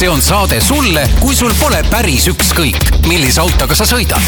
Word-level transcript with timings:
see 0.00 0.08
on 0.08 0.22
saade 0.22 0.60
sulle, 0.64 1.02
kui 1.20 1.34
sul 1.36 1.52
pole 1.60 1.82
päris 1.92 2.24
ükskõik, 2.30 2.86
millise 3.04 3.42
autoga 3.42 3.76
sa 3.76 3.84
sõidad. 3.84 4.24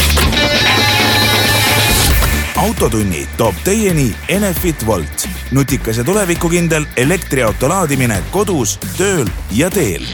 autotunni 2.60 3.22
toob 3.38 3.56
teieni 3.64 4.10
Enefit 4.28 4.84
Volt, 4.86 5.24
nutikas 5.56 5.96
ja 5.96 6.04
tulevikukindel 6.04 6.84
elektriauto 7.00 7.72
laadimine 7.72 8.20
kodus, 8.34 8.76
tööl 8.98 9.32
ja 9.56 9.72
teel 9.72 10.04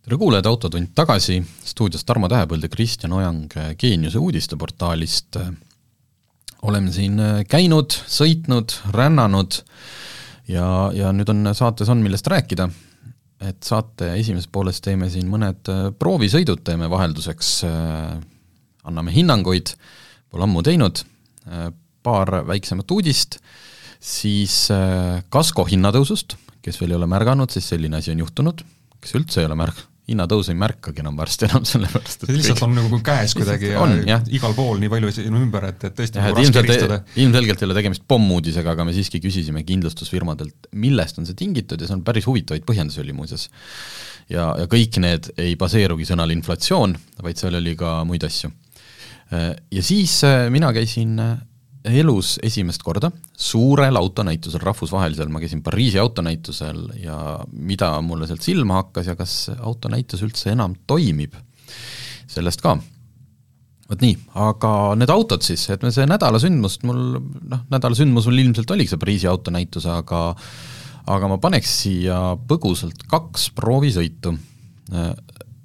tere 0.00 0.16
kuulajad, 0.16 0.48
Autotund 0.48 0.94
tagasi, 0.96 1.42
stuudios 1.60 2.08
Tarmo 2.08 2.32
Tähepõld 2.32 2.64
ja 2.64 2.72
Kristjan 2.72 3.12
Ojang 3.12 3.52
Geeniuse 3.76 4.18
uudisteportaalist. 4.18 5.36
oleme 6.62 6.92
siin 6.92 7.20
käinud, 7.48 7.92
sõitnud, 8.08 8.72
rännanud 8.88 9.64
ja, 10.48 10.90
ja 10.94 11.12
nüüd 11.12 11.28
on, 11.28 11.50
saates 11.52 11.88
on, 11.92 12.00
millest 12.00 12.26
rääkida. 12.26 12.70
Et 13.40 13.64
saate 13.64 14.12
esimeses 14.18 14.50
pooles 14.52 14.80
teeme 14.84 15.08
siin 15.12 15.28
mõned 15.30 15.70
äh, 15.72 15.88
proovisõidud, 15.96 16.62
teeme 16.64 16.90
vahelduseks, 16.92 17.52
äh, 17.68 18.18
anname 18.88 19.14
hinnanguid, 19.14 19.74
pole 20.30 20.46
ammu 20.46 20.64
teinud, 20.66 21.02
äh, 21.48 21.70
paar 22.04 22.42
väiksemat 22.48 22.90
uudist, 22.94 23.38
siis 24.00 24.54
kasko 25.28 25.66
hinnatõusust, 25.68 26.38
kes 26.64 26.78
veel 26.80 26.94
ei 26.94 26.96
ole 26.96 27.08
märganud, 27.10 27.52
siis 27.52 27.66
selline 27.68 27.98
asi 27.98 28.14
on 28.14 28.22
juhtunud, 28.22 28.62
kes 28.96 29.12
üldse 29.18 29.42
ei 29.42 29.48
ole 29.48 29.58
märg-, 29.60 29.82
hinnatõus 30.10 30.50
ei 30.50 30.58
märkagi 30.58 31.02
enam 31.04 31.18
varsti 31.18 31.46
enam, 31.48 31.66
sellepärast 31.68 32.24
et 32.24 32.30
see 32.30 32.38
lihtsalt 32.38 32.58
kõik... 32.58 32.66
on 32.66 32.76
nagu 32.78 33.00
käes 33.06 33.34
kuidagi 33.38 33.72
ja 33.72 33.82
on, 33.84 33.96
jah. 34.08 34.24
igal 34.36 34.54
pool 34.56 34.80
nii 34.82 34.92
palju 34.92 35.12
on 35.30 35.40
ümber, 35.40 35.68
et, 35.70 35.84
et 35.88 35.96
tõesti 35.98 36.20
nagu 36.20 36.38
raske 36.38 36.62
eristada. 36.64 37.00
ilmselgelt 37.24 37.62
ei 37.62 37.68
ole 37.68 37.76
tegemist 37.78 38.06
pommuudisega, 38.10 38.74
aga 38.74 38.86
me 38.88 38.94
siiski 38.96 39.22
küsisime 39.22 39.64
kindlustusfirmadelt, 39.68 40.70
millest 40.82 41.20
on 41.22 41.28
see 41.28 41.38
tingitud 41.38 41.80
ja 41.80 41.90
see 41.90 41.98
on 41.98 42.06
päris 42.06 42.28
huvitavaid 42.28 42.66
põhjendusi 42.68 43.02
oli 43.04 43.14
muuseas. 43.16 43.48
ja, 44.32 44.50
ja 44.58 44.66
kõik 44.70 45.00
need 45.02 45.30
ei 45.40 45.54
baseerugi 45.60 46.08
sõnal 46.08 46.34
inflatsioon, 46.34 46.96
vaid 47.22 47.40
seal 47.40 47.60
oli 47.60 47.76
ka 47.78 48.00
muid 48.08 48.26
asju. 48.26 48.50
Ja 49.30 49.82
siis 49.86 50.16
äh, 50.26 50.48
mina 50.50 50.72
käisin 50.74 51.12
äh, 51.22 51.36
elus 51.84 52.34
esimest 52.44 52.82
korda 52.84 53.10
suurel 53.40 53.96
autonäitusel, 53.96 54.60
rahvusvahelisel, 54.64 55.30
ma 55.32 55.40
käisin 55.40 55.62
Pariisi 55.64 55.98
autonäitusel 55.98 56.82
ja 57.00 57.18
mida 57.52 57.92
mulle 58.04 58.28
sealt 58.28 58.44
silma 58.44 58.82
hakkas 58.82 59.08
ja 59.08 59.16
kas 59.16 59.36
autonäitus 59.56 60.22
üldse 60.26 60.52
enam 60.52 60.76
toimib, 60.90 61.36
sellest 62.28 62.60
ka. 62.64 62.76
vot 63.90 64.04
nii, 64.04 64.18
aga 64.38 64.72
need 65.00 65.10
autod 65.10 65.42
siis, 65.42 65.64
et 65.72 65.82
me 65.82 65.90
see 65.94 66.04
nädala 66.06 66.38
sündmust 66.42 66.84
mul, 66.86 67.00
noh, 67.20 67.64
nädala 67.72 67.96
sündmus 67.96 68.28
mul 68.28 68.44
ilmselt 68.44 68.76
oligi 68.76 68.92
see 68.92 69.00
Pariisi 69.00 69.30
autonäitus, 69.30 69.88
aga 69.88 70.28
aga 71.10 71.30
ma 71.32 71.40
paneks 71.42 71.72
siia 71.86 72.20
põgusalt 72.46 73.06
kaks 73.10 73.48
proovisõitu, 73.56 74.34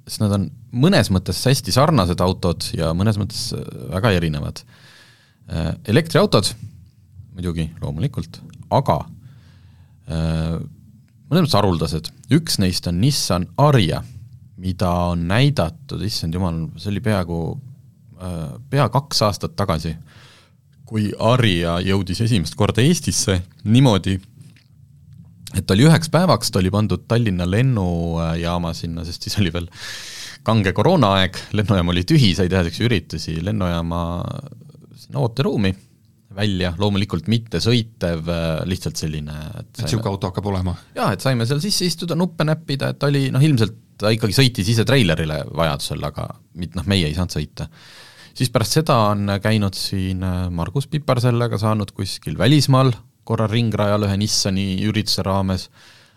sest 0.08 0.22
nad 0.24 0.32
on 0.32 0.48
mõnes 0.76 1.12
mõttes 1.12 1.44
hästi 1.46 1.74
sarnased 1.76 2.20
autod 2.24 2.72
ja 2.74 2.90
mõnes 2.96 3.20
mõttes 3.20 3.50
väga 3.92 4.16
erinevad 4.16 4.64
elektriautod 5.46 6.48
muidugi, 7.36 7.68
loomulikult, 7.82 8.40
aga 8.72 9.00
äh, 10.08 10.56
mõnes 11.28 11.44
mõttes 11.44 11.56
haruldased, 11.58 12.10
üks 12.32 12.56
neist 12.62 12.88
on 12.88 13.00
Nissan 13.02 13.48
Ariya, 13.60 14.00
mida 14.56 14.92
on 15.12 15.26
näidatud, 15.28 16.00
issand 16.06 16.36
jumal, 16.36 16.64
see 16.80 16.94
oli 16.94 17.04
peaaegu, 17.04 17.40
äh, 18.16 18.46
pea 18.72 18.88
kaks 18.92 19.20
aastat 19.28 19.56
tagasi, 19.58 19.92
kui 20.88 21.10
Ariya 21.20 21.76
jõudis 21.84 22.24
esimest 22.24 22.56
korda 22.56 22.84
Eestisse 22.84 23.42
niimoodi, 23.68 24.16
et 25.56 25.70
oli 25.74 25.84
üheks 25.84 26.08
päevaks, 26.12 26.52
ta 26.52 26.62
oli 26.62 26.72
pandud 26.72 27.04
Tallinna 27.08 27.44
lennujaama 27.50 28.72
sinna, 28.76 29.04
sest 29.04 29.28
siis 29.28 29.36
oli 29.42 29.52
veel 29.52 29.68
kange 30.46 30.72
koroonaaeg, 30.72 31.36
lennujaam 31.58 31.92
oli 31.92 32.06
tühi, 32.06 32.32
sai 32.38 32.48
teha 32.48 32.62
niisuguseid 32.62 32.88
üritusi, 32.88 33.36
lennujaama 33.44 34.04
sinna 35.06 35.22
ooteruumi 35.22 35.72
välja, 36.36 36.72
loomulikult 36.78 37.28
mitte 37.30 37.60
sõitev, 37.62 38.26
äh, 38.28 38.60
lihtsalt 38.68 38.98
selline 38.98 39.34
et 39.60 39.70
et 39.70 39.84
niisugune 39.84 40.12
auto 40.12 40.30
hakkab 40.30 40.48
olema? 40.50 40.74
jaa, 40.96 41.12
et 41.14 41.24
saime 41.24 41.46
seal 41.48 41.62
sisse 41.62 41.86
istuda, 41.88 42.16
nuppe 42.18 42.46
näppida, 42.46 42.90
et 42.92 43.06
oli 43.08 43.28
noh, 43.34 43.42
ilmselt 43.42 43.78
ta 43.96 44.12
ikkagi 44.12 44.36
sõitis 44.36 44.68
ise 44.74 44.84
treilerile 44.88 45.40
vajadusel, 45.56 46.02
aga 46.04 46.28
mit-, 46.60 46.74
noh, 46.76 46.86
meie 46.90 47.08
ei 47.08 47.16
saanud 47.16 47.32
sõita. 47.32 47.68
siis 48.36 48.50
pärast 48.52 48.80
seda 48.80 48.96
on 49.12 49.36
käinud 49.42 49.78
siin 49.78 50.24
äh, 50.26 50.48
Margus 50.52 50.90
Pipar 50.90 51.22
sellega, 51.24 51.60
saanud 51.62 51.94
kuskil 51.96 52.38
välismaal 52.38 52.92
korra 53.26 53.48
ringrajal 53.50 54.06
ühe 54.06 54.18
Nissani 54.20 54.82
ürituse 54.86 55.24
raames, 55.26 55.70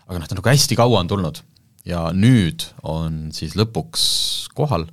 aga 0.06 0.20
noh, 0.20 0.28
ta 0.28 0.38
nagu 0.38 0.52
hästi 0.52 0.78
kaua 0.78 1.00
on 1.04 1.08
tulnud. 1.10 1.40
ja 1.86 2.10
nüüd 2.12 2.66
on 2.82 3.30
siis 3.32 3.56
lõpuks 3.56 4.50
kohal, 4.54 4.84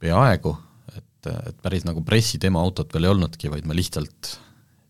peaaegu 0.00 0.56
et, 1.28 1.48
et 1.52 1.64
päris 1.64 1.86
nagu 1.88 2.02
pressidemo 2.06 2.60
autot 2.64 2.92
veel 2.94 3.08
ei 3.08 3.14
olnudki, 3.14 3.50
vaid 3.52 3.68
ma 3.68 3.76
lihtsalt, 3.76 4.34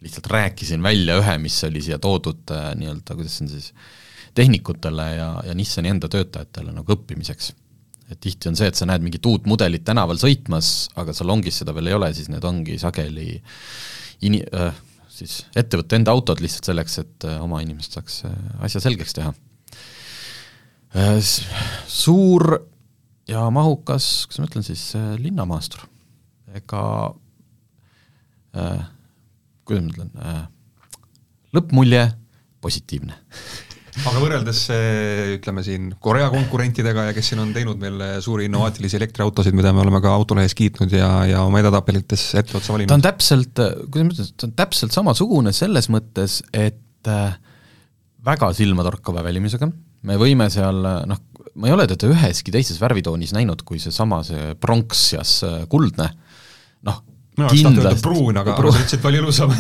lihtsalt 0.05 0.29
rääkisin 0.33 0.83
välja 0.85 1.19
ühe, 1.21 1.39
mis 1.43 1.57
oli 1.69 1.83
siia 1.85 2.01
toodud 2.03 2.55
äh, 2.55 2.71
nii-öelda, 2.79 3.19
kuidas 3.19 3.39
see 3.39 3.47
on 3.47 3.55
siis, 3.57 3.73
tehnikutele 4.39 5.07
ja, 5.17 5.31
ja 5.47 5.55
Nissani 5.57 5.91
enda 5.93 6.11
töötajatele 6.13 6.75
nagu 6.75 6.95
õppimiseks. 6.95 7.53
et 8.09 8.21
tihti 8.25 8.49
on 8.49 8.57
see, 8.57 8.69
et 8.71 8.79
sa 8.79 8.87
näed 8.89 9.03
mingit 9.05 9.27
uut 9.29 9.45
mudelit 9.51 9.83
tänaval 9.85 10.17
sõitmas, 10.21 10.89
aga 10.97 11.13
salongis 11.13 11.59
seda 11.61 11.75
veel 11.77 11.91
ei 11.91 11.97
ole, 11.97 12.09
siis 12.17 12.31
need 12.33 12.45
ongi 12.47 12.79
sageli 12.81 13.35
ini-, 14.25 14.45
äh, 14.55 14.79
siis 15.13 15.43
ettevõtte 15.59 15.99
enda 15.99 16.15
autod 16.15 16.41
lihtsalt 16.41 16.71
selleks, 16.71 16.99
et 17.03 17.29
äh, 17.29 17.37
oma 17.45 17.61
inimesed 17.65 17.99
saaks 17.99 18.23
äh, 18.31 18.41
asja 18.65 18.83
selgeks 18.85 19.19
teha. 19.19 19.35
Suur 21.93 22.47
ja 23.29 23.43
mahukas, 23.53 24.07
kuidas 24.25 24.41
ma 24.41 24.49
ütlen 24.49 24.65
siis, 24.65 24.85
linnamaastur 25.21 25.85
ega 26.59 26.83
äh, 28.59 28.87
kuidas 29.69 29.85
ma 29.85 29.95
ütlen 29.95 30.13
äh,, 30.25 30.45
lõppmulje 31.57 32.05
positiivne. 32.65 33.17
Aga 33.99 34.21
võrreldes 34.23 34.61
ütleme 35.35 35.63
siin 35.67 35.89
Korea 35.99 36.29
konkurentidega 36.31 37.09
ja 37.09 37.15
kes 37.17 37.33
siin 37.33 37.41
on 37.43 37.51
teinud 37.55 37.81
meil 37.83 37.99
suuri 38.23 38.47
innovaatilisi 38.47 38.95
elektriautosid, 39.01 39.57
mida 39.59 39.73
me 39.75 39.83
oleme 39.83 39.99
ka 40.05 40.13
autolehes 40.15 40.55
kiitnud 40.59 40.93
ja, 40.95 41.09
ja 41.27 41.41
oma 41.43 41.59
edetabelites 41.65 42.29
etteotsa 42.39 42.77
valinud? 42.77 42.93
ta 42.93 42.99
on 42.99 43.07
täpselt, 43.09 43.63
kuidas 43.91 44.07
ma 44.07 44.15
ütlen, 44.15 44.31
ta 44.39 44.47
on 44.47 44.55
täpselt 44.61 44.95
samasugune 44.95 45.55
selles 45.57 45.91
mõttes, 45.91 46.39
et 46.55 47.11
äh, 47.11 47.35
väga 48.29 48.53
silmatorkava 48.55 49.27
välimusega, 49.27 49.67
me 50.07 50.21
võime 50.21 50.47
seal 50.55 50.79
noh, 51.11 51.25
ma 51.59 51.71
ei 51.71 51.75
ole 51.75 51.89
teda 51.91 52.13
üheski 52.13 52.55
teises 52.55 52.79
värvitoonis 52.79 53.35
näinud, 53.35 53.67
kui 53.67 53.83
seesama, 53.83 54.23
see 54.27 54.55
pronksias 54.63 55.41
kuldne 55.73 56.07
äh, 56.07 56.15
noh, 56.15 56.28
mina 57.39 57.49
oleks 57.49 57.65
tahtnud 57.65 57.85
öelda 57.85 58.03
pruun, 58.03 58.41
aga 58.41 58.55
pruun. 58.59 58.75
sa 58.75 58.85
ütlesid 58.85 59.03
palju 59.05 59.23
ilusam. 59.23 59.55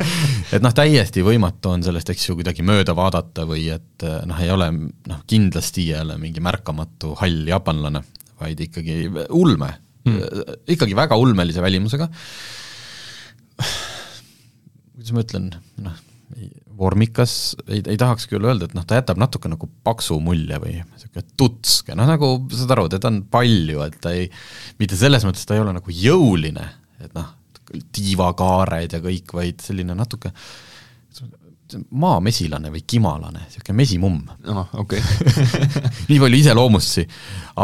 Et 0.54 0.62
noh, 0.62 0.74
täiesti 0.76 1.24
võimatu 1.26 1.72
on 1.74 1.82
sellest, 1.82 2.12
eks 2.14 2.28
ju, 2.28 2.36
kuidagi 2.38 2.64
mööda 2.66 2.94
vaadata 2.94 3.46
või 3.48 3.64
et 3.74 4.04
noh, 4.28 4.38
ei 4.44 4.52
ole 4.54 4.68
noh, 4.76 5.22
kindlasti 5.30 5.88
ei 5.88 5.98
ole 5.98 6.14
mingi 6.20 6.42
märkamatu 6.44 7.14
hall 7.18 7.48
jaapanlane, 7.48 8.04
vaid 8.38 8.60
ikkagi 8.68 9.08
ulme. 9.34 9.72
Hmm., 10.04 10.20
ikkagi 10.68 10.94
väga 10.94 11.16
ulmelise 11.16 11.62
välimusega, 11.64 12.10
kuidas 14.92 15.14
ma 15.16 15.24
ütlen, 15.24 15.48
noh, 15.82 15.96
vormikas, 16.78 17.54
ei, 17.68 17.82
ei 17.86 17.98
tahaks 18.00 18.26
küll 18.30 18.44
öelda, 18.46 18.68
et 18.68 18.74
noh, 18.76 18.84
ta 18.86 18.98
jätab 18.98 19.18
natuke 19.20 19.50
nagu 19.50 19.68
paksu 19.86 20.18
mulje 20.22 20.58
või 20.62 20.76
niisugune 20.80 21.26
tutske, 21.38 21.94
noh 21.98 22.08
nagu 22.08 22.30
saad 22.52 22.74
aru, 22.74 22.88
teda 22.92 23.10
on 23.10 23.20
palju, 23.30 23.82
et 23.86 23.98
ta 24.02 24.14
ei, 24.16 24.26
mitte 24.80 24.98
selles 24.98 25.26
mõttes 25.26 25.46
ta 25.46 25.56
ei 25.56 25.62
ole 25.62 25.74
nagu 25.76 25.94
jõuline, 25.94 26.66
et 27.06 27.16
noh, 27.16 27.32
tiivakaared 27.94 28.98
ja 28.98 29.00
kõik, 29.04 29.34
vaid 29.36 29.64
selline 29.64 29.96
natuke 29.96 30.32
maamesilane 31.96 32.70
või 32.70 32.82
kimalane, 32.86 33.46
niisugune 33.46 33.78
mesimumm. 33.78 34.32
ahah, 34.52 34.74
okei 34.82 35.00
okay. 35.00 35.68
nii 36.10 36.18
palju 36.20 36.40
iseloomustusi. 36.42 37.06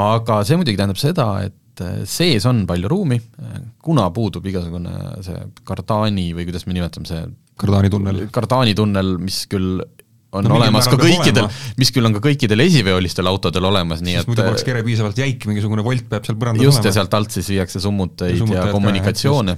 aga 0.00 0.40
see 0.48 0.58
muidugi 0.58 0.80
tähendab 0.80 1.00
seda, 1.00 1.26
et 1.46 1.84
sees 2.08 2.44
on 2.48 2.64
palju 2.68 2.88
ruumi, 2.90 3.20
kuna 3.84 4.08
puudub 4.14 4.46
igasugune 4.46 4.96
see 5.24 5.44
kardaani 5.68 6.30
või 6.36 6.48
kuidas 6.48 6.66
me 6.66 6.76
nimetame, 6.76 7.08
see 7.08 7.22
Kardaani 7.60 7.90
tunnel. 7.92 8.20
Kardaani 8.32 8.74
tunnel, 8.76 9.16
mis 9.20 9.42
küll 9.50 9.82
on 10.32 10.46
no, 10.46 10.56
olemas 10.58 10.86
ka 10.90 10.98
kõikidel, 11.00 11.48
mis 11.80 11.90
küll 11.94 12.06
on 12.06 12.14
ka 12.16 12.22
kõikidel 12.24 12.62
esiveolistel 12.64 13.26
autodel 13.30 13.66
olemas, 13.70 14.02
nii 14.04 14.14
siis 14.14 14.24
et 14.24 14.30
muidu 14.30 14.44
oleks 14.46 14.66
kere 14.66 14.82
piisavalt 14.86 15.18
jäik, 15.18 15.46
mingisugune 15.50 15.84
volt 15.86 16.06
peab 16.10 16.26
seal 16.28 16.38
põrandal 16.40 16.66
just, 16.68 16.84
ja 16.86 16.92
sealt 16.94 17.14
alt 17.18 17.34
siis 17.34 17.50
viiakse 17.50 17.82
summuteid 17.82 18.38
ja, 18.38 18.48
ja 18.60 18.66
kommunikatsioone. 18.74 19.56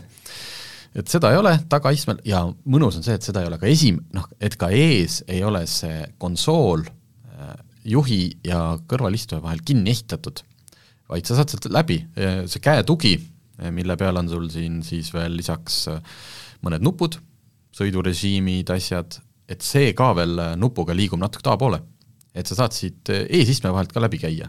et 0.96 1.12
seda 1.12 1.32
ei 1.32 1.40
ole 1.40 1.54
tagaistmel 1.72 2.22
ja 2.28 2.44
mõnus 2.64 3.00
on 3.00 3.04
see, 3.04 3.18
et 3.20 3.28
seda 3.28 3.42
ei 3.42 3.50
ole 3.50 3.60
ka 3.60 3.68
esim-, 3.70 4.00
noh, 4.16 4.28
et 4.40 4.56
ka 4.60 4.70
ees 4.72 5.20
ei 5.28 5.42
ole 5.44 5.64
see 5.70 6.06
konsool 6.22 6.86
äh, 6.86 7.52
juhi 7.96 8.22
ja 8.46 8.78
kõrvalistuja 8.88 9.42
vahel 9.44 9.60
kinni 9.66 9.92
ehitatud, 9.92 10.40
vaid 11.12 11.28
sa 11.28 11.36
saad 11.36 11.52
sealt 11.52 11.68
läbi, 11.72 11.98
see 12.16 12.62
käetugi, 12.64 13.18
mille 13.74 13.96
peal 14.00 14.16
on 14.16 14.30
sul 14.30 14.48
siin 14.50 14.80
siis 14.86 15.10
veel 15.12 15.36
lisaks 15.36 15.82
äh, 15.92 16.00
mõned 16.64 16.84
nupud 16.84 17.18
sõidurežiimid, 17.76 18.68
asjad, 18.72 19.18
et 19.48 19.64
see 19.64 19.92
ka 19.98 20.12
veel 20.16 20.38
nupuga 20.60 20.94
liigub 20.96 21.20
natuke 21.20 21.44
tahapoole. 21.46 21.80
et 22.34 22.48
sa 22.48 22.56
saad 22.56 22.72
siit 22.72 23.10
eesistme 23.12 23.72
vahelt 23.72 23.92
ka 23.92 24.00
läbi 24.00 24.18
käia. 24.18 24.48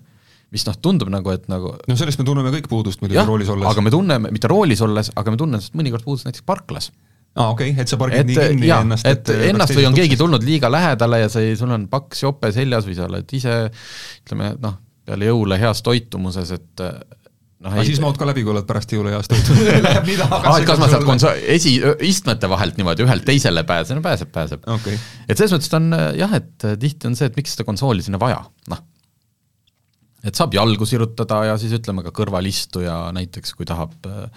mis 0.53 0.65
noh, 0.67 0.75
tundub 0.77 1.09
nagu, 1.09 1.31
et 1.33 1.47
nagu 1.49 1.73
no 1.87 1.95
sellest 1.97 2.19
me 2.19 2.25
tunneme 2.25 2.51
kõik 2.53 2.69
puudust 2.69 3.01
muidugi 3.01 3.25
roolis 3.25 3.49
olles. 3.49 3.67
aga 3.67 3.81
me 3.81 3.91
tunneme, 3.91 4.31
mitte 4.31 4.47
roolis 4.47 4.81
olles, 4.81 5.11
aga 5.15 5.31
me 5.31 5.37
tunneme 5.37 5.61
sellest 5.61 5.79
mõnikord 5.79 6.05
puudust 6.05 6.29
näiteks 6.29 6.45
parklas 6.45 6.91
aa 7.33 7.47
ah,, 7.47 7.51
okei 7.55 7.71
okay,, 7.71 7.81
et 7.81 7.89
sa 7.89 7.97
pargid 7.97 8.27
nii 8.29 8.37
kinni 8.37 8.67
ja, 8.69 8.79
ennast, 8.85 9.07
et, 9.09 9.29
et 9.33 9.47
ennast 9.49 9.73
või 9.73 9.87
on 9.89 9.95
keegi 9.97 10.17
tulnud 10.19 10.43
liiga 10.45 10.69
lähedale 10.69 11.23
ja 11.23 11.29
sa 11.33 11.41
ei, 11.41 11.55
sul 11.57 11.71
on 11.73 11.87
paks 11.89 12.21
jope 12.21 12.51
seljas 12.53 12.85
või 12.85 12.97
sa 12.99 13.07
oled 13.07 13.33
ise 13.33 13.55
ütleme 14.21 14.51
noh, 14.61 14.75
peale 15.07 15.31
jõule 15.31 15.57
heas 15.57 15.81
toitumuses, 15.85 16.51
et 16.53 16.83
noh 17.63 17.77
siis 17.87 18.01
mahud 18.03 18.19
ka 18.19 18.27
läbi, 18.29 18.45
kui 18.45 18.53
oled 18.55 18.67
pärast 18.69 18.95
jõule 18.95 19.13
heas 19.13 19.29
toitunud 19.31 19.69
Läheb 19.87 20.09
nii 20.09 20.17
taha 20.21 20.41
ah, 20.41 20.57
et 20.59 20.67
kas 20.69 20.81
ma 20.81 20.89
sealt 20.91 21.07
konso-, 21.07 21.35
esi, 21.55 21.75
istmete 22.07 22.49
vahelt 22.51 22.79
niimoodi 22.79 23.05
ühelt 23.05 23.27
teisele 23.27 23.65
pääsen, 23.67 24.01
pääseb, 24.05 24.33
pääseb 24.33 24.65
okay.. 24.77 24.97
et 25.27 25.37
selles 25.37 25.55
mõttes 25.55 25.71
ta 25.71 25.79
on 25.81 25.93
jah, 26.19 26.35
et 26.39 26.67
tihti 26.81 27.11
on 27.11 27.19
see, 27.19 27.31
et 27.31 27.39
miks 27.39 27.55
seda 27.55 27.67
konsooli 27.67 28.05
sinna 28.05 28.21
vaja, 28.21 28.41
noh. 28.73 28.83
et 30.23 30.35
saab 30.35 30.55
jalgu 30.55 30.87
sirutada 30.89 31.43
ja 31.51 31.57
siis 31.61 31.75
ütleme 31.79 32.05
ka 32.05 32.15
kõrvalistuja 32.15 32.99
näiteks, 33.15 33.55
kui 33.57 33.69
tahab 33.69 33.95
äh, 34.09 34.27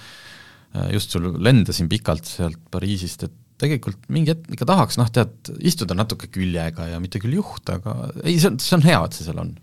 Äh, 0.77 0.93
just 0.93 1.15
sul 1.15 1.29
lendasin 1.43 1.89
pikalt 1.89 2.29
sealt 2.29 2.59
Pariisist, 2.73 3.27
et 3.27 3.35
tegelikult 3.61 4.09
mingi 4.13 4.35
hetk 4.35 4.51
ikka 4.53 4.67
tahaks 4.69 4.99
noh, 5.01 5.09
tead, 5.13 5.53
istuda 5.65 5.97
natuke 5.97 6.29
küljega 6.33 6.91
ja 6.91 6.99
mitte 7.01 7.21
küll 7.23 7.39
juht, 7.39 7.65
aga 7.73 8.11
ei, 8.23 8.37
see 8.37 8.51
on, 8.51 8.59
see 8.61 8.77
on 8.77 8.85
hea, 8.85 8.99
et 9.07 9.17
see 9.17 9.29
seal 9.29 9.41
on. 9.41 9.55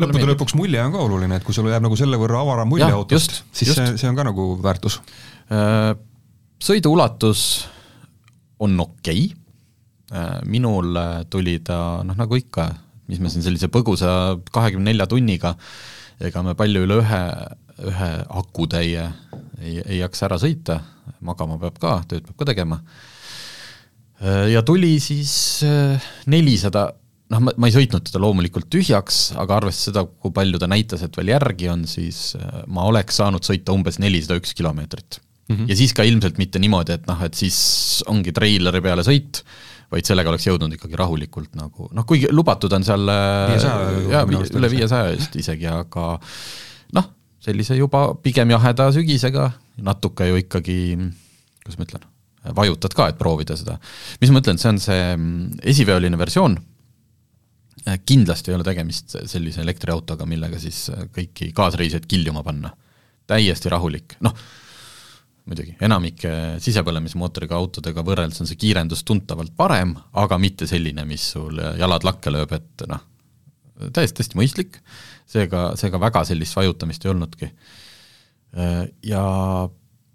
Lõppude 0.00 0.28
lõpuks 0.30 0.56
mulje 0.56 0.80
on 0.80 0.94
ka 0.94 1.02
oluline, 1.04 1.36
et 1.36 1.44
kui 1.44 1.56
sul 1.56 1.68
jääb 1.68 1.84
nagu 1.84 1.98
selle 1.98 2.18
võrra 2.20 2.40
avaram 2.44 2.70
mulje 2.72 2.88
ja, 2.88 2.96
autost, 2.96 3.42
siis 3.52 3.72
just. 3.72 3.80
see, 3.80 3.98
see 4.00 4.08
on 4.08 4.18
ka 4.18 4.24
nagu 4.28 4.48
väärtus. 4.62 5.00
Äh, 5.52 5.92
sõidu 6.62 6.94
ulatus 6.96 7.66
on 8.62 8.78
okei 8.80 9.26
okay., 9.28 9.36
äh, 10.16 10.38
minul 10.48 10.96
tuli 11.32 11.58
ta 11.64 12.00
noh, 12.06 12.16
nagu 12.18 12.38
ikka, 12.38 12.70
mis 13.12 13.20
me 13.20 13.32
siin 13.32 13.44
sellise 13.44 13.68
põgusa 13.72 14.38
kahekümne 14.54 14.92
nelja 14.92 15.08
tunniga, 15.10 15.56
ega 16.22 16.44
me 16.46 16.56
palju 16.56 16.86
üle 16.86 17.00
ühe, 17.02 17.22
ühe 17.90 18.10
akutäie 18.40 19.08
ei, 19.60 19.80
ei 19.82 19.98
jaksa 20.00 20.28
ära 20.30 20.38
sõita, 20.40 20.78
magama 21.24 21.58
peab 21.60 21.76
ka, 21.82 21.98
tööd 22.08 22.24
peab 22.28 22.38
ka 22.40 22.48
tegema. 22.52 22.80
ja 24.52 24.62
tuli 24.62 24.96
siis 25.02 25.34
äh, 25.66 26.12
nelisada, 26.30 26.92
noh, 27.32 27.42
ma, 27.42 27.54
ma 27.56 27.68
ei 27.68 27.74
sõitnud 27.74 28.06
teda 28.06 28.20
loomulikult 28.22 28.68
tühjaks, 28.72 29.22
aga 29.40 29.58
arvestades 29.60 29.90
seda, 29.90 30.04
kui 30.04 30.34
palju 30.34 30.60
ta 30.60 30.68
näitas, 30.70 31.04
et 31.06 31.18
veel 31.18 31.32
järgi 31.32 31.70
on, 31.72 31.84
siis 31.90 32.32
äh, 32.38 32.62
ma 32.72 32.86
oleks 32.90 33.20
saanud 33.22 33.44
sõita 33.46 33.74
umbes 33.74 33.98
nelisada 34.02 34.38
üks 34.40 34.54
kilomeetrit 34.58 35.18
mm. 35.20 35.56
-hmm. 35.56 35.68
ja 35.70 35.78
siis 35.78 35.94
ka 35.96 36.06
ilmselt 36.08 36.40
mitte 36.42 36.62
niimoodi, 36.62 36.98
et 36.98 37.08
noh, 37.10 37.22
et 37.24 37.38
siis 37.38 37.58
ongi 38.10 38.34
treileri 38.36 38.82
peale 38.84 39.04
sõit, 39.06 39.42
vaid 39.92 40.08
sellega 40.08 40.32
oleks 40.32 40.46
jõudnud 40.48 40.76
ikkagi 40.76 40.96
rahulikult 40.96 41.56
nagu 41.58 41.88
noh, 41.92 42.06
kuigi 42.08 42.30
lubatud 42.32 42.72
on 42.72 42.84
seal 42.84 43.08
äh, 43.12 43.56
jaa, 44.12 44.24
üle 44.28 44.72
viiesaja 44.72 45.16
vist 45.16 45.36
isegi, 45.36 45.68
aga 45.68 46.14
noh, 46.98 47.10
sellise 47.42 47.76
juba 47.76 48.12
pigem 48.22 48.54
jaheda 48.54 48.90
sügisega, 48.94 49.50
natuke 49.82 50.28
ju 50.28 50.40
ikkagi, 50.44 50.80
kuidas 51.62 51.78
ma 51.78 51.88
ütlen, 51.88 52.08
vajutad 52.56 52.94
ka, 52.96 53.08
et 53.10 53.18
proovida 53.18 53.56
seda. 53.58 53.78
mis 54.20 54.30
ma 54.34 54.42
ütlen, 54.42 54.58
see 54.58 54.70
on 54.72 54.80
see 54.82 55.00
mm, 55.16 55.62
esiveoline 55.72 56.18
versioon, 56.18 56.56
kindlasti 58.06 58.50
ei 58.50 58.56
ole 58.58 58.66
tegemist 58.66 59.16
sellise 59.26 59.62
elektriautoga, 59.64 60.26
millega 60.28 60.58
siis 60.62 60.84
kõiki 61.14 61.52
kaasreisijaid 61.56 62.06
kiljuma 62.10 62.44
panna. 62.46 62.70
täiesti 63.26 63.70
rahulik, 63.70 64.16
noh, 64.20 64.34
muidugi, 65.48 65.76
enamike 65.80 66.32
sisepõlemismootoriga 66.62 67.56
autodega 67.56 68.02
võrreldes 68.04 68.42
on 68.42 68.50
see 68.50 68.58
kiirendus 68.60 69.04
tuntavalt 69.08 69.54
parem, 69.56 69.94
aga 70.12 70.38
mitte 70.38 70.66
selline, 70.66 71.04
mis 71.08 71.30
sul 71.34 71.58
jalad 71.78 72.04
lakke 72.04 72.32
lööb, 72.34 72.52
et 72.52 72.84
noh, 72.90 73.02
täiesti, 73.90 74.18
täiesti 74.20 74.38
mõistlik 74.38 74.80
seega, 75.30 75.72
seega 75.78 76.00
väga 76.02 76.24
sellist 76.28 76.58
vajutamist 76.58 77.06
ei 77.06 77.12
olnudki. 77.14 77.50
Ja 79.08 79.22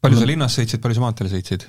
palju 0.03 0.19
sa 0.19 0.29
linnas 0.29 0.55
sõitsid, 0.59 0.81
palju 0.83 0.99
sa 0.99 1.03
maanteel 1.07 1.31
sõitsid? 1.31 1.65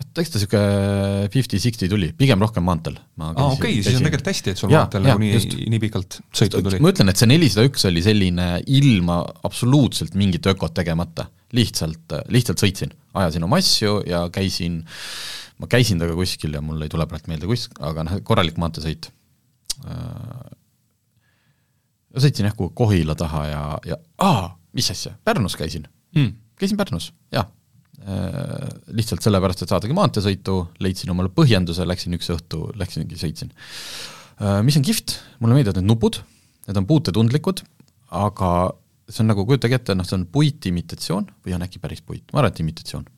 Eks 0.00 0.32
ta 0.32 0.40
niisugune 0.40 1.28
fifty-sixty 1.32 1.88
tuli, 1.90 2.10
pigem 2.16 2.40
rohkem 2.42 2.64
maanteel. 2.66 2.96
aa 3.20 3.32
okei 3.32 3.52
okay,, 3.56 3.76
siis 3.84 3.98
on 3.98 4.06
tegelikult 4.06 4.30
hästi, 4.32 4.54
et 4.54 4.62
sul 4.62 4.72
maanteel 4.72 5.06
nagu 5.06 5.22
nii, 5.22 5.68
nii 5.74 5.82
pikalt 5.82 6.18
sõitu 6.36 6.62
tuli. 6.64 6.80
ma 6.82 6.92
ütlen, 6.94 7.12
et 7.12 7.20
see 7.20 7.30
nelisada 7.30 7.66
üks 7.68 7.86
oli 7.90 8.02
selline 8.04 8.48
ilma 8.80 9.20
absoluutselt 9.48 10.16
mingit 10.18 10.48
ökot 10.50 10.74
tegemata, 10.76 11.28
lihtsalt, 11.56 12.16
lihtsalt 12.32 12.62
sõitsin, 12.62 12.94
ajasin 13.20 13.46
oma 13.46 13.60
asju 13.62 14.00
ja 14.08 14.24
käisin, 14.34 14.80
ma 15.60 15.70
käisin 15.70 16.02
temaga 16.02 16.18
kuskil 16.18 16.56
ja 16.58 16.64
mul 16.64 16.82
ei 16.86 16.92
tule 16.92 17.06
praegu 17.10 17.32
meelde 17.32 17.50
kus, 17.50 17.68
aga 17.78 18.06
noh, 18.08 18.18
korralik 18.26 18.60
maanteesõit 18.60 19.12
sõitsin 22.18 22.48
jah 22.48 22.56
kuhugi 22.56 22.74
Kohila 22.78 23.14
taha 23.18 23.46
ja, 23.46 23.62
ja 23.86 23.98
aa, 24.22 24.50
mis 24.76 24.90
asja, 24.92 25.14
Pärnus 25.24 25.56
käisin 25.58 25.86
mm.. 26.16 26.34
käisin 26.58 26.80
Pärnus, 26.80 27.12
jah 27.32 27.46
äh,. 27.46 27.59
Lihtsalt 28.96 29.24
sellepärast, 29.24 29.64
et 29.64 29.72
saadagi 29.72 29.94
maanteesõitu, 29.96 30.56
leidsin 30.80 31.12
omale 31.12 31.28
põhjenduse, 31.34 31.84
läksin 31.88 32.16
üks 32.16 32.30
õhtu, 32.32 32.62
läksingi, 32.80 33.18
sõitsin. 33.20 33.52
Äh,. 34.40 34.60
Mis 34.64 34.78
on 34.80 34.86
kihvt, 34.86 35.18
mulle 35.42 35.58
meeldivad 35.58 35.80
need 35.80 35.90
nupud, 35.90 36.22
need 36.68 36.80
on 36.80 36.88
puutetundlikud, 36.88 37.60
aga 38.16 38.52
see 39.10 39.24
on 39.24 39.32
nagu, 39.32 39.44
kujutage 39.46 39.76
ette, 39.76 39.96
noh, 39.98 40.06
see 40.08 40.16
on 40.16 40.26
puitimitatsioon 40.32 41.28
või 41.44 41.56
on 41.56 41.66
äkki 41.66 41.82
päris 41.82 42.00
puit, 42.00 42.24
ma 42.32 42.40
arvan, 42.40 42.54
et 42.54 42.62
imitatsioon. 42.64 43.08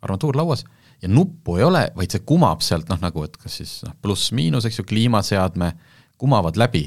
armatuur 0.00 0.36
lauas. 0.36 0.64
Ja 1.02 1.08
nuppu 1.08 1.58
ei 1.58 1.64
ole, 1.64 1.82
vaid 1.96 2.12
see 2.12 2.22
kumab 2.24 2.64
sealt 2.64 2.88
noh, 2.88 3.00
nagu 3.00 3.24
et 3.24 3.36
kas 3.40 3.58
siis 3.60 3.74
noh, 3.84 3.92
pluss-miinus, 4.00 4.64
eks 4.68 4.80
ju, 4.80 4.84
kliimaseadme 4.88 5.74
kumavad 6.20 6.56
läbi 6.60 6.86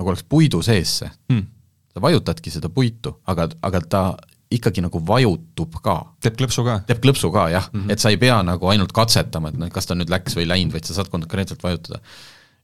nagu 0.00 0.12
oleks 0.12 0.24
puidu 0.28 0.62
sees 0.64 0.92
see 1.02 1.10
mm.. 1.30 1.46
sa 1.92 2.02
vajutadki 2.02 2.52
seda 2.52 2.70
puitu, 2.72 3.14
aga, 3.28 3.48
aga 3.66 3.82
ta 3.84 4.02
ikkagi 4.50 4.82
nagu 4.84 5.02
vajutub 5.06 5.80
ka. 5.84 5.96
teeb 6.22 6.38
klõpsu 6.40 6.64
ka? 6.66 6.80
teeb 6.88 7.02
klõpsu 7.02 7.32
ka 7.34 7.48
jah 7.52 7.68
mm, 7.72 7.80
-hmm. 7.80 7.92
et 7.92 8.02
sa 8.02 8.10
ei 8.10 8.20
pea 8.20 8.40
nagu 8.46 8.70
ainult 8.72 8.92
katsetama, 8.92 9.52
et 9.52 9.58
noh, 9.58 9.70
kas 9.70 9.86
ta 9.86 9.94
nüüd 9.94 10.10
läks 10.10 10.36
või 10.36 10.46
ei 10.46 10.52
läinud, 10.54 10.74
vaid 10.74 10.88
sa 10.88 10.96
saad 10.98 11.12
konkreetselt 11.12 11.62
vajutada. 11.62 12.00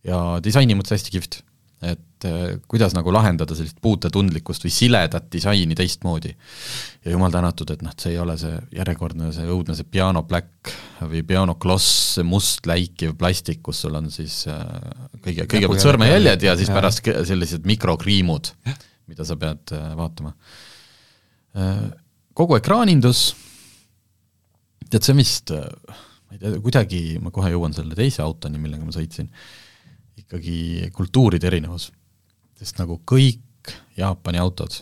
ja 0.05 0.41
disaini 0.43 0.75
mõttes 0.75 0.99
hästi 0.99 1.15
kihvt 1.15 1.43
et 1.85 2.25
äh, 2.25 2.57
kuidas 2.69 2.95
nagu 2.97 3.13
lahendada 3.13 3.55
sellist 3.57 3.77
puutetundlikkust 3.85 4.65
või 4.65 4.73
siledat 4.73 5.27
disaini 5.33 5.77
teistmoodi. 5.77 6.33
ja 7.05 7.13
jumal 7.13 7.33
tänatud, 7.33 7.71
et 7.71 7.83
noh, 7.85 7.93
see 8.01 8.15
ei 8.15 8.19
ole 8.19 8.37
see 8.41 8.55
järjekordne, 8.79 9.29
see 9.37 9.45
õudne, 9.53 9.77
see 9.77 9.89
piano 9.91 10.23
black 10.25 10.73
või 11.03 11.23
piano 11.27 11.55
gloss, 11.61 12.15
see 12.17 12.25
must 12.25 12.67
läikiv 12.67 13.17
plastik, 13.21 13.61
kus 13.63 13.83
sul 13.85 13.99
on 13.99 14.09
siis 14.11 14.47
äh, 14.49 14.63
kõige, 15.21 15.45
kõigepealt 15.45 15.85
sõrmejäljed 15.85 16.49
ja 16.49 16.57
siis 16.57 16.73
ja. 16.73 16.79
pärast 16.79 17.13
sellised 17.29 17.69
mikrokriimud, 17.69 18.55
mida 19.13 19.29
sa 19.29 19.37
pead 19.41 19.77
äh, 19.77 19.93
vaatama. 19.99 20.33
Kogu 22.37 22.59
ekraanindus, 22.59 23.31
tead, 24.91 25.03
see 25.03 25.15
on 25.15 25.21
vist, 25.23 25.53
ma 25.53 26.37
ei 26.37 26.41
tea, 26.41 26.59
kuidagi, 26.63 27.03
ma 27.23 27.33
kohe 27.35 27.53
jõuan 27.55 27.75
selle 27.77 27.97
teise 27.99 28.23
autoni, 28.25 28.61
millega 28.61 28.85
ma 28.85 28.95
sõitsin 28.95 29.31
ikkagi 30.21 30.91
kultuuride 30.97 31.49
erinevus. 31.49 31.91
sest 32.57 32.79
nagu 32.81 33.01
kõik 33.05 33.43
Jaapani 33.97 34.39
autod, 34.41 34.73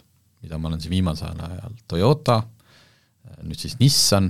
mida 0.43 0.59
ma 0.59 0.69
olen 0.69 0.81
siin 0.83 0.93
viimasel 0.93 1.40
ajal, 1.40 1.78
Toyota, 1.88 2.43
nüüd 3.43 3.59
siis 3.59 3.78
Nissan, 3.81 4.28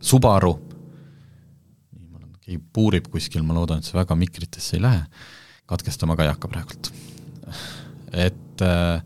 Subaru, 0.00 0.54
mul 1.98 2.22
on, 2.22 2.32
keegi 2.38 2.60
puurib 2.72 3.10
kuskil, 3.12 3.42
ma 3.42 3.56
loodan, 3.56 3.82
et 3.82 3.88
see 3.88 3.98
väga 3.98 4.16
mikritesse 4.18 4.78
ei 4.78 4.82
lähe, 4.84 5.04
katkestama 5.68 6.16
ka 6.16 6.24
ei 6.24 6.32
hakka 6.32 6.50
praegult. 6.50 6.90
et 8.26 8.64
äh, 8.64 9.02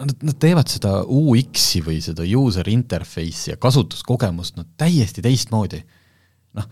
nad, 0.00 0.12
nad 0.26 0.36
teevad 0.40 0.68
seda 0.70 0.98
UX-i 1.04 1.80
või 1.84 2.00
seda 2.04 2.26
user 2.38 2.68
interface'i 2.68 3.54
ja 3.54 3.60
kasutuskogemust 3.60 4.58
no 4.58 4.66
täiesti 4.78 5.24
teistmoodi. 5.24 5.80
noh, 6.56 6.68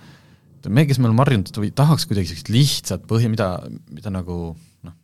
me, 0.68 0.84
kes 0.88 1.00
me 1.00 1.08
oleme 1.08 1.24
harjunud 1.24 1.60
või 1.60 1.72
tahaks 1.76 2.06
kuidagi 2.08 2.30
sellist 2.30 2.52
lihtsat 2.52 3.08
põhja, 3.08 3.30
mida, 3.32 3.48
mida 3.92 4.12
nagu 4.12 4.38
noh, 4.54 4.96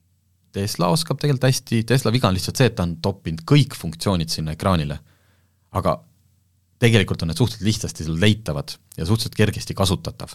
Tesla 0.53 0.91
oskab 0.93 1.21
tegelikult 1.21 1.49
hästi, 1.49 1.83
Tesla 1.89 2.13
viga 2.13 2.29
on 2.29 2.37
lihtsalt 2.37 2.61
see, 2.61 2.71
et 2.71 2.77
ta 2.77 2.87
on 2.89 2.97
toppinud 3.03 3.45
kõik 3.49 3.77
funktsioonid 3.79 4.33
sinna 4.33 4.57
ekraanile. 4.57 5.01
aga 5.71 6.01
tegelikult 6.81 7.23
on 7.23 7.31
need 7.31 7.39
suhteliselt 7.39 7.69
lihtsasti 7.69 8.07
seal 8.07 8.17
leitavad 8.21 8.73
ja 8.97 9.07
suhteliselt 9.07 9.37
kergesti 9.37 9.77
kasutatav. 9.77 10.33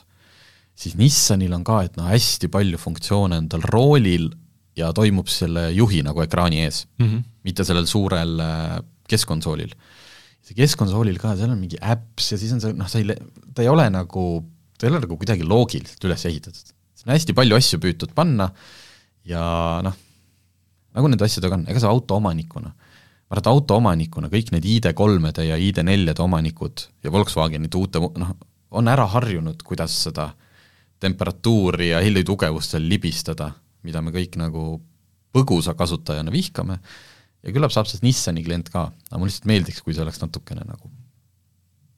siis 0.75 0.95
Nissanil 0.95 1.53
on 1.53 1.63
ka, 1.63 1.81
et 1.83 1.97
noh, 1.97 2.09
hästi 2.09 2.47
palju 2.51 2.77
funktsioone 2.77 3.37
on 3.37 3.49
tal 3.49 3.65
roolil 3.65 4.29
ja 4.75 4.91
toimub 4.95 5.29
selle 5.31 5.69
juhi 5.75 6.01
nagu 6.05 6.21
ekraani 6.23 6.63
ees 6.65 6.85
mm, 6.99 7.05
-hmm. 7.05 7.23
mitte 7.47 7.63
sellel 7.67 7.87
suurel 7.89 8.39
äh, 8.43 8.79
keskkonsoolil. 9.09 9.75
see 10.45 10.57
keskkonsoolil 10.57 11.17
ka, 11.21 11.35
seal 11.35 11.53
on 11.53 11.59
mingi 11.61 11.79
äpps 11.81 12.31
ja 12.31 12.37
siis 12.37 12.51
on 12.53 12.61
see, 12.61 12.73
noh, 12.77 12.89
sa 12.89 12.99
ei, 12.99 13.15
ta 13.53 13.63
ei 13.63 13.69
ole 13.71 13.87
nagu 13.89 14.25
ta 14.77 14.87
ei 14.87 14.91
ole 14.91 15.01
nagu 15.03 15.17
kuidagi 15.17 15.47
loogiliselt 15.47 16.03
üles 16.07 16.25
ehitatud. 16.25 16.73
siin 16.95 17.09
on 17.09 17.15
hästi 17.15 17.35
palju 17.37 17.55
asju 17.57 17.79
püütud 17.79 18.13
panna 18.15 18.49
ja 19.25 19.43
noh, 19.85 19.95
nagu 20.95 21.11
nende 21.11 21.27
asjadega 21.27 21.59
on, 21.59 21.67
ega 21.71 21.81
sa 21.81 21.91
autoomanikuna, 21.91 22.71
ma 22.71 23.33
arvan, 23.33 23.41
et 23.41 23.51
autoomanikuna 23.51 24.31
kõik 24.31 24.51
need 24.55 24.67
ID3-de 24.75 25.47
ja 25.49 25.59
ID4-de 25.59 26.23
omanikud 26.23 26.87
ja 27.03 27.13
Volkswagenite 27.13 27.79
uute 27.79 28.01
noh, 28.21 28.35
on 28.75 28.91
ära 28.91 29.07
harjunud, 29.07 29.61
kuidas 29.63 29.95
seda 30.07 30.31
temperatuuri 31.03 31.91
ja 31.91 32.01
helitugevust 32.03 32.75
seal 32.75 32.87
libistada, 32.89 33.51
mida 33.85 34.01
me 34.03 34.13
kõik 34.15 34.37
nagu 34.41 34.65
põgusa 35.35 35.75
kasutajana 35.77 36.33
vihkame, 36.33 36.79
ja 37.45 37.53
küllap 37.53 37.73
saab 37.73 37.89
sellest 37.89 38.05
Nissani 38.05 38.43
klient 38.45 38.71
ka, 38.73 38.87
aga 39.09 39.19
mulle 39.19 39.29
lihtsalt 39.31 39.49
meeldiks, 39.49 39.83
kui 39.85 39.95
see 39.95 40.03
oleks 40.05 40.21
natukene 40.23 40.65
nagu 40.65 40.89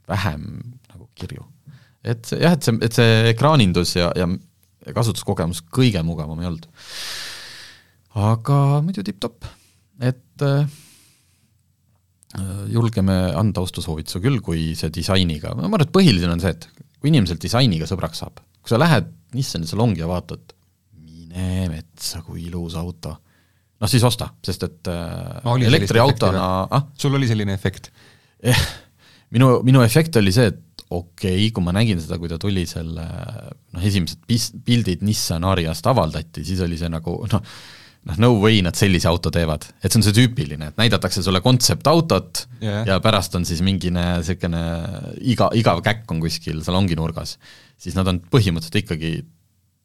vähem 0.08 0.44
nagu 0.92 1.08
kirju. 1.16 1.46
et 2.08 2.32
jah, 2.32 2.56
et 2.56 2.64
see, 2.64 2.80
et 2.84 2.96
see 2.96 3.16
ekraanindus 3.34 3.96
ja, 3.98 4.12
ja 4.16 4.28
kasutuskogemus 4.96 5.64
kõige 5.74 6.02
mugavam 6.08 6.40
ei 6.42 6.50
olnud. 6.50 6.68
aga 8.18 8.60
muidu 8.86 9.04
tipp-topp, 9.06 9.48
et 10.02 10.46
äh, 10.46 10.68
julgeme 12.72 13.16
anda 13.38 13.64
ostusoovituse 13.64 14.22
küll, 14.24 14.42
kui 14.44 14.74
see 14.80 14.92
disainiga, 14.94 15.54
ma 15.56 15.68
arvan, 15.68 15.86
et 15.86 15.96
põhiline 15.96 16.32
on 16.34 16.44
see, 16.44 16.54
et 16.56 16.68
kui 16.98 17.12
inimesel 17.12 17.40
disainiga 17.42 17.88
sõbraks 17.90 18.24
saab, 18.24 18.42
kui 18.62 18.74
sa 18.74 18.80
lähed 18.82 19.12
Nissani 19.36 19.68
salongi 19.70 20.02
ja 20.02 20.08
vaatad, 20.10 20.54
mine 21.38 21.70
metsa, 21.72 22.24
kui 22.26 22.46
ilus 22.48 22.76
auto, 22.80 23.14
noh 23.78 23.92
siis 23.92 24.06
osta, 24.08 24.32
sest 24.46 24.66
et 24.68 24.92
äh, 24.92 25.64
elektriautona, 25.68 26.48
ah? 26.74 26.88
sul 26.98 27.18
oli 27.18 27.30
selline 27.30 27.56
efekt 27.58 27.92
eh,? 28.42 28.64
minu, 29.36 29.60
minu 29.68 29.84
efekt 29.86 30.18
oli 30.20 30.34
see, 30.34 30.50
et 30.54 30.86
okei 30.88 31.36
okay,, 31.36 31.50
kui 31.54 31.66
ma 31.66 31.74
nägin 31.76 32.00
seda, 32.02 32.20
kui 32.20 32.32
ta 32.32 32.40
tuli 32.42 32.64
selle 32.70 33.06
noh, 33.06 33.84
esimesed 33.84 34.24
pis-, 34.28 34.54
pildid 34.66 35.04
Nissan 35.06 35.46
Ariast 35.48 35.88
avaldati, 35.90 36.46
siis 36.48 36.64
oli 36.64 36.80
see 36.80 36.90
nagu 36.92 37.20
noh, 37.28 37.44
noh 38.08 38.20
no 38.24 38.32
way 38.40 38.62
nad 38.66 38.78
sellise 38.80 39.10
auto 39.12 39.32
teevad, 39.34 39.68
et 39.82 39.92
see 39.92 40.00
on 40.00 40.08
see 40.08 40.16
tüüpiline, 40.16 40.72
et 40.72 40.80
näidatakse 40.80 41.22
sulle 41.26 41.44
kontseptautot 41.46 42.46
yeah. 42.64 42.86
ja 42.88 43.00
pärast 43.04 43.36
on 43.38 43.46
siis 43.48 43.62
mingine 43.66 44.06
niisugune 44.22 44.64
iga, 45.28 45.52
igav 45.60 45.84
käkk 45.86 46.16
on 46.16 46.24
kuskil 46.24 46.64
salongi 46.66 46.98
nurgas. 46.98 47.36
siis 47.78 47.98
nad 48.00 48.08
on 48.10 48.24
põhimõtteliselt 48.32 48.80
ikkagi 48.86 49.12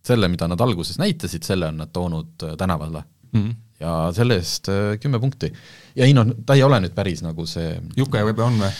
selle, 0.03 0.29
mida 0.31 0.49
nad 0.51 0.61
alguses 0.61 0.99
näitasid, 1.01 1.45
selle 1.47 1.69
on 1.71 1.79
nad 1.83 1.93
toonud 1.95 2.47
äh, 2.47 2.57
tänavale 2.59 3.05
mm. 3.33 3.41
-hmm. 3.41 3.55
ja 3.81 3.95
selle 4.15 4.39
eest 4.41 4.69
äh, 4.69 4.99
kümme 5.01 5.21
punkti. 5.21 5.53
ja 5.97 6.05
ei 6.05 6.15
noh, 6.15 6.35
ta 6.47 6.55
ei 6.55 6.63
ole 6.63 6.81
nüüd 6.81 6.95
päris 6.95 7.23
nagu 7.23 7.47
see 7.47 7.77
Juke 7.97 8.25
võib-olla 8.27 8.49
on 8.51 8.59
või? 8.65 8.73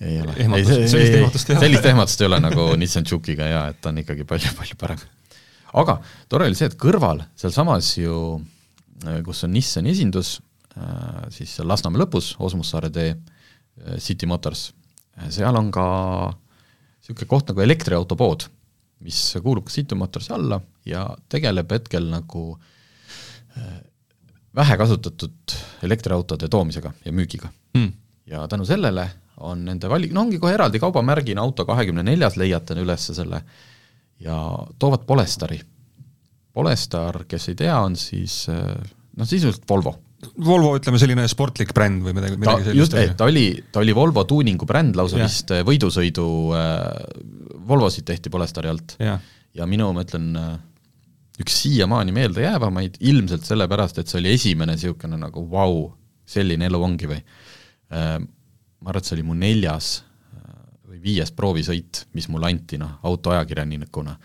ei 0.00 0.20
ole. 0.20 0.34
sellist 0.88 1.14
ehmatust 1.20 1.50
ei 1.50 1.56
ole. 1.56 1.66
sellist 1.66 1.86
ehmatust 1.92 2.20
ei 2.20 2.26
ole 2.26 2.40
nagu 2.40 2.66
Nissan 2.80 3.06
Juke'iga 3.10 3.52
jaa, 3.52 3.68
et 3.70 3.80
ta 3.80 3.92
on 3.94 4.02
ikkagi 4.02 4.24
palju-palju 4.24 4.78
parem. 4.80 5.04
aga 5.72 6.00
tore 6.28 6.50
oli 6.50 6.58
see, 6.58 6.70
et 6.72 6.78
kõrval, 6.80 7.22
sealsamas 7.36 7.94
ju, 7.98 8.40
äh, 9.06 9.22
kus 9.24 9.44
on 9.44 9.54
Nissani 9.54 9.94
esindus, 9.94 10.40
siis 11.32 11.54
seal 11.56 11.70
Lasnamäe 11.70 12.02
lõpus, 12.02 12.34
Osmussaare 12.36 12.90
tee, 12.92 13.14
City 13.96 14.26
Motors, 14.28 14.74
seal 15.32 15.56
on 15.56 15.70
ka 15.72 15.86
niisugune 17.00 17.28
koht 17.30 17.48
nagu 17.48 17.62
elektriautopood, 17.64 18.44
mis 19.04 19.20
kuulub 19.42 19.66
ka 19.66 19.74
City 19.74 19.98
Motorsi 19.98 20.32
alla 20.32 20.60
ja 20.86 21.04
tegeleb 21.28 21.72
hetkel 21.72 22.08
nagu 22.10 22.48
vähe 24.56 24.76
kasutatud 24.76 25.54
elektriautode 25.84 26.48
toomisega 26.52 26.92
ja 27.04 27.12
müügiga 27.12 27.48
mm.. 27.76 27.92
ja 28.32 28.46
tänu 28.48 28.64
sellele 28.68 29.08
on 29.44 29.64
nende 29.68 29.88
valik, 29.88 30.12
no 30.16 30.24
ongi 30.24 30.38
kohe 30.40 30.54
eraldi 30.56 30.80
kaubamärgina 30.80 31.42
auto 31.44 31.66
kahekümne 31.68 32.04
neljas, 32.06 32.38
leiate 32.40 32.76
üles 32.80 33.10
selle 33.12 33.42
ja 34.24 34.36
toovad 34.80 35.04
Polestari. 35.08 35.60
Polestar, 36.56 37.26
kes 37.28 37.50
ei 37.52 37.58
tea, 37.58 37.76
on 37.84 37.98
siis 38.00 38.46
noh, 38.48 39.28
sisuliselt 39.28 39.66
Volvo. 39.68 39.92
Volvo, 40.40 40.72
ütleme 40.78 40.98
selline 40.98 41.26
sportlik 41.28 41.74
bränd 41.76 42.00
või 42.06 42.14
midagi, 42.16 42.38
midagi 42.40 42.64
ta, 42.64 42.70
sellist. 42.70 42.96
just, 42.96 43.16
ta 43.18 43.26
oli, 43.28 43.44
ta 43.72 43.82
oli 43.82 43.92
Volvo 43.94 44.24
tuuningu 44.24 44.64
bränd, 44.66 44.96
lausa 44.96 45.20
ja. 45.20 45.28
vist 45.28 45.52
võidusõidu 45.68 46.28
äh, 46.56 46.86
Volvosid 47.68 48.06
tehti 48.06 48.30
Polestari 48.30 48.68
alt. 48.68 48.96
ja 49.54 49.66
minu, 49.66 49.88
ma 49.92 50.04
ütlen, 50.04 50.32
üks 51.40 51.60
siiamaani 51.62 52.14
meeldejäävamaid, 52.16 53.00
ilmselt 53.00 53.44
sellepärast, 53.44 54.00
et 54.00 54.08
see 54.08 54.20
oli 54.20 54.32
esimene 54.36 54.76
niisugune 54.76 55.18
nagu 55.20 55.42
vau 55.50 55.72
wow,, 55.72 55.86
selline 56.26 56.66
elu 56.66 56.82
ongi 56.82 57.08
või 57.10 57.18
äh, 57.20 58.16
ma 58.18 58.90
arvan, 58.90 59.02
et 59.02 59.08
see 59.08 59.16
oli 59.18 59.26
mu 59.26 59.36
neljas 59.38 59.90
äh, 60.00 60.52
või 60.90 61.00
viies 61.04 61.32
proovisõit, 61.36 62.06
mis 62.16 62.28
mulle 62.32 62.50
anti, 62.50 62.80
noh, 62.80 62.96
autoajakirjanikuna, 63.06 64.16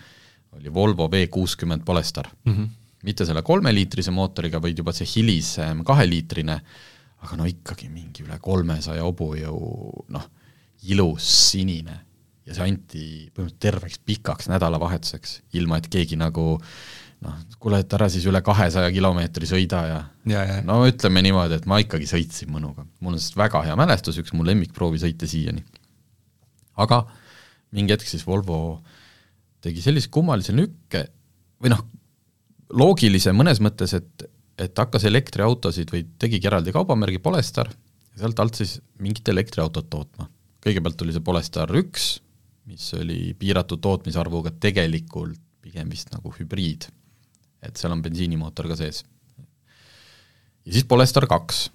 oli 0.57 0.73
Volvo 0.73 1.07
V 1.11 1.25
kuuskümmend 1.31 1.85
Polestar 1.85 2.29
mm. 2.43 2.53
-hmm. 2.53 2.69
mitte 3.03 3.25
selle 3.25 3.41
kolmeliitrise 3.41 4.11
mootoriga, 4.11 4.61
vaid 4.61 4.77
juba 4.77 4.93
see 4.95 5.07
hilisem 5.15 5.83
kaheliitrine, 5.87 6.61
aga 7.21 7.37
no 7.37 7.45
ikkagi 7.45 7.89
mingi 7.89 8.23
üle 8.25 8.39
kolmesaja 8.41 9.03
hobujõu, 9.03 10.05
noh, 10.09 10.29
ilus 10.89 11.27
sinine. 11.51 11.99
Ja 12.47 12.55
see 12.55 12.65
anti 12.67 13.03
põhimõtteliselt 13.35 13.61
terveks 13.61 14.01
pikaks 14.07 14.49
nädalavahetuseks, 14.51 15.37
ilma 15.59 15.77
et 15.81 15.89
keegi 15.93 16.17
nagu 16.19 16.45
noh, 17.25 17.37
kuule, 17.61 17.81
et 17.83 17.93
ära 17.97 18.07
siis 18.11 18.25
üle 18.29 18.41
kahesaja 18.45 18.89
kilomeetri 18.93 19.49
sõida 19.49 19.81
ja, 19.87 19.99
ja, 20.29 20.45
ja 20.49 20.57
no 20.65 20.81
ütleme 20.89 21.23
niimoodi, 21.25 21.59
et 21.59 21.67
ma 21.69 21.79
ikkagi 21.83 22.09
sõitsin 22.09 22.51
mõnuga. 22.53 22.85
mul 22.99 23.15
on 23.15 23.21
sellest 23.21 23.37
väga 23.37 23.63
hea 23.67 23.77
mälestus, 23.79 24.17
üks 24.21 24.33
mu 24.33 24.45
lemmikproovisõite 24.47 25.29
siiani. 25.29 25.63
aga 26.81 27.03
mingi 27.77 27.93
hetk 27.93 28.09
siis 28.09 28.25
Volvo 28.27 28.81
tegi 29.61 29.83
sellise 29.83 30.09
kummalise 30.09 30.55
lükke 30.55 31.05
või 31.61 31.73
noh, 31.75 31.85
loogilise 32.73 33.33
mõnes 33.35 33.61
mõttes, 33.61 33.93
et, 33.93 34.25
et 34.57 34.77
hakkas 34.77 35.05
elektriautosid 35.09 35.93
või 35.93 36.05
tegigi 36.19 36.49
eraldi 36.49 36.73
kaubamärgi 36.73 37.21
Polestar 37.21 37.69
ja 37.69 38.23
sealt 38.23 38.39
alt 38.41 38.57
siis 38.57 38.79
mingit 38.99 39.27
elektriautot 39.29 39.89
tootma. 39.89 40.27
kõigepealt 40.61 40.97
tuli 40.97 41.13
see 41.13 41.23
Polestar 41.25 41.69
üks, 41.77 42.15
mis 42.69 42.91
oli 42.97 43.33
piiratud 43.37 43.81
tootmisarvuga, 43.81 44.53
tegelikult 44.61 45.39
pigem 45.61 45.89
vist 45.93 46.09
nagu 46.13 46.31
hübriid 46.33 46.87
et 47.61 47.77
seal 47.77 47.93
on 47.93 48.01
bensiinimootor 48.03 48.69
ka 48.71 48.77
sees. 48.79 49.03
ja 50.65 50.73
siis 50.73 50.87
Polestar 50.89 51.27
kaks, 51.29 51.67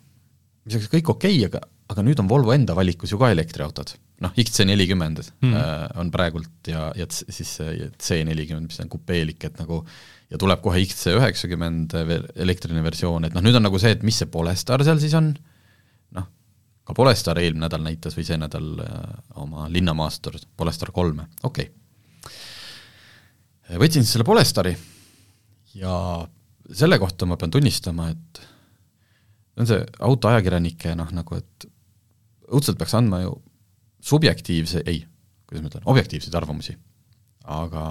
mis 0.66 0.78
oleks 0.78 0.90
kõik 0.92 1.14
okei 1.14 1.38
okay,, 1.38 1.46
aga, 1.48 1.62
aga 1.92 2.04
nüüd 2.06 2.20
on 2.22 2.30
Volvo 2.30 2.54
enda 2.54 2.76
valikus 2.78 3.14
ju 3.14 3.20
ka 3.20 3.30
elektriautod. 3.34 3.94
noh, 4.24 4.32
XC40 4.32 5.30
mm. 5.44 5.54
äh, 5.54 5.72
on 6.02 6.10
praegult 6.14 6.70
ja, 6.70 6.88
ja 6.98 7.06
siis 7.10 7.58
C40, 7.60 8.62
mis 8.64 8.80
on 8.82 8.92
kupeelik, 8.92 9.44
et 9.44 9.58
nagu 9.60 9.82
ja 10.30 10.40
tuleb 10.40 10.62
kohe 10.64 10.80
XC90 10.82 12.32
elektriline 12.42 12.82
versioon, 12.86 13.28
et 13.28 13.36
noh, 13.36 13.44
nüüd 13.44 13.58
on 13.58 13.68
nagu 13.68 13.82
see, 13.82 13.94
et 13.94 14.06
mis 14.06 14.18
see 14.18 14.30
Polestar 14.32 14.82
seal 14.86 15.02
siis 15.02 15.14
on, 15.18 15.34
ka 16.86 16.94
Polestar 16.94 17.38
eelmine 17.42 17.66
nädal 17.66 17.82
näitas 17.84 18.16
või 18.16 18.24
see 18.28 18.38
nädal 18.38 18.68
äh, 18.84 18.90
oma 19.42 19.66
linnamaastur 19.72 20.38
Polestar 20.56 20.92
kolme, 20.94 21.28
okei 21.42 21.66
okay.. 22.30 23.78
võtsin 23.82 24.04
siis 24.04 24.12
selle 24.16 24.28
Polestari 24.28 24.76
ja 25.76 25.94
selle 26.74 26.98
kohta 26.98 27.26
ma 27.26 27.36
pean 27.38 27.52
tunnistama, 27.52 28.10
et 28.10 28.42
on 29.56 29.68
see 29.68 29.80
autoajakirjanike 30.06 30.94
noh, 30.98 31.10
nagu 31.16 31.38
et 31.38 31.68
õudselt 32.52 32.78
peaks 32.78 32.94
andma 32.98 33.22
ju 33.22 33.32
subjektiivse, 34.06 34.82
ei, 34.86 35.00
kuidas 35.48 35.64
ma 35.64 35.70
ütlen, 35.70 35.86
objektiivseid 35.90 36.34
arvamusi. 36.38 36.76
aga, 37.46 37.82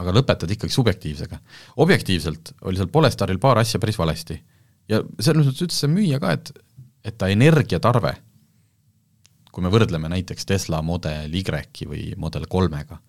aga 0.00 0.12
lõpetad 0.12 0.50
ikkagi 0.52 0.72
subjektiivsega. 0.72 1.38
objektiivselt 1.76 2.54
oli 2.62 2.80
seal 2.80 2.90
Polestaril 2.92 3.38
paar 3.38 3.58
asja 3.58 3.80
päris 3.80 3.98
valesti. 3.98 4.40
ja 4.88 5.02
selles 5.18 5.46
mõttes 5.46 5.66
ütles 5.66 5.80
see 5.80 5.92
müüja 5.92 6.20
ka, 6.20 6.32
et, 6.32 6.52
et 7.04 7.18
ta 7.18 7.28
energiatarve, 7.28 8.14
kui 9.50 9.64
me 9.64 9.70
võrdleme 9.72 10.10
näiteks 10.12 10.46
Tesla 10.46 10.82
Model 10.82 11.34
Y 11.34 11.44
või 11.86 12.10
Model 12.16 12.46
kolmega 12.50 13.00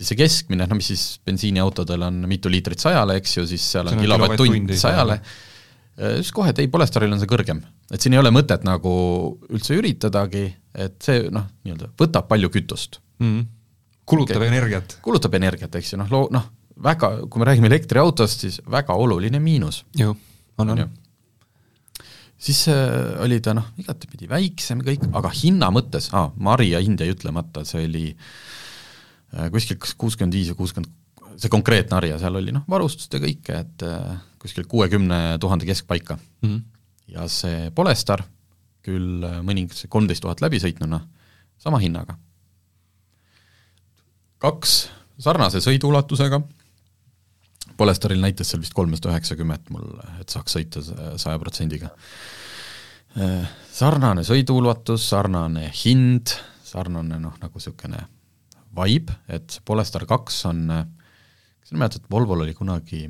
siis 0.00 0.12
see 0.12 0.18
keskmine, 0.18 0.66
no 0.68 0.78
mis 0.78 0.90
siis 0.92 1.04
bensiiniautodel 1.26 2.06
on 2.06 2.24
mitu 2.30 2.50
liitrit 2.52 2.82
sajale, 2.82 3.18
eks 3.20 3.36
ju, 3.38 3.46
siis 3.50 3.64
seal 3.74 3.90
on, 3.90 3.98
on 3.98 4.04
kilovatt-tund 4.04 4.74
sajale, 4.80 5.18
äh, 5.20 6.20
siis 6.20 6.32
kohe, 6.36 6.52
et 6.54 6.62
ei, 6.62 6.70
Polestaril 6.72 7.12
on 7.12 7.20
see 7.20 7.30
kõrgem. 7.30 7.62
et 7.90 8.00
siin 8.00 8.14
ei 8.14 8.22
ole 8.22 8.32
mõtet 8.34 8.64
nagu 8.66 8.92
üldse 9.50 9.76
üritadagi, 9.78 10.46
et 10.86 10.96
see 11.04 11.26
noh, 11.34 11.48
nii-öelda 11.66 11.90
võtab 12.00 12.30
palju 12.30 12.52
kütust 12.54 13.00
mm. 13.18 13.26
-hmm. 13.26 13.44
kulutab 14.06 14.40
okay. 14.40 14.52
energiat. 14.54 14.98
kulutab 15.02 15.34
energiat, 15.34 15.74
eks 15.74 15.94
ju, 15.94 16.00
noh, 16.00 16.10
loo-, 16.12 16.30
noh, 16.32 16.48
väga, 16.80 17.12
kui 17.28 17.42
me 17.42 17.50
räägime 17.50 17.70
elektriautost, 17.72 18.46
siis 18.46 18.60
väga 18.70 18.94
oluline 18.94 19.42
miinus. 19.42 19.84
ju, 19.96 20.16
on, 20.58 20.70
on. 20.70 20.86
Siis 22.40 22.62
äh, 22.72 23.20
oli 23.24 23.40
ta 23.44 23.54
noh, 23.56 23.68
igatepidi 23.80 24.28
väiksem 24.30 24.80
kõik, 24.84 25.04
aga 25.16 25.32
hinna 25.34 25.70
mõttes 25.74 26.08
ah,, 26.16 26.30
Maria 26.40 26.80
hind 26.82 27.02
jäi 27.02 27.12
ütlemata, 27.12 27.64
see 27.68 27.84
oli 27.88 28.06
äh, 28.14 29.50
kuskil 29.52 29.78
kas 29.80 29.94
kuuskümmend 30.00 30.36
viis 30.36 30.50
või 30.52 30.62
kuuskümmend, 30.62 30.96
see 31.40 31.52
konkreetne 31.52 31.98
harja, 31.98 32.18
seal 32.22 32.40
oli 32.40 32.54
noh, 32.56 32.64
varustust 32.70 33.14
ja 33.16 33.22
kõike, 33.22 33.62
et 33.64 33.86
äh, 33.86 34.18
kuskil 34.40 34.68
kuuekümne 34.70 35.38
tuhande 35.40 35.68
keskpaika 35.68 36.16
mm. 36.16 36.48
-hmm. 36.48 36.62
ja 37.16 37.28
see 37.28 37.68
Polestar, 37.76 38.24
küll 38.86 39.24
äh, 39.26 39.40
mõningas 39.44 39.84
kolmteist 39.88 40.24
tuhat 40.24 40.40
läbi 40.40 40.60
sõitnuna, 40.62 41.02
sama 41.60 41.78
hinnaga. 41.78 42.16
kaks 44.40 44.88
sarnase 45.20 45.60
sõiduulatusega, 45.60 46.40
Polestaril 47.80 48.20
näitas 48.20 48.52
seal 48.52 48.60
vist 48.60 48.76
kolmsada 48.76 49.14
üheksakümmet 49.14 49.70
mul, 49.72 49.88
et 50.20 50.32
saaks 50.32 50.58
sõita 50.58 50.82
saja 50.84 51.38
protsendiga. 51.40 51.90
sarnane 53.72 54.22
sõiduulatus, 54.26 55.08
sarnane 55.08 55.70
hind, 55.82 56.34
sarnane 56.66 57.18
noh, 57.22 57.36
nagu 57.40 57.58
niisugune 57.58 58.04
vibe, 58.76 59.16
et 59.32 59.50
see 59.50 59.64
Polestar 59.66 60.04
kaks 60.08 60.44
on, 60.50 60.64
kas 60.70 61.72
sa 61.72 61.78
mäletad, 61.78 62.06
Volvol 62.12 62.44
oli 62.44 62.54
kunagi, 62.54 63.06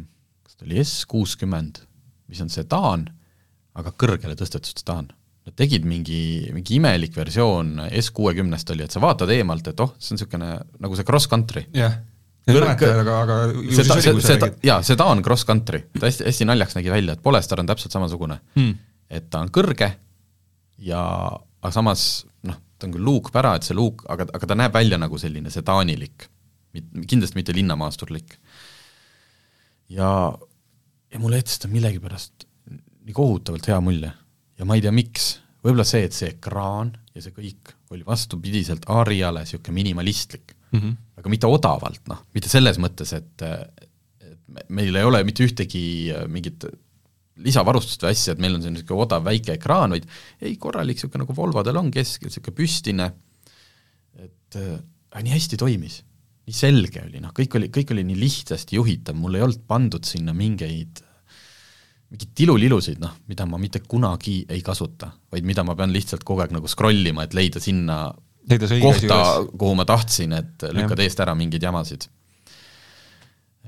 kas 0.46 0.56
ta 0.56 0.68
oli 0.68 0.80
S 0.84 1.04
kuuskümmend, 1.10 1.82
mis 2.30 2.40
on 2.44 2.52
sedaan, 2.52 3.08
aga 3.76 3.92
kõrgele 3.92 4.38
tõstetud 4.38 4.80
sedaan. 4.80 5.10
Nad 5.48 5.56
tegid 5.56 5.86
mingi, 5.88 6.50
mingi 6.54 6.76
imelik 6.76 7.14
versioon 7.16 7.88
S 7.88 8.12
kuuekümnest 8.14 8.70
oli, 8.74 8.84
et 8.86 8.94
sa 8.94 9.02
vaatad 9.02 9.32
eemalt, 9.34 9.72
et 9.72 9.82
oh, 9.82 9.94
see 9.98 10.14
on 10.14 10.20
niisugune 10.20 10.50
nagu 10.84 10.98
see 10.98 11.08
cross 11.08 11.28
country. 11.30 11.66
jah, 11.76 11.98
mäleta, 12.54 12.90
aga, 13.00 13.16
aga 13.24 13.38
ju 13.52 13.76
siis 13.76 13.90
oli, 13.90 14.04
kui 14.18 14.24
sa 14.24 14.36
räägid. 14.36 14.58
jaa, 14.66 14.82
sedaan 14.86 15.22
cross 15.26 15.46
country, 15.48 15.82
ta 15.98 16.06
hästi, 16.06 16.26
hästi 16.28 16.48
naljaks 16.48 16.76
nägi 16.78 16.92
välja, 16.92 17.16
et 17.16 17.22
Polestar 17.22 17.62
on 17.62 17.70
täpselt 17.70 17.94
samasugune 17.94 18.40
Hmm. 18.56 18.74
et 19.10 19.30
ta 19.30 19.40
on 19.44 19.50
kõrge 19.54 19.92
ja 20.78 21.02
aga 21.60 21.72
samas 21.74 22.04
noh, 22.46 22.56
ta 22.78 22.88
on 22.88 22.94
küll 22.96 23.04
luukpära, 23.04 23.54
et 23.56 23.66
see 23.68 23.76
luuk, 23.76 24.04
aga, 24.08 24.26
aga 24.34 24.46
ta 24.46 24.56
näeb 24.58 24.74
välja 24.74 24.98
nagu 25.00 25.18
selline 25.20 25.52
sedaanilik, 25.52 26.28
kindlasti 27.06 27.36
mitte 27.36 27.54
linnamaasturlik. 27.56 28.38
ja, 29.88 30.32
ja 31.12 31.18
mulle 31.18 31.40
jättis 31.42 31.58
ta 31.58 31.68
millegipärast 31.68 32.46
nii 32.70 33.16
kohutavalt 33.16 33.66
hea 33.66 33.80
mulje 33.82 34.12
ja 34.58 34.68
ma 34.68 34.76
ei 34.76 34.84
tea, 34.84 34.92
miks, 34.94 35.32
võib-olla 35.64 35.86
see, 35.88 36.04
et 36.06 36.16
see 36.16 36.34
ekraan 36.34 36.92
ja 37.14 37.24
see 37.24 37.34
kõik 37.34 37.74
oli 37.90 38.04
vastupidiselt 38.06 38.86
Ariale 38.92 39.42
niisugune 39.44 39.74
minimalistlik 39.80 40.54
mm. 40.72 40.78
-hmm. 40.78 40.96
aga 41.20 41.32
mitte 41.32 41.50
odavalt, 41.50 42.02
noh, 42.10 42.24
mitte 42.34 42.48
selles 42.52 42.78
mõttes, 42.82 43.14
et 43.16 43.42
et 43.42 44.40
me- 44.48 44.66
meil 44.68 44.96
ei 44.96 45.04
ole 45.04 45.22
mitte 45.24 45.44
ühtegi 45.46 46.12
äh, 46.14 46.26
mingit 46.28 46.66
lisavarustust 47.40 48.02
või 48.04 48.12
asja, 48.12 48.34
et 48.34 48.42
meil 48.42 48.54
on 48.56 48.62
see 48.62 48.72
niisugune 48.74 49.06
odav 49.06 49.24
väike 49.24 49.56
ekraan, 49.56 49.94
vaid 49.96 50.06
ei, 50.40 50.56
korralik 50.60 50.98
niisugune 50.98 51.24
nagu 51.24 51.36
Volvodel 51.36 51.78
on 51.80 51.90
keskel, 51.94 52.28
niisugune 52.28 52.56
püstine, 52.56 53.10
et 54.20 54.58
äh, 54.60 55.22
nii 55.22 55.36
hästi 55.36 55.60
toimis. 55.60 56.02
nii 56.50 56.56
selge 56.56 57.02
oli, 57.04 57.20
noh, 57.22 57.30
kõik 57.36 57.54
oli, 57.58 57.68
kõik 57.70 57.92
oli 57.94 58.02
nii 58.08 58.18
lihtsasti 58.18 58.76
juhitav, 58.76 59.14
mul 59.14 59.36
ei 59.38 59.42
olnud 59.44 59.60
pandud 59.68 60.04
sinna 60.08 60.32
mingeid 60.34 61.02
mingeid 62.10 62.32
tilulilusid, 62.34 62.98
noh, 62.98 63.12
mida 63.30 63.46
ma 63.46 63.58
mitte 63.60 63.82
kunagi 63.86 64.40
ei 64.50 64.64
kasuta, 64.66 65.12
vaid 65.30 65.46
mida 65.46 65.62
ma 65.62 65.76
pean 65.78 65.92
lihtsalt 65.94 66.24
kogu 66.26 66.42
aeg 66.42 66.54
nagu 66.56 66.66
scroll 66.66 67.06
ima, 67.06 67.22
et 67.22 67.36
leida 67.38 67.62
sinna 67.62 68.08
kohta 68.48 69.18
kuhu 69.58 69.74
ma 69.78 69.84
tahtsin, 69.88 70.32
et 70.32 70.64
lükkad 70.74 71.02
eest 71.04 71.20
ära 71.20 71.34
mingeid 71.38 71.62
jamasid. 71.62 72.08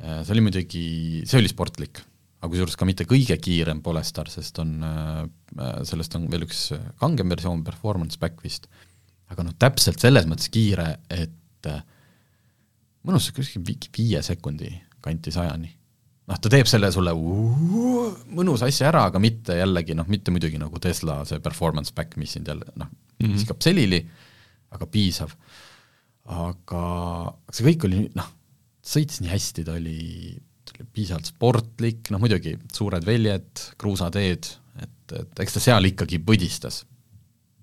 see 0.02 0.32
oli 0.34 0.42
muidugi, 0.42 0.86
see 1.28 1.38
oli 1.38 1.50
sportlik, 1.50 2.00
aga 2.40 2.50
kusjuures 2.50 2.78
ka 2.78 2.86
mitte 2.88 3.04
kõige 3.06 3.36
kiirem 3.38 3.82
Polestar, 3.84 4.30
sest 4.32 4.58
on, 4.58 4.72
äh, 4.82 5.74
sellest 5.86 6.16
on 6.18 6.24
veel 6.30 6.48
üks 6.48 6.72
kangem 6.98 7.30
versioon, 7.30 7.62
Performance 7.62 8.18
Back 8.18 8.42
vist, 8.42 8.66
aga 9.30 9.44
noh, 9.46 9.54
täpselt 9.58 10.02
selles 10.02 10.26
mõttes 10.26 10.50
kiire, 10.50 10.96
et 11.12 11.70
äh, 11.70 11.84
mõnus 13.06 13.30
kuskil 13.36 13.62
vi- 13.66 13.78
viie 13.94 14.22
sekundi 14.22 14.72
kanti 15.02 15.30
sajani. 15.34 15.70
noh, 16.26 16.38
ta 16.38 16.48
teeb 16.48 16.66
selle 16.70 16.90
sulle 16.94 17.12
uu, 17.12 18.08
mõnusa 18.34 18.66
asja 18.70 18.88
ära, 18.88 19.04
aga 19.10 19.18
mitte 19.22 19.56
jällegi 19.58 19.94
noh, 19.94 20.06
mitte 20.08 20.30
muidugi 20.30 20.58
nagu 20.58 20.78
Tesla 20.80 21.24
see 21.28 21.42
performance 21.42 21.92
back, 21.94 22.16
mis 22.16 22.32
sind 22.32 22.48
jälle 22.48 22.64
noh 22.74 22.88
mm 22.88 23.26
-hmm. 23.26 23.34
viskab 23.34 23.62
selili, 23.62 24.06
aga 24.72 24.88
piisav. 24.90 25.34
aga 26.32 26.84
see 27.50 27.66
kõik 27.66 27.86
oli 27.88 28.06
noh, 28.16 28.30
sõitis 28.82 29.20
nii 29.22 29.32
hästi, 29.32 29.66
ta 29.66 29.76
oli, 29.78 29.98
ta 30.66 30.76
oli 30.76 30.88
piisavalt 30.94 31.30
sportlik, 31.32 32.12
noh 32.14 32.22
muidugi 32.22 32.54
suured 32.72 33.06
väljed, 33.06 33.66
kruusateed, 33.80 34.50
et, 34.82 35.16
et 35.18 35.44
eks 35.44 35.58
ta 35.58 35.64
seal 35.64 35.90
ikkagi 35.90 36.22
põdistas. 36.22 36.84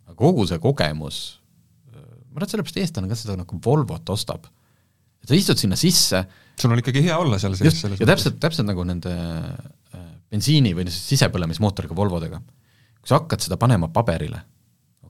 aga 0.07 0.17
kogu 0.19 0.47
see 0.49 0.61
kogemus, 0.63 1.39
ma 1.93 2.37
arvan, 2.37 2.45
et 2.45 2.53
sellepärast 2.53 2.83
eestlane 2.83 3.09
ka 3.09 3.17
seda 3.17 3.39
nagu 3.39 3.61
Volvot 3.65 4.15
ostab. 4.15 4.47
sa 5.25 5.35
istud 5.35 5.59
sinna 5.59 5.75
sisse 5.79 6.23
sul 6.59 6.73
on 6.73 6.81
ikkagi 6.81 7.03
hea 7.05 7.17
olla 7.17 7.39
seal 7.39 7.55
sees 7.57 7.81
ja 7.83 8.07
täpselt, 8.07 8.39
täpselt 8.41 8.67
nagu 8.67 8.83
nende 8.87 9.13
äh, 9.13 10.05
bensiini 10.31 10.73
või 10.77 10.87
sisepõlemismootoriga 10.93 11.95
Volvodega. 11.95 12.41
kui 12.99 13.07
sa 13.11 13.19
hakkad 13.21 13.45
seda 13.45 13.57
panema 13.59 13.87
paberile, 13.93 14.41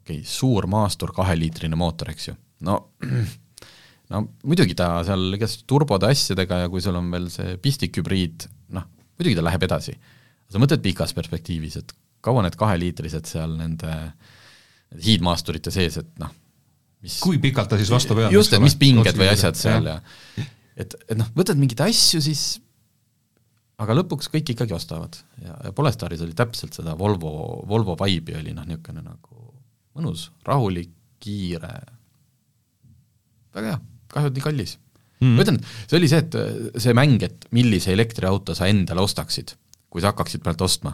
okei 0.10 0.24
okay,, 0.24 0.26
suur 0.28 0.68
maastur, 0.72 1.14
kaheliitrine 1.16 1.78
mootor, 1.80 2.12
eks 2.14 2.32
ju, 2.32 2.36
no 2.68 2.80
no 4.14 4.24
muidugi 4.44 4.76
ta 4.78 4.92
seal 5.08 5.30
igasuguste 5.38 5.68
turbode 5.70 6.10
asjadega 6.10 6.64
ja 6.64 6.72
kui 6.72 6.82
sul 6.84 6.98
on 6.98 7.12
veel 7.14 7.30
see 7.34 7.58
pistikhübriid, 7.62 8.48
noh, 8.76 8.88
muidugi 9.20 9.38
ta 9.38 9.46
läheb 9.46 9.66
edasi. 9.70 9.96
sa 10.50 10.62
mõtled 10.62 10.82
pikas 10.82 11.14
perspektiivis, 11.14 11.78
et 11.78 11.94
kaua 12.26 12.44
need 12.46 12.58
kaheliitrised 12.60 13.30
seal 13.30 13.54
nende, 13.60 13.96
hiidmaasturite 15.06 15.72
sees, 15.72 16.00
et 16.02 16.10
noh, 16.22 16.32
mis 17.06 17.20
kui 17.22 17.38
pikalt 17.42 17.70
ta 17.72 17.78
siis 17.80 17.92
vastu 17.94 18.18
peab? 18.18 18.34
just, 18.34 18.54
et 18.54 18.64
mis 18.64 18.76
pinged 18.80 19.20
või 19.20 19.30
asjad 19.32 19.60
seal 19.60 19.86
ja, 19.94 20.00
ja 20.40 20.48
et, 20.80 20.96
et 21.08 21.18
noh, 21.20 21.30
võtad 21.38 21.60
mingeid 21.60 21.84
asju, 21.86 22.22
siis 22.24 22.44
aga 23.80 23.96
lõpuks 24.02 24.32
kõik 24.34 24.56
ikkagi 24.56 24.76
ostavad 24.76 25.20
ja, 25.44 25.56
ja 25.68 25.74
Polestaris 25.76 26.24
oli 26.26 26.36
täpselt 26.38 26.76
seda 26.76 26.98
Volvo, 27.00 27.62
Volvo 27.70 27.96
vibe'i 28.00 28.40
oli 28.42 28.56
noh, 28.56 28.68
niisugune 28.68 29.04
nagu 29.06 29.49
mõnus, 29.98 30.30
rahulik, 30.48 30.92
kiire, 31.20 31.74
väga 33.56 33.74
hea, 33.74 33.80
kahju, 34.14 34.32
et 34.32 34.38
nii 34.38 34.46
kallis 34.46 34.78
mm.. 35.20 35.36
ma 35.36 35.46
ütlen, 35.46 35.60
see 35.86 36.00
oli 36.00 36.10
see, 36.12 36.22
et 36.24 36.38
see 36.84 36.96
mäng, 36.98 37.22
et 37.26 37.48
millise 37.56 37.94
elektriauto 37.96 38.56
sa 38.58 38.70
endale 38.72 39.04
ostaksid, 39.04 39.56
kui 39.92 40.04
sa 40.04 40.14
hakkaksid 40.14 40.44
praegu 40.46 40.66
ostma, 40.68 40.94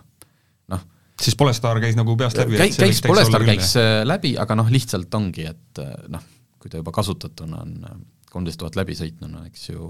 noh, 0.73 0.84
siis 1.21 1.38
Polestar 1.39 1.79
käis 1.84 1.97
nagu 1.99 2.17
peast 2.19 2.39
läbi? 2.41 2.60
käis, 2.60 2.79
käis, 2.81 3.03
Polestar 3.05 3.45
käis 3.47 3.75
äh, 3.81 4.01
läbi, 4.08 4.36
aga 4.41 4.58
noh, 4.58 4.71
lihtsalt 4.71 5.13
ongi, 5.17 5.47
et 5.51 5.84
äh, 5.84 5.95
noh, 6.12 6.25
kui 6.60 6.71
ta 6.71 6.81
juba 6.81 6.95
kasutatuna 6.95 7.62
on 7.62 7.77
äh, 7.86 7.97
kolmteist 8.31 8.60
tuhat 8.62 8.75
läbi 8.79 8.97
sõitnuna, 8.97 9.45
eks 9.47 9.69
ju, 9.69 9.89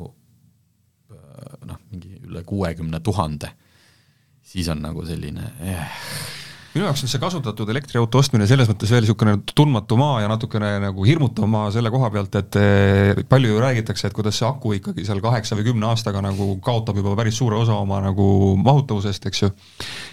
noh, 1.65 1.77
mingi 1.89 2.19
üle 2.27 2.43
kuuekümne 2.45 2.99
tuhande, 3.05 3.49
siis 4.45 4.67
on 4.69 4.83
nagu 4.85 5.01
selline 5.07 5.47
eh. 5.65 5.95
Minu 6.75 6.89
jaoks 6.89 7.05
on 7.05 7.11
see 7.11 7.21
kasutatud 7.21 7.69
elektriauto 7.71 8.19
ostmine 8.19 8.47
selles 8.49 8.67
mõttes 8.67 8.91
veel 8.91 9.05
niisugune 9.05 9.37
tundmatu 9.55 9.95
maa 9.99 10.19
ja 10.23 10.27
natukene 10.31 10.73
nagu 10.83 11.05
hirmutav 11.07 11.47
maa 11.47 11.69
selle 11.71 11.91
koha 11.93 12.09
pealt, 12.11 12.35
et 12.41 12.59
eh, 12.59 13.21
palju 13.31 13.53
ju 13.53 13.61
räägitakse, 13.63 14.09
et 14.09 14.17
kuidas 14.17 14.35
see 14.41 14.47
aku 14.49 14.75
ikkagi 14.79 15.07
seal 15.07 15.23
kaheksa 15.23 15.55
või 15.55 15.69
kümne 15.69 15.87
aastaga 15.87 16.23
nagu 16.25 16.49
kaotab 16.65 16.99
juba 16.99 17.15
päris 17.15 17.39
suure 17.39 17.55
osa 17.61 17.79
oma 17.79 18.01
nagu 18.03 18.27
mahutavusest, 18.59 19.31
eks 19.31 19.45
ju. 19.45 19.51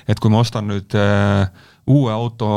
et 0.07 0.22
kui 0.22 0.31
ma 0.31 0.44
ostan 0.46 0.70
nüüd 0.70 0.94
äh, 0.98 1.51
uue 1.86 2.12
auto 2.12 2.48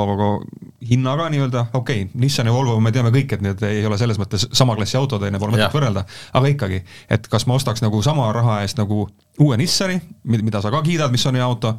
hinnaga 0.89 1.29
nii-öelda, 1.29 1.65
okei 1.73 2.01
okay,, 2.01 2.11
Nissan 2.13 2.45
ja 2.45 2.53
Volvo, 2.53 2.77
me 2.79 2.91
teame 2.93 3.09
kõik, 3.13 3.33
et 3.33 3.41
need 3.41 3.61
ei 3.65 3.85
ole 3.85 3.97
selles 3.97 4.19
mõttes 4.21 4.47
sama 4.53 4.75
klassi 4.77 4.97
autod, 4.99 5.23
neil 5.25 5.41
pole 5.41 5.55
mõtet 5.55 5.73
võrrelda, 5.73 6.05
aga 6.37 6.51
ikkagi, 6.51 6.81
et 7.09 7.27
kas 7.31 7.47
ma 7.49 7.57
ostaks 7.57 7.81
nagu 7.81 8.01
sama 8.05 8.27
raha 8.35 8.59
eest 8.61 8.77
nagu 8.77 9.07
uue 9.41 9.57
Nissani, 9.57 9.97
mida 10.23 10.61
sa 10.61 10.71
ka 10.73 10.83
kiidad, 10.85 11.13
mis 11.13 11.25
on 11.25 11.39
hea 11.39 11.45
auto, 11.45 11.73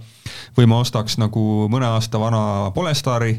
või 0.58 0.66
ma 0.70 0.80
ostaks 0.82 1.20
nagu 1.22 1.68
mõne 1.70 1.86
aasta 1.94 2.18
vana 2.20 2.72
Polestari 2.74 3.36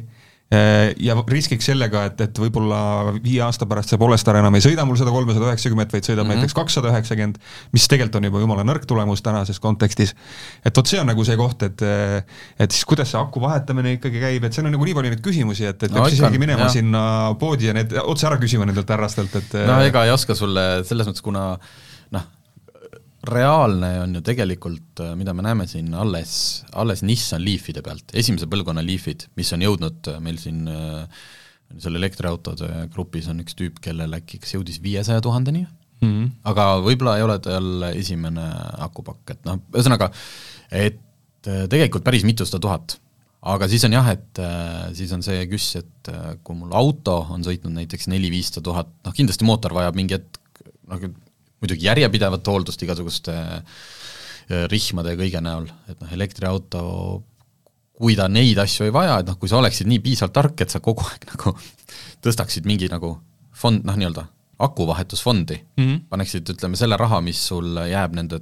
ja 0.47 1.15
riskiks 1.27 1.67
sellega, 1.67 2.05
et, 2.07 2.21
et 2.23 2.37
võib-olla 2.39 2.77
viie 3.19 3.41
aasta 3.43 3.65
pärast 3.67 3.91
see 3.91 3.99
Polestar 3.99 4.37
enam 4.39 4.55
ei 4.55 4.63
sõida 4.63 4.85
mul 4.87 4.95
seda 4.95 5.11
kolmesada 5.11 5.49
üheksakümmet, 5.49 5.91
vaid 5.91 6.07
sõidab 6.07 6.23
mm 6.23 6.31
-hmm. 6.31 6.45
näiteks 6.45 6.55
kakssada 6.55 6.93
üheksakümmend, 6.93 7.39
mis 7.75 7.87
tegelikult 7.91 8.15
on 8.21 8.29
juba 8.29 8.43
jumala 8.45 8.63
nõrk 8.63 8.85
tulemus 8.87 9.21
tänases 9.25 9.59
kontekstis. 9.59 10.15
et 10.63 10.77
vot 10.77 10.87
see 10.87 11.01
on 11.01 11.07
nagu 11.11 11.25
see 11.27 11.35
koht, 11.35 11.63
et 11.63 11.83
et 12.59 12.71
siis 12.71 12.85
kuidas 12.85 13.11
see 13.11 13.19
aku 13.19 13.41
vahetamine 13.43 13.97
ikkagi 13.97 14.23
käib, 14.23 14.43
et 14.43 14.53
seal 14.53 14.65
on 14.65 14.71
nagu 14.71 14.85
nii 14.85 14.95
palju 14.95 15.11
neid 15.11 15.25
küsimusi, 15.25 15.65
et, 15.67 15.83
et 15.83 15.91
No 15.91 16.01
peaks 16.01 16.13
isegi 16.13 16.39
minema 16.39 16.61
jah. 16.61 16.71
sinna 16.71 17.35
poodi 17.39 17.67
ja 17.67 17.73
need 17.73 17.91
otse 18.03 18.27
ära 18.27 18.37
küsima 18.39 18.65
nendelt 18.65 18.89
härrastelt, 18.89 19.35
et 19.35 19.53
no 19.67 19.81
ega 19.83 20.05
ei 20.05 20.15
oska 20.15 20.35
sulle 20.35 20.83
selles 20.87 21.07
mõttes, 21.07 21.21
kuna 21.21 21.57
noh, 21.57 21.59
reaalne 23.31 23.91
on 24.03 24.15
ju 24.17 24.21
tegelikult, 24.25 25.01
mida 25.19 25.33
me 25.37 25.45
näeme 25.45 25.67
siin 25.69 25.93
alles, 25.97 26.63
alles 26.73 27.03
Nissan 27.05 27.43
Leafide 27.45 27.83
pealt, 27.85 28.13
esimese 28.17 28.49
põlvkonna 28.49 28.83
Leafid, 28.85 29.27
mis 29.39 29.51
on 29.55 29.65
jõudnud 29.65 30.11
äh, 30.13 30.21
meil 30.23 30.39
siin 30.41 30.67
äh, 30.71 31.25
seal 31.75 31.99
elektriautode 31.99 32.87
grupis 32.93 33.27
on 33.31 33.43
üks 33.43 33.57
tüüp, 33.57 33.81
kellel 33.83 34.15
äkki 34.17 34.39
kas 34.43 34.55
jõudis 34.55 34.79
viiesaja 34.83 35.23
tuhandeni 35.23 35.65
mm 36.01 36.13
-hmm. 36.13 36.29
aga 36.51 36.67
võib-olla 36.83 37.17
ei 37.17 37.25
ole 37.25 37.39
tal 37.43 37.89
esimene 37.89 38.45
akupakk, 38.85 39.35
et 39.35 39.43
noh, 39.45 39.59
ühesõnaga, 39.73 40.11
et 40.71 41.47
äh, 41.47 41.67
tegelikult 41.69 42.03
päris 42.03 42.23
mitusada 42.23 42.59
tuhat. 42.59 42.99
aga 43.47 43.67
siis 43.67 43.83
on 43.85 43.93
jah, 43.93 44.07
et 44.11 44.39
äh, 44.39 44.93
siis 44.93 45.11
on 45.13 45.23
see 45.23 45.45
küss, 45.47 45.75
et 45.75 46.09
äh, 46.09 46.35
kui 46.43 46.55
mul 46.55 46.73
auto 46.73 47.19
on 47.29 47.43
sõitnud 47.43 47.73
näiteks 47.73 48.07
neli-viissada 48.11 48.63
tuhat, 48.63 48.89
noh 49.05 49.13
kindlasti 49.13 49.45
mootor 49.45 49.73
vajab 49.73 49.95
mingi 49.95 50.17
hetk, 50.17 50.39
noh 50.87 50.99
muidugi 51.61 51.87
järjepidevat 51.89 52.47
hooldust 52.47 52.83
igasuguste 52.83 53.33
äh, 53.37 54.67
rihmade 54.71 55.15
ja 55.15 55.19
kõige 55.19 55.41
näol, 55.43 55.67
et 55.89 55.99
noh, 56.01 56.13
elektriauto 56.13 56.83
kui 57.97 58.15
ta 58.17 58.27
neid 58.29 58.59
asju 58.61 58.87
ei 58.87 58.93
vaja, 58.93 59.19
et 59.21 59.29
noh, 59.29 59.37
kui 59.41 59.49
sa 59.49 59.57
oleksid 59.59 59.89
nii 59.89 60.01
piisavalt 60.05 60.35
tark, 60.35 60.61
et 60.61 60.73
sa 60.73 60.81
kogu 60.83 61.05
aeg 61.07 61.27
nagu 61.31 61.55
tõstaksid 62.25 62.67
mingi 62.69 62.89
nagu 62.93 63.15
fond, 63.57 63.85
noh 63.87 63.97
nii-öelda 63.97 64.27
akuvahetusfondi 64.57 65.57
mm. 65.57 65.83
-hmm. 65.83 66.05
paneksid, 66.09 66.49
ütleme, 66.49 66.77
selle 66.77 66.97
raha, 66.97 67.21
mis 67.21 67.41
sul 67.49 67.77
jääb 67.89 68.15
nende 68.17 68.41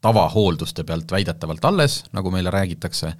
tavahoolduste 0.00 0.84
pealt 0.88 1.10
väidetavalt 1.12 1.64
alles, 1.68 1.98
nagu 2.16 2.30
meile 2.32 2.48
räägitakse, 2.54 3.10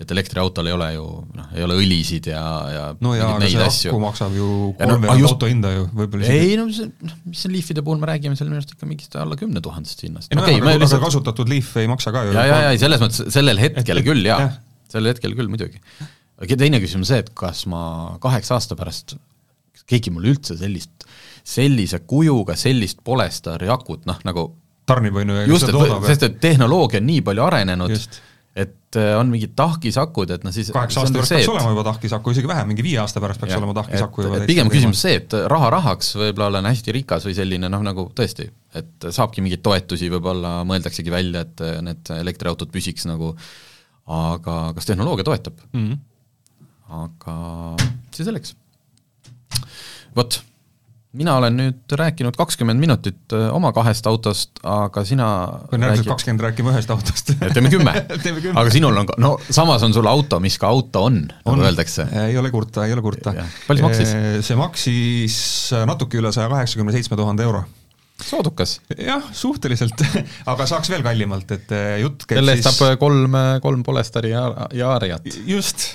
et 0.00 0.12
elektriautol 0.14 0.70
ei 0.70 0.72
ole 0.72 0.86
ju 0.94 1.04
noh, 1.36 1.50
ei 1.52 1.64
ole 1.66 1.74
õlisid 1.82 2.30
ja, 2.32 2.44
ja 2.72 2.84
no 3.04 3.12
jaa, 3.18 3.34
aga 3.36 3.48
see 3.52 3.64
asju. 3.66 3.90
aku 3.92 4.00
maksab 4.06 4.36
ju 4.38 4.46
Ja 4.78 4.86
kolmveerand 4.88 5.20
no, 5.20 5.20
just- 5.20 5.34
auto 5.36 5.50
hinda 5.50 5.72
ju, 5.74 5.82
võib-olla 6.00 6.30
ei 6.32 6.54
no 6.56 6.64
see, 6.72 6.88
noh, 7.04 7.18
mis 7.28 7.42
siin 7.44 7.52
Leafide 7.52 7.84
puhul 7.84 8.00
me 8.00 8.08
räägime, 8.08 8.38
seal 8.40 8.48
minu 8.48 8.56
arust 8.62 8.72
ikka 8.72 8.88
mingist 8.88 9.16
alla 9.20 9.36
kümne 9.40 9.60
tuhandest 9.64 10.00
hinnast. 10.06 10.32
ei 10.32 10.38
no 10.40 10.46
okay, 10.46 10.56
me 10.60 10.72
aga, 10.72 10.78
lihtsalt- 10.80 10.96
aga 11.02 11.10
kasutatud 11.10 11.52
Leaf 11.52 11.74
ei 11.82 11.90
maksa 11.92 12.14
ka 12.16 12.24
ju. 12.24 12.32
ja, 12.38 12.46
ja, 12.48 12.60
ja 12.64 12.70
ei, 12.72 12.80
selles 12.80 13.04
mõttes 13.04 13.28
sellel 13.36 13.60
hetkel 13.60 14.00
Et- 14.00 14.08
küll 14.08 14.24
jaa 14.24 14.40
jah., 14.46 14.56
sellel 14.90 15.12
hetkel 15.12 15.36
küll 15.36 15.52
muidugi. 15.52 15.82
aga 16.40 16.56
teine 16.64 16.80
küsimus 16.80 17.04
on 17.04 17.10
see, 17.12 17.20
et 17.26 17.34
kas 17.36 17.66
ma 17.68 18.16
kaheksa 18.24 18.56
aasta 18.56 18.78
pärast, 18.80 19.18
keegi 19.90 20.08
mulle 20.14 20.32
üldse 20.32 20.56
sellist, 20.56 21.04
sellise 21.44 22.00
kujuga 22.08 22.56
sellist 22.56 23.04
Polestari 23.04 23.68
akut, 23.68 24.06
noh 24.08 24.16
nagu 24.24 24.48
tarnib, 24.90 25.20
on 25.22 25.32
ju, 25.32 25.38
ja 25.38 25.46
just, 25.48 25.66
seda 25.66 25.78
toodab. 25.78 26.10
sest 26.10 26.26
et 26.26 26.42
tehnoloogia 26.42 27.00
on 27.00 27.08
nii 27.10 27.22
palju 27.26 27.46
arenenud, 27.46 27.96
et 28.60 28.98
äh, 28.98 29.12
on 29.14 29.30
mingid 29.30 29.52
tahkisakud, 29.58 30.32
et 30.34 30.44
noh 30.44 30.54
siis 30.54 30.72
kaheksa 30.74 31.04
aasta 31.04 31.20
pärast 31.20 31.34
peaks 31.36 31.50
olema 31.52 31.70
juba 31.70 31.84
tahkisaku, 31.86 32.34
isegi 32.34 32.50
vähem, 32.50 32.70
mingi 32.72 32.84
viie 32.84 32.98
aasta 33.02 33.22
pärast 33.22 33.42
peaks 33.42 33.54
Jah, 33.54 33.62
olema 33.62 33.76
tahkisaku 33.78 34.26
juba 34.26 34.40
pigem 34.48 34.70
küsimus 34.72 35.02
see, 35.06 35.20
et 35.20 35.36
raha 35.52 35.70
rahaks, 35.76 36.16
võib-olla 36.18 36.50
olen 36.50 36.68
hästi 36.70 36.96
rikas 36.98 37.28
või 37.28 37.36
selline 37.38 37.70
noh, 37.70 37.84
nagu 37.86 38.08
tõesti, 38.18 38.48
et 38.80 39.08
saabki 39.14 39.44
mingeid 39.44 39.62
toetusi, 39.66 40.10
võib-olla 40.10 40.60
mõeldaksegi 40.68 41.14
välja, 41.14 41.44
et 41.46 41.64
need 41.86 42.12
elektriautod 42.18 42.74
püsiks 42.74 43.06
nagu, 43.10 43.36
aga 44.10 44.58
kas 44.74 44.90
tehnoloogia 44.90 45.28
toetab? 45.30 45.62
mm. 45.70 45.86
-hmm. 45.86 45.98
aga 47.06 47.36
see 48.16 48.26
selleks. 48.26 48.56
vot, 50.16 50.42
mina 51.18 51.34
olen 51.40 51.56
nüüd 51.58 51.94
rääkinud 51.98 52.36
kakskümmend 52.38 52.80
minutit 52.80 53.34
öö, 53.34 53.48
oma 53.56 53.72
kahest 53.74 54.06
autost, 54.06 54.60
aga 54.62 55.02
sina 55.06 55.26
pean 55.70 55.82
järgmised 55.82 56.06
kakskümmend 56.10 56.44
rääkima 56.46 56.74
ühest 56.74 56.92
autost 56.94 57.32
teeme 57.56 57.72
kümme 57.72 57.94
aga 58.54 58.70
sinul 58.70 59.00
on 59.02 59.10
no 59.22 59.32
samas 59.48 59.82
on 59.86 59.96
sul 59.96 60.06
auto, 60.10 60.38
mis 60.42 60.58
ka 60.60 60.70
auto 60.70 61.04
on, 61.08 61.24
nagu 61.26 61.66
öeldakse. 61.66 62.06
ei 62.28 62.38
ole 62.38 62.52
kurta, 62.54 62.86
ei 62.86 62.94
ole 62.94 63.02
kurta. 63.02 63.34
Palju 63.66 63.82
see 63.82 63.88
maksis? 63.88 64.14
see 64.46 64.58
maksis 64.60 65.36
natuke 65.90 66.20
üle 66.20 66.30
saja 66.34 66.50
kaheksakümne 66.52 66.94
seitsme 66.94 67.18
tuhande 67.18 67.42
euro. 67.48 67.64
soodukas. 68.22 68.78
jah, 68.94 69.26
suhteliselt 69.34 70.06
aga 70.52 70.68
saaks 70.70 70.94
veel 70.94 71.02
kallimalt, 71.02 71.50
et 71.58 71.74
jutt 72.04 72.22
käib 72.22 72.38
selle 72.38 72.54
eest 72.54 72.68
siis 72.68 72.78
saab 72.78 73.02
kolm, 73.02 73.34
kolm 73.66 73.82
Polestari 73.82 74.30
ja, 74.30 74.46
ja 74.78 74.94
Ariat. 74.94 75.26
just, 75.42 75.88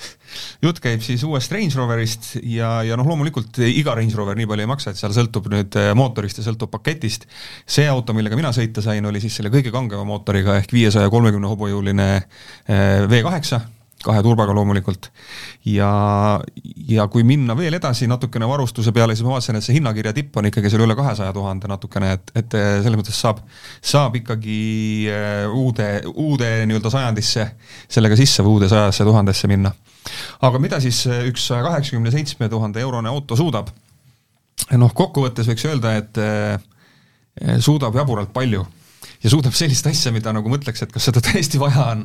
jutt 0.64 0.82
käib 0.84 1.04
siis 1.06 1.24
uuest 1.28 1.52
Range 1.54 1.76
Roverist 1.78 2.36
ja, 2.44 2.80
ja 2.86 2.98
noh, 3.00 3.08
loomulikult 3.08 3.60
iga 3.66 3.96
Range 3.98 4.18
Rover 4.18 4.38
nii 4.40 4.50
palju 4.50 4.66
ei 4.66 4.72
maksa, 4.72 4.92
et 4.92 5.00
seal 5.00 5.14
sõltub 5.16 5.50
nüüd 5.52 5.78
eh, 5.80 5.92
mootorist 5.98 6.42
ja 6.42 6.48
sõltub 6.48 6.72
paketist. 6.74 7.28
see 7.66 7.88
auto, 7.92 8.16
millega 8.18 8.38
mina 8.40 8.52
sõita 8.56 8.84
sain, 8.86 9.06
oli 9.06 9.22
siis 9.24 9.40
selle 9.40 9.54
kõige 9.54 9.74
kangema 9.74 10.06
mootoriga 10.08 10.60
ehk 10.62 10.74
viiesaja 10.76 11.12
kolmekümne 11.14 11.50
hobujõuline 11.52 12.10
eh, 12.18 13.06
V8, 13.12 13.62
kahe 14.06 14.22
turbaga 14.22 14.54
loomulikult. 14.54 15.10
ja, 15.66 15.90
ja 16.90 17.08
kui 17.12 17.24
minna 17.26 17.56
veel 17.58 17.78
edasi 17.80 18.10
natukene 18.12 18.48
varustuse 18.50 18.94
peale, 18.94 19.16
siis 19.16 19.26
ma 19.26 19.36
vaatasin, 19.36 19.60
et 19.60 19.66
see 19.66 19.80
hinnakirja 19.80 20.14
tipp 20.14 20.38
on 20.38 20.50
ikkagi 20.52 20.70
seal 20.74 20.86
üle 20.86 20.98
kahesaja 20.98 21.34
tuhande 21.34 21.72
natukene, 21.72 22.12
et, 22.20 22.36
et 22.36 22.60
eh, 22.60 22.70
selles 22.86 23.02
mõttes 23.02 23.18
saab, 23.18 23.42
saab 23.82 24.20
ikkagi 24.22 24.60
uude, 25.54 25.90
uude 26.14 26.54
nii-öelda 26.70 26.94
sajandisse 26.94 27.50
sellega 27.88 28.20
sisse 28.20 28.46
või 28.46 28.60
uude 28.60 28.72
sajasse 28.72 29.08
tuhandesse 29.08 29.50
minna. 29.52 29.74
Aga 30.46 30.62
mida 30.62 30.80
siis 30.84 31.02
eh, 31.10 31.26
üks 31.32 31.48
saja 31.50 31.66
kaheksakümne 31.68 32.14
seitsme 32.14 32.50
tuhande 32.50 32.82
eurone 32.82 33.10
auto 33.10 33.38
suudab? 33.40 33.72
noh, 34.72 34.94
kokkuvõttes 34.94 35.48
võiks 35.52 35.68
öelda, 35.70 35.96
et 36.00 36.18
eh, 36.22 37.60
suudab 37.62 37.96
jaburalt 37.96 38.34
palju 38.34 38.66
ja 39.26 39.32
suudab 39.34 39.56
sellist 39.58 39.88
asja, 39.90 40.12
mida 40.14 40.30
nagu 40.36 40.50
mõtleks, 40.52 40.84
et 40.86 40.92
kas 40.94 41.08
seda 41.10 41.22
tõesti 41.26 41.58
vaja 41.62 41.88
on. 41.96 42.04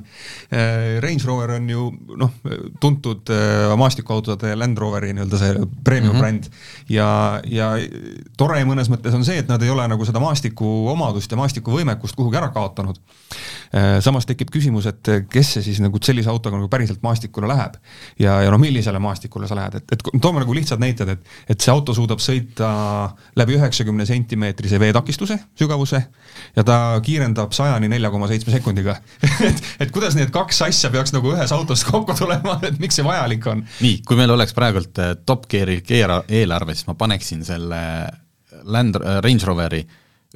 Range 1.05 1.27
Rover 1.29 1.55
on 1.59 1.69
ju 1.69 1.87
noh, 2.21 2.33
tuntud 2.81 3.29
äh, 3.35 3.69
maastikuautode 3.79 4.55
Land 4.57 4.81
Roveri 4.81 5.13
nii-öelda 5.17 5.41
see 5.41 5.67
premium 5.85 6.15
mm 6.15 6.17
-hmm. 6.17 6.21
bränd 6.21 6.49
ja, 6.89 7.09
ja 7.45 7.71
tore 8.41 8.63
mõnes 8.65 8.89
mõttes 8.93 9.15
on 9.17 9.25
see, 9.27 9.39
et 9.43 9.49
nad 9.49 9.63
ei 9.63 9.71
ole 9.71 9.87
nagu 9.89 10.05
seda 10.09 10.21
maastiku 10.23 10.89
omadust 10.93 11.31
ja 11.31 11.37
maastiku 11.37 11.75
võimekust 11.77 12.17
kuhugi 12.17 12.41
ära 12.41 12.49
kaotanud. 12.55 13.01
samas 14.01 14.27
tekib 14.27 14.51
küsimus, 14.51 14.87
et 14.87 15.09
kes 15.31 15.53
see 15.53 15.63
siis 15.63 15.81
nagu 15.81 15.99
sellise 16.03 16.31
autoga 16.31 16.57
nagu 16.57 16.69
päriselt 16.69 17.03
maastikule 17.03 17.47
läheb 17.47 17.77
ja, 18.19 18.41
ja 18.43 18.51
noh, 18.51 18.59
millisele 18.59 18.99
maastikule 18.99 19.49
sa 19.49 19.55
lähed, 19.55 19.75
et, 19.75 19.93
et 19.93 20.03
toome 20.21 20.41
nagu 20.41 20.55
lihtsad 20.55 20.81
näited, 20.81 21.09
et, 21.09 21.21
et 21.49 21.61
see 21.61 21.73
auto 21.73 21.95
suudab 21.95 22.19
sõita 22.19 22.71
läbi 23.37 23.55
üheksakümne 23.55 24.07
sentimeetrise 24.07 24.81
veetakistuse 24.81 25.39
sügavuse 25.59 26.03
ja 26.57 26.65
ta 26.65 27.01
kiirendab 27.11 27.53
sajani 27.57 27.91
nelja 27.91 28.11
koma 28.15 28.31
seitsme 28.31 28.55
sekundiga 28.55 28.97
et, 29.51 29.63
et 29.83 29.91
kuidas 29.95 30.15
need 30.19 30.31
kaks 30.35 30.63
asja 30.69 30.91
peaks 30.95 31.15
nagu 31.17 31.35
ühes 31.35 31.53
autos 31.57 31.83
kokku 31.89 32.15
tulema, 32.19 32.57
et 32.67 32.79
miks 32.83 33.01
see 33.01 33.07
vajalik 33.07 33.47
on? 33.51 33.65
nii, 33.83 34.01
kui 34.07 34.19
meil 34.21 34.31
oleks 34.39 34.55
praegult 34.57 35.03
äh, 35.03 35.17
Top 35.27 35.49
Geari 35.51 35.81
keera- 35.87 36.23
eelarve, 36.29 36.79
siis 36.79 36.87
ma 36.91 36.95
paneksin 37.01 37.43
selle 37.47 37.83
Land, 38.71 38.97
Range 39.25 39.47
Roveri 39.49 39.79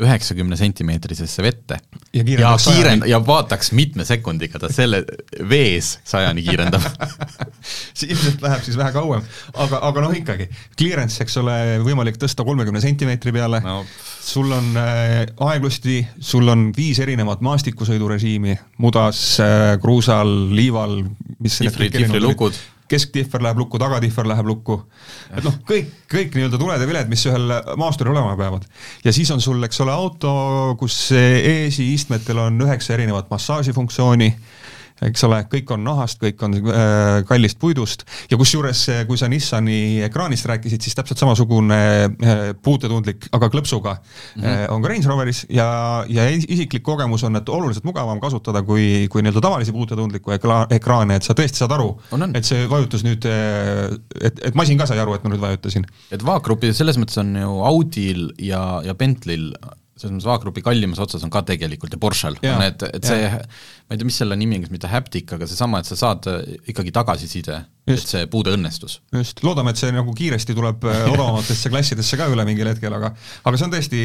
üheksakümne 0.01 0.57
sentimeetrisesse 0.59 1.43
vette. 1.43 1.79
Ja 2.15 2.25
ja 2.27 2.51
kiirend- 2.59 3.07
ja 3.07 3.21
vaataks 3.27 3.71
mitme 3.73 4.05
sekundiga 4.05 4.59
ta 4.59 4.69
selle 4.73 5.05
vees 5.51 5.99
sajani 6.05 6.43
kiirendab. 6.43 6.83
See 7.95 8.11
ilmselt 8.11 8.43
läheb 8.43 8.65
siis 8.67 8.77
vähe 8.79 8.91
kauem, 8.95 9.23
aga, 9.55 9.79
aga 9.87 10.03
noh, 10.05 10.17
ikkagi, 10.19 10.49
clearance, 10.79 11.23
eks 11.23 11.39
ole, 11.43 11.55
võimalik 11.87 12.19
tõsta 12.19 12.45
kolmekümne 12.47 12.83
sentimeetri 12.83 13.33
peale. 13.35 13.63
No. 13.65 13.85
Sul 14.25 14.51
on 14.57 14.73
äh, 14.81 15.25
aeglusti, 15.47 16.01
sul 16.19 16.49
on 16.51 16.69
viis 16.77 16.99
erinevat 17.05 17.45
maastikusõidurežiimi, 17.47 18.59
mudas 18.83 19.23
äh,, 19.43 19.75
kruusal, 19.83 20.35
liival, 20.55 21.03
mis 21.39 21.61
need 21.63 21.71
Tihvri- 21.77 21.93
kesktihver 22.89 23.43
läheb 23.43 23.63
lukku, 23.63 23.79
tagatihver 23.81 24.29
läheb 24.29 24.47
lukku. 24.49 24.79
et 25.33 25.45
noh, 25.45 25.57
kõik, 25.69 25.91
kõik 26.11 26.37
nii-öelda 26.37 26.61
tuled 26.61 26.81
ja 26.81 26.89
viled, 26.89 27.09
mis 27.11 27.25
ühel 27.31 27.55
maasturil 27.81 28.13
olema 28.13 28.37
peavad. 28.37 28.67
ja 29.05 29.13
siis 29.13 29.31
on 29.35 29.41
sul, 29.41 29.63
eks 29.65 29.81
ole, 29.85 29.93
auto, 29.93 30.35
kus 30.81 30.99
eesiistmetel 31.17 32.45
on 32.47 32.61
üheksa 32.67 32.95
erinevat 32.99 33.31
massaažifunktsiooni 33.33 34.31
eks 35.03 35.25
ole, 35.27 35.41
kõik 35.51 35.71
on 35.75 35.83
nahast, 35.85 36.21
kõik 36.23 36.43
on 36.47 36.55
äh, 36.61 37.25
kallist 37.27 37.59
puidust. 37.63 38.05
Ja 38.31 38.39
kusjuures, 38.39 38.85
kui 39.09 39.19
sa 39.19 39.29
Nissani 39.31 40.01
ekraanist 40.07 40.47
rääkisid, 40.47 40.85
siis 40.85 40.97
täpselt 40.99 41.21
samasugune 41.21 41.79
äh, 42.07 42.43
puutetundlik, 42.63 43.29
aga 43.35 43.51
klõpsuga 43.53 43.97
mm 43.97 44.43
-hmm. 44.43 44.47
äh, 44.47 44.65
on 44.73 44.83
ka 44.83 44.93
Range 44.93 45.09
Roveris. 45.09 45.45
Ja, 45.51 46.05
ja 46.09 46.29
is- 46.31 46.47
isiklik 46.49 46.83
kogemus 46.83 47.25
on, 47.25 47.37
et 47.37 47.49
oluliselt 47.49 47.85
mugavam 47.85 48.21
kasutada 48.21 48.63
kui, 48.63 49.09
kui 49.11 49.23
nii-öelda 49.23 49.41
tavalisi 49.41 49.73
puutetundliku 49.73 50.31
ekla, 50.39 50.67
ekraane, 50.71 51.17
et 51.17 51.23
sa 51.23 51.35
tõesti 51.35 51.59
saad 51.59 51.73
aru, 51.73 51.99
et 52.35 52.45
see 52.45 52.69
vajutus 52.71 53.05
nüüd, 53.05 53.27
et, 54.21 54.41
et 54.43 54.55
masin 54.55 54.79
ka 54.79 54.87
sai 54.87 54.99
aru, 54.99 55.15
et 55.15 55.25
ma 55.25 55.31
nüüd 55.31 55.41
vajutasin. 55.41 55.87
et 56.11 56.25
vaagrupi 56.25 56.73
selles 56.73 56.99
mõttes 56.99 57.19
on 57.19 57.37
ju 57.37 57.63
Audil 57.65 58.33
ja, 58.39 58.83
ja 58.85 58.95
Bentley'l 58.95 59.53
selles 59.95 60.17
mõttes 60.17 60.27
vaagrupi 60.27 60.63
kallimas 60.65 61.01
otsas 61.03 61.23
on 61.25 61.31
ka 61.33 61.45
tegelikult 61.47 61.95
ja 61.95 62.01
Porsche'l. 62.03 62.39
On 62.43 62.63
need, 62.63 62.83
et 62.97 63.07
see, 63.07 63.29
ma 63.85 63.93
ei 63.93 64.01
tea, 64.01 64.09
mis 64.09 64.17
selle 64.17 64.37
nimi 64.41 64.57
on, 64.57 64.65
kas 64.65 64.73
mitte 64.73 64.89
haptic, 64.89 65.29
aga 65.37 65.45
seesama, 65.49 65.83
et 65.83 65.89
sa 65.89 65.97
saad 65.99 66.25
äh, 66.31 66.55
ikkagi 66.73 66.93
tagasiside, 66.95 67.59
et 67.85 68.01
see 68.01 68.23
puude 68.33 68.55
õnnestus. 68.57 68.95
just, 69.13 69.43
loodame, 69.45 69.75
et 69.75 69.81
see 69.81 69.91
nagu 69.93 70.15
kiiresti 70.17 70.55
tuleb 70.57 70.87
äh, 70.89 71.03
odavamatesse 71.13 71.69
klassidesse 71.69 72.17
ka 72.17 72.31
üle 72.33 72.47
mingil 72.49 72.71
hetkel, 72.71 72.95
aga 72.97 73.11
aga 73.45 73.61
see 73.61 73.67
on 73.67 73.75
tõesti, 73.75 74.01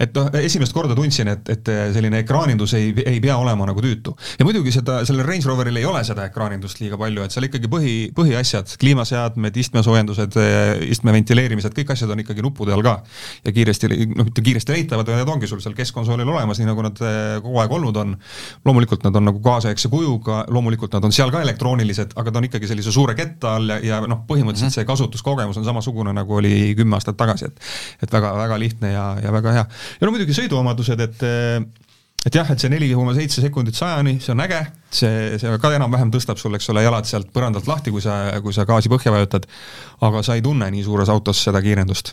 et 0.00 0.16
noh, 0.16 0.30
esimest 0.40 0.72
korda 0.72 0.96
tundsin, 0.96 1.28
et, 1.34 1.50
et 1.52 1.68
selline 1.92 2.22
ekraanindus 2.24 2.72
ei, 2.78 2.94
ei 3.04 3.20
pea 3.20 3.36
olema 3.36 3.66
nagu 3.68 3.84
tüütu. 3.84 4.14
ja 4.40 4.46
muidugi 4.48 4.72
seda, 4.72 5.02
sellel 5.04 5.28
Range 5.28 5.50
Roveril 5.50 5.82
ei 5.82 5.84
ole 5.84 6.00
seda 6.08 6.24
ekraanindust 6.30 6.80
liiga 6.80 6.96
palju, 7.00 7.26
et 7.28 7.36
seal 7.36 7.50
ikkagi 7.50 7.68
põhi, 7.76 7.94
põhiasjad, 8.16 8.72
kliimaseadmed, 8.80 9.60
istmesoojendused, 9.66 10.40
istme 10.88 11.16
ventileerimised, 11.18 11.76
kõik 11.76 11.92
asjad 11.92 12.16
on 12.16 12.24
ikkagi 12.24 12.46
nuppude 12.46 12.72
all 12.72 12.88
ka. 12.88 12.96
ja 13.44 13.52
kiiresti, 13.52 13.92
noh 14.16 14.30
mitte 14.30 14.48
kiiresti 14.48 14.78
leitavad, 14.78 15.12
vaid 15.12 15.20
need 15.20 15.36
ongi 15.36 15.52
sul 15.52 15.60
seal 15.60 15.76
keskkonsoolil 15.76 16.36
olemas, 16.38 16.62
nii 16.62 16.72
nagu 16.72 16.88
nad 16.88 17.04
kogu 17.44 17.60
aeg 17.60 17.78
olnud 17.80 18.00
on. 18.00 18.16
loomulikult 18.64 19.04
nad 19.10 19.18
on 19.20 19.28
nagu 19.28 19.42
kaasaegse 19.44 19.90
kujuga, 19.92 20.44
loomulikult 20.54 20.94
nad 20.96 21.06
on 21.06 21.14
seal 21.14 21.32
ka 21.34 21.42
elektroonilised, 21.44 22.14
aga 22.20 22.32
ta 22.32 22.40
on 22.40 22.48
ikkagi 22.48 22.70
sellise 22.70 22.94
suure 22.94 23.16
ketta 23.18 23.56
all 23.58 23.74
ja, 23.74 23.80
ja 23.84 24.00
noh, 24.06 24.22
põhimõtteliselt 24.28 24.70
mm 24.70 24.72
-hmm. 24.72 24.78
see 24.78 24.88
kasutuskogemus 24.88 25.60
on 25.60 25.66
samasugune, 25.66 26.14
nagu 26.16 26.38
oli 26.38 26.72
kümme 26.78 26.96
aastat 26.98 27.18
tagasi, 27.20 27.50
et 27.50 27.60
et 28.06 28.12
väga-väga 28.12 28.58
lihtne 28.58 28.92
ja, 28.92 29.06
ja 29.22 29.32
väga 29.32 29.52
hea. 29.58 29.66
ja 30.00 30.06
no 30.06 30.14
muidugi 30.14 30.36
sõiduomadused, 30.36 31.00
et 31.00 31.28
et 32.26 32.34
jah, 32.34 32.50
et 32.52 32.60
see 32.60 32.68
neli 32.68 32.90
koma 32.92 33.14
seitse 33.16 33.40
sekundit 33.40 33.76
sajani, 33.76 34.18
see 34.20 34.34
on 34.34 34.42
äge, 34.44 34.60
see, 34.92 35.38
see 35.40 35.60
ka 35.62 35.70
enam-vähem 35.76 36.10
tõstab 36.12 36.40
sul, 36.40 36.54
eks 36.58 36.68
ole, 36.72 36.82
jalad 36.84 37.08
sealt 37.08 37.30
põrandalt 37.32 37.68
lahti, 37.70 37.92
kui 37.94 38.04
sa, 38.04 38.26
kui 38.44 38.52
sa 38.52 38.66
gaasi 38.68 38.92
põhja 38.92 39.14
vajutad, 39.14 39.46
aga 40.04 40.22
sa 40.26 40.36
ei 40.36 40.44
tunne 40.44 40.68
nii 40.74 40.84
suures 40.84 41.08
autos 41.08 41.40
seda 41.46 41.62
kiirendust. 41.64 42.12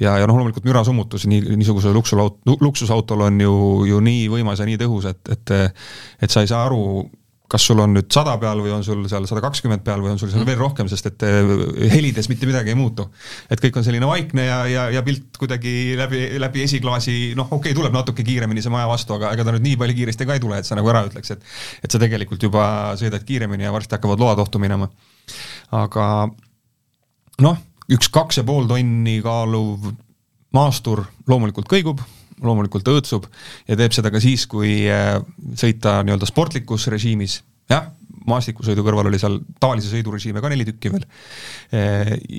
Ja, 0.00 0.16
ja 0.20 0.26
noh, 0.26 0.38
loomulikult 0.38 0.66
mürasummutus 0.68 1.26
nii, 1.30 1.42
niisugusel 1.56 1.94
luksusaut-, 1.96 2.40
luksusautol 2.60 3.28
on 3.28 3.40
ju, 3.40 3.54
ju 3.90 4.00
nii 4.04 4.26
võimas 4.32 4.62
ja 4.62 4.68
nii 4.68 4.80
tõhus, 4.82 5.08
et, 5.12 5.22
et 5.32 5.54
et 5.56 6.32
sa 6.32 6.42
ei 6.42 6.50
saa 6.50 6.64
aru, 6.66 7.06
kas 7.50 7.62
sul 7.68 7.78
on 7.82 7.92
nüüd 7.94 8.08
sada 8.10 8.34
peal 8.42 8.58
või 8.62 8.72
on 8.74 8.82
sul 8.84 9.04
seal 9.10 9.26
sada 9.30 9.40
kakskümmend 9.44 9.84
peal 9.86 10.02
või 10.02 10.12
on 10.12 10.18
sul 10.18 10.30
seal 10.32 10.46
veel 10.46 10.58
rohkem, 10.58 10.88
sest 10.90 11.06
et 11.12 11.24
eh, 11.26 11.50
helides 11.92 12.28
mitte 12.30 12.48
midagi 12.48 12.72
ei 12.72 12.78
muutu. 12.78 13.06
et 13.50 13.62
kõik 13.62 13.78
on 13.78 13.86
selline 13.86 14.08
vaikne 14.08 14.46
ja, 14.48 14.58
ja, 14.70 14.86
ja 14.96 15.02
pilt 15.06 15.38
kuidagi 15.38 15.94
läbi, 15.98 16.24
läbi 16.42 16.64
esiklaasi, 16.66 17.34
noh, 17.38 17.46
okei 17.46 17.70
okay,, 17.70 17.78
tuleb 17.78 17.94
natuke 17.94 18.26
kiiremini 18.26 18.64
see 18.64 18.74
maja 18.74 18.88
vastu, 18.90 19.14
aga 19.18 19.30
ega 19.36 19.46
ta 19.46 19.54
nüüd 19.54 19.66
nii 19.68 19.78
palju 19.82 19.98
kiiresti 20.00 20.26
ka 20.26 20.38
ei 20.38 20.42
tule, 20.42 20.58
et 20.58 20.66
sa 20.68 20.78
nagu 20.78 20.90
ära 20.90 21.04
ütleks, 21.06 21.36
et 21.36 21.86
et 21.86 21.92
sa 21.92 22.02
tegelikult 22.02 22.42
juba 22.48 22.66
sõidad 22.98 23.22
kiiremini 23.26 23.68
ja 23.68 23.74
varsti 23.74 23.94
hakkavad 23.94 24.22
load 24.22 24.42
ohtu 24.42 24.62
minema. 24.62 24.90
aga 25.76 26.08
noh, 27.46 27.62
üks 27.92 28.10
kaks 28.12 28.40
ja 28.40 28.44
pool 28.46 28.66
tonni 28.70 29.18
kaaluv 29.24 29.90
maastur 30.56 31.04
loomulikult 31.28 31.68
kõigub, 31.70 32.00
loomulikult 32.42 32.88
õõtsub 32.90 33.28
ja 33.68 33.76
teeb 33.78 33.94
seda 33.96 34.12
ka 34.12 34.20
siis, 34.22 34.46
kui 34.50 34.84
äh, 34.90 35.18
sõita 35.58 36.00
nii-öelda 36.04 36.28
sportlikus 36.28 36.88
režiimis, 36.92 37.40
jah, 37.70 37.90
maastikusõidu 38.30 38.84
kõrval 38.86 39.10
oli 39.10 39.20
seal 39.20 39.38
tavalise 39.60 39.90
sõidurežiime 39.92 40.42
ka 40.42 40.50
neli 40.52 40.66
tükki 40.68 40.92
veel. 40.92 41.06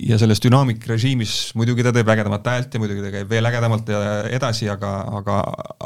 ja 0.08 0.18
selles 0.20 0.42
dünaamikrežiimis 0.44 1.36
muidugi 1.58 1.86
ta 1.86 1.94
teeb 1.96 2.10
ägedamat 2.14 2.48
häält 2.48 2.74
ja 2.74 2.82
muidugi 2.82 3.04
ta 3.04 3.12
käib 3.14 3.30
veel 3.30 3.50
ägedamalt 3.50 3.90
edasi, 4.32 4.70
aga, 4.72 4.92
aga, 5.20 5.38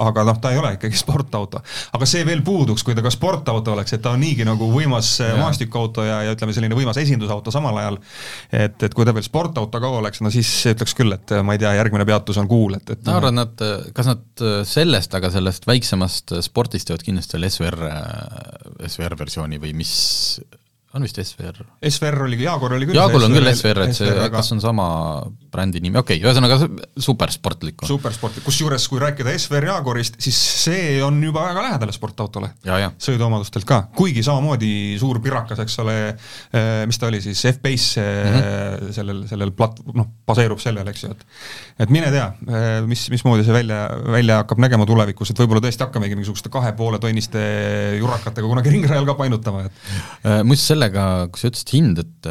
aga 0.07 0.25
noh, 0.27 0.39
ta 0.41 0.51
ei 0.53 0.59
ole 0.61 0.73
ikkagi 0.77 0.99
sportauto. 0.99 1.61
aga 1.97 2.09
see 2.09 2.25
veel 2.27 2.43
puuduks, 2.45 2.83
kui 2.85 2.95
ta 2.97 3.03
ka 3.05 3.11
sportauto 3.13 3.75
oleks, 3.75 3.95
et 3.97 4.03
ta 4.03 4.13
on 4.15 4.21
niigi 4.21 4.45
nagu 4.47 4.69
võimas 4.73 5.13
ja. 5.21 5.35
maastikuauto 5.39 6.05
ja, 6.07 6.21
ja 6.27 6.35
ütleme, 6.35 6.55
selline 6.55 6.77
võimas 6.77 6.99
esindusauto 7.01 7.53
samal 7.53 7.77
ajal. 7.81 7.99
et, 8.51 8.77
et 8.83 8.97
kui 8.97 9.07
ta 9.07 9.15
veel 9.15 9.25
sportauto 9.25 9.81
ka 9.81 9.93
oleks, 10.01 10.21
no 10.25 10.31
siis 10.33 10.49
ütleks 10.71 10.95
küll, 10.97 11.13
et 11.15 11.35
ma 11.45 11.55
ei 11.55 11.61
tea, 11.61 11.73
järgmine 11.79 12.05
peatus 12.07 12.39
on 12.41 12.49
Kuul, 12.51 12.75
et, 12.79 12.95
et 12.95 13.05
ma 13.07 13.17
arvan, 13.19 13.41
nad, 13.43 13.65
kas 13.95 14.09
nad 14.09 14.45
sellest, 14.67 15.15
aga 15.17 15.31
sellest 15.33 15.67
väiksemast 15.69 16.35
spordist 16.45 16.89
teevad 16.89 17.05
kindlasti 17.05 17.37
veel 17.37 17.49
SVR, 17.49 17.79
SVR 18.87 19.17
versiooni 19.19 19.59
või 19.61 19.73
mis 19.77 19.90
mis 19.91 20.39
on 20.95 21.05
vist 21.05 21.19
SVR? 21.23 21.61
SVR 21.87 22.25
oli, 22.27 22.39
Jaagul 22.43 22.75
oli 22.75 22.87
küll 22.89 22.99
Jaagul 22.99 23.27
on 23.27 23.35
küll 23.35 23.51
SVR, 23.53 23.85
et 23.87 23.97
see, 23.97 24.11
kas 24.33 24.51
on 24.55 24.63
sama 24.63 24.87
brändi 25.51 25.81
nimi, 25.83 25.99
okei 26.01 26.19
okay,, 26.19 26.25
ühesõnaga 26.27 26.57
supersportlik. 27.01 27.85
supersportlik, 27.87 28.43
kusjuures 28.45 28.87
kui 28.91 29.01
rääkida 29.01 29.33
SVR 29.37 29.69
Jaagurist, 29.71 30.19
siis 30.21 30.37
see 30.65 30.99
on 31.05 31.21
juba 31.23 31.45
väga 31.47 31.63
lähedal 31.67 31.93
sportautole. 31.95 32.51
sõiduomadustelt 33.01 33.67
ka, 33.67 33.81
kuigi 33.95 34.23
samamoodi 34.25 34.97
suur 35.01 35.21
pirakas, 35.23 35.61
eks 35.63 35.77
ole, 35.83 35.95
eh, 36.11 36.69
mis 36.89 36.99
ta 37.01 37.07
oli 37.07 37.21
siis, 37.23 37.45
F-Base 37.53 38.01
mm 38.01 38.35
-hmm. 38.35 38.91
sellel, 38.97 39.23
sellel 39.29 39.53
plat-, 39.55 39.81
noh, 39.95 40.11
baseerub 40.27 40.59
sellel, 40.59 40.87
eks 40.91 41.03
ju, 41.03 41.11
et 41.15 41.25
et 41.79 41.89
mine 41.89 42.11
tea, 42.11 42.27
eh, 42.47 42.81
mis, 42.87 43.07
mismoodi 43.09 43.47
see 43.47 43.53
välja, 43.53 43.87
välja 44.11 44.41
hakkab 44.43 44.59
nägema 44.59 44.85
tulevikus, 44.85 45.31
et 45.31 45.39
võib-olla 45.39 45.63
tõesti 45.63 45.87
hakkamegi 45.87 46.15
mingisuguste 46.15 46.49
kahe 46.49 46.73
poole 46.77 46.99
tonniste 46.99 47.39
jurakatega 47.99 48.47
kunagi 48.47 48.69
ringrajal 48.69 49.05
ka 49.05 49.13
painutama, 49.13 49.65
et 49.65 50.43
muuseas, 50.43 50.67
selle 50.67 50.81
sellega, 50.81 51.27
kui 51.31 51.41
sa 51.41 51.51
ütlesid 51.51 51.75
hind, 51.75 52.01
et 52.01 52.29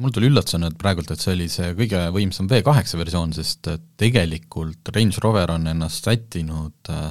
mul 0.00 0.14
tuli 0.14 0.30
üllatusena, 0.30 0.70
et 0.70 0.78
praegult, 0.80 1.12
et 1.12 1.22
see 1.22 1.34
oli 1.34 1.46
see 1.52 1.70
kõige 1.78 2.00
võimsam 2.14 2.48
V8 2.50 2.98
versioon, 3.00 3.34
sest 3.36 3.70
tegelikult 4.00 4.90
Range 4.94 5.22
Rover 5.22 5.54
on 5.54 5.68
ennast 5.70 6.08
sättinud 6.08 6.90
äh, 6.92 7.10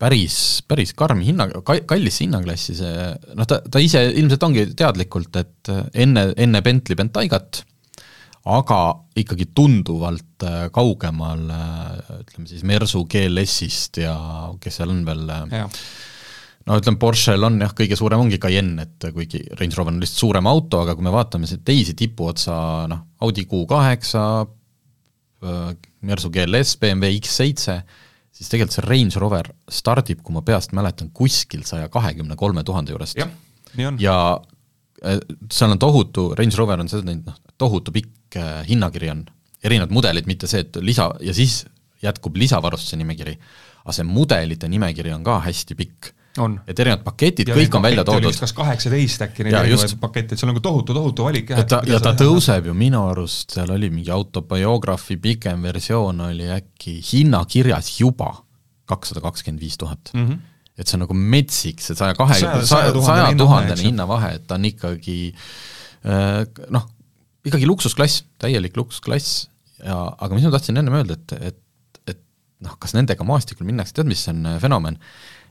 päris, 0.00 0.38
päris 0.68 0.92
karmi 0.96 1.30
hinna, 1.30 1.48
kallisse 1.64 2.26
hinnaklassi, 2.26 2.76
see 2.80 3.06
noh, 3.38 3.48
ta, 3.48 3.62
ta 3.64 3.82
ise 3.82 4.02
ilmselt 4.12 4.44
ongi 4.48 4.66
teadlikult, 4.76 5.40
et 5.40 5.72
äh, 5.72 5.86
enne, 6.06 6.28
enne 6.36 6.62
Bentley 6.64 6.98
Bentaygat, 6.98 7.62
aga 8.46 8.80
ikkagi 9.18 9.48
tunduvalt 9.56 10.44
kaugemal 10.70 11.40
ütleme 12.20 12.44
siis 12.46 12.60
Mersu 12.68 13.00
GLS-ist 13.10 13.98
ja 13.98 14.12
kes 14.62 14.78
seal 14.78 14.92
on 14.92 15.00
veel 15.08 15.24
no 16.66 16.78
ütleme, 16.80 16.98
Porschel 17.00 17.46
on 17.46 17.60
jah, 17.62 17.72
kõige 17.76 17.98
suurem 17.98 18.22
ongi 18.24 18.38
Cayenne, 18.42 18.86
et 18.86 19.06
kuigi 19.14 19.42
Range 19.58 19.78
Rover 19.78 19.94
on 19.94 20.00
lihtsalt 20.02 20.22
suurem 20.24 20.48
auto, 20.50 20.82
aga 20.82 20.96
kui 20.98 21.06
me 21.06 21.12
vaatame 21.14 21.48
teisi 21.66 21.94
tipuotsa, 21.98 22.56
noh, 22.90 23.04
Audi 23.26 23.46
Q8, 23.50 24.16
äh, 25.46 25.70
Mersu 26.06 26.32
GLS, 26.34 26.76
BMW 26.82 27.20
X7, 27.20 27.78
siis 28.36 28.50
tegelikult 28.52 28.76
see 28.76 28.86
Range 28.86 29.22
Rover 29.22 29.52
stardib, 29.72 30.20
kui 30.26 30.34
ma 30.34 30.42
peast 30.46 30.74
mäletan, 30.76 31.12
kuskil 31.16 31.64
saja 31.68 31.88
kahekümne 31.92 32.36
kolme 32.38 32.66
tuhande 32.66 32.94
juurest. 32.94 33.18
ja 34.02 34.18
äh, 35.04 35.22
seal 35.52 35.76
on 35.76 35.82
tohutu, 35.82 36.32
Range 36.38 36.58
Rover 36.58 36.82
on 36.82 36.90
seda 36.92 37.06
teinud, 37.06 37.30
noh, 37.30 37.40
tohutu 37.58 37.94
pikk 37.94 38.40
äh, 38.42 38.60
hinnakiri 38.66 39.14
on, 39.14 39.24
erinevad 39.64 39.94
mudelid, 39.94 40.26
mitte 40.28 40.50
see, 40.50 40.66
et 40.66 40.82
lisa, 40.82 41.12
ja 41.22 41.34
siis 41.34 41.62
jätkub 42.02 42.36
lisavarustuse 42.36 42.98
nimekiri. 43.00 43.38
aga 43.86 43.94
see 43.94 44.04
mudelite 44.04 44.68
nimekiri 44.68 45.12
on 45.14 45.22
ka 45.24 45.38
hästi 45.46 45.74
pikk 45.78 46.10
et 46.66 46.80
erinevad 46.82 47.04
paketid, 47.06 47.50
kõik 47.56 47.76
on 47.78 47.84
välja 47.84 48.04
toodud. 48.06 48.38
kas 48.40 48.52
kaheksateist 48.56 49.24
äkki 49.26 49.46
neid 49.46 49.56
erinevaid 49.60 49.94
pakette, 50.02 50.34
et 50.34 50.40
seal 50.40 50.50
on 50.50 50.54
nagu 50.54 50.64
tohutu, 50.64 50.96
tohutu 50.96 51.26
valik 51.26 51.52
jah. 51.52 51.62
ja 51.62 51.68
ta, 51.68 51.80
ja 51.88 52.00
ta 52.02 52.12
tõuseb 52.18 52.70
ju 52.70 52.74
minu 52.76 53.04
arust, 53.10 53.54
seal 53.56 53.72
oli 53.74 53.90
mingi 53.92 54.12
autobiograafi 54.14 55.18
pikem 55.22 55.64
versioon 55.68 56.20
oli 56.28 56.50
äkki 56.56 56.98
hinnakirjas 57.12 57.94
juba 58.00 58.32
kakssada 58.86 59.22
kakskümmend 59.24 59.62
viis 59.62 59.78
tuhat. 59.80 60.12
Mhm. 60.14 60.44
et 60.76 60.84
see 60.84 60.98
on 60.98 61.06
nagu 61.06 61.14
metsik, 61.16 61.80
see 61.80 61.96
saja 61.96 62.12
kahekümne, 62.18 62.66
saja 62.68 63.32
tuhandene 63.36 63.80
hinnavahe, 63.80 64.34
et 64.36 64.46
ta 64.46 64.58
on 64.58 64.66
ikkagi 64.68 65.20
äh, 65.32 66.42
noh, 66.74 66.84
ikkagi 67.48 67.68
luksusklass, 67.68 68.26
täielik 68.42 68.76
luksusklass 68.76 69.46
ja 69.80 69.96
aga 70.20 70.36
mis 70.36 70.44
ma 70.44 70.52
tahtsin 70.52 70.76
ennem 70.80 70.98
öelda, 70.98 71.16
et, 71.16 71.32
et, 71.50 72.02
et 72.12 72.20
noh, 72.64 72.76
kas 72.80 72.92
nendega 72.96 73.24
maastikul 73.24 73.68
minnakse, 73.68 73.96
tead, 73.96 74.08
mis 74.10 74.22
on 74.32 74.44
äh, 74.52 74.60
fenomen? 74.62 75.00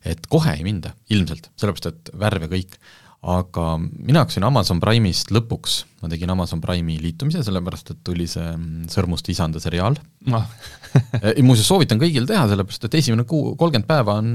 Et 0.05 0.29
kohe 0.31 0.53
ei 0.57 0.65
minda, 0.65 0.93
ilmselt, 1.13 1.49
sellepärast 1.59 1.91
et 1.91 2.13
värv 2.21 2.45
ja 2.45 2.51
kõik, 2.51 2.77
aga 3.25 3.63
mina 3.81 4.21
hakkasin 4.21 4.43
Amazon 4.45 4.79
Prime'ist 4.81 5.31
lõpuks, 5.33 5.79
ma 6.03 6.09
tegin 6.11 6.29
Amazon 6.29 6.59
Prime'i 6.61 6.99
liitumise, 7.01 7.41
sellepärast 7.45 7.89
et 7.95 8.01
tuli 8.05 8.27
see 8.29 8.45
mm, 8.51 8.83
Sõrmust 8.93 9.25
isanda 9.33 9.61
seriaal 9.61 9.97
no. 10.29 10.43
muuseas, 11.47 11.65
soovitan 11.65 11.97
kõigil 12.01 12.27
teha, 12.29 12.43
sellepärast 12.51 12.85
et 12.85 12.97
esimene 13.01 13.25
kuu, 13.29 13.55
kolmkümmend 13.57 13.89
päeva 13.89 14.17
on, 14.21 14.29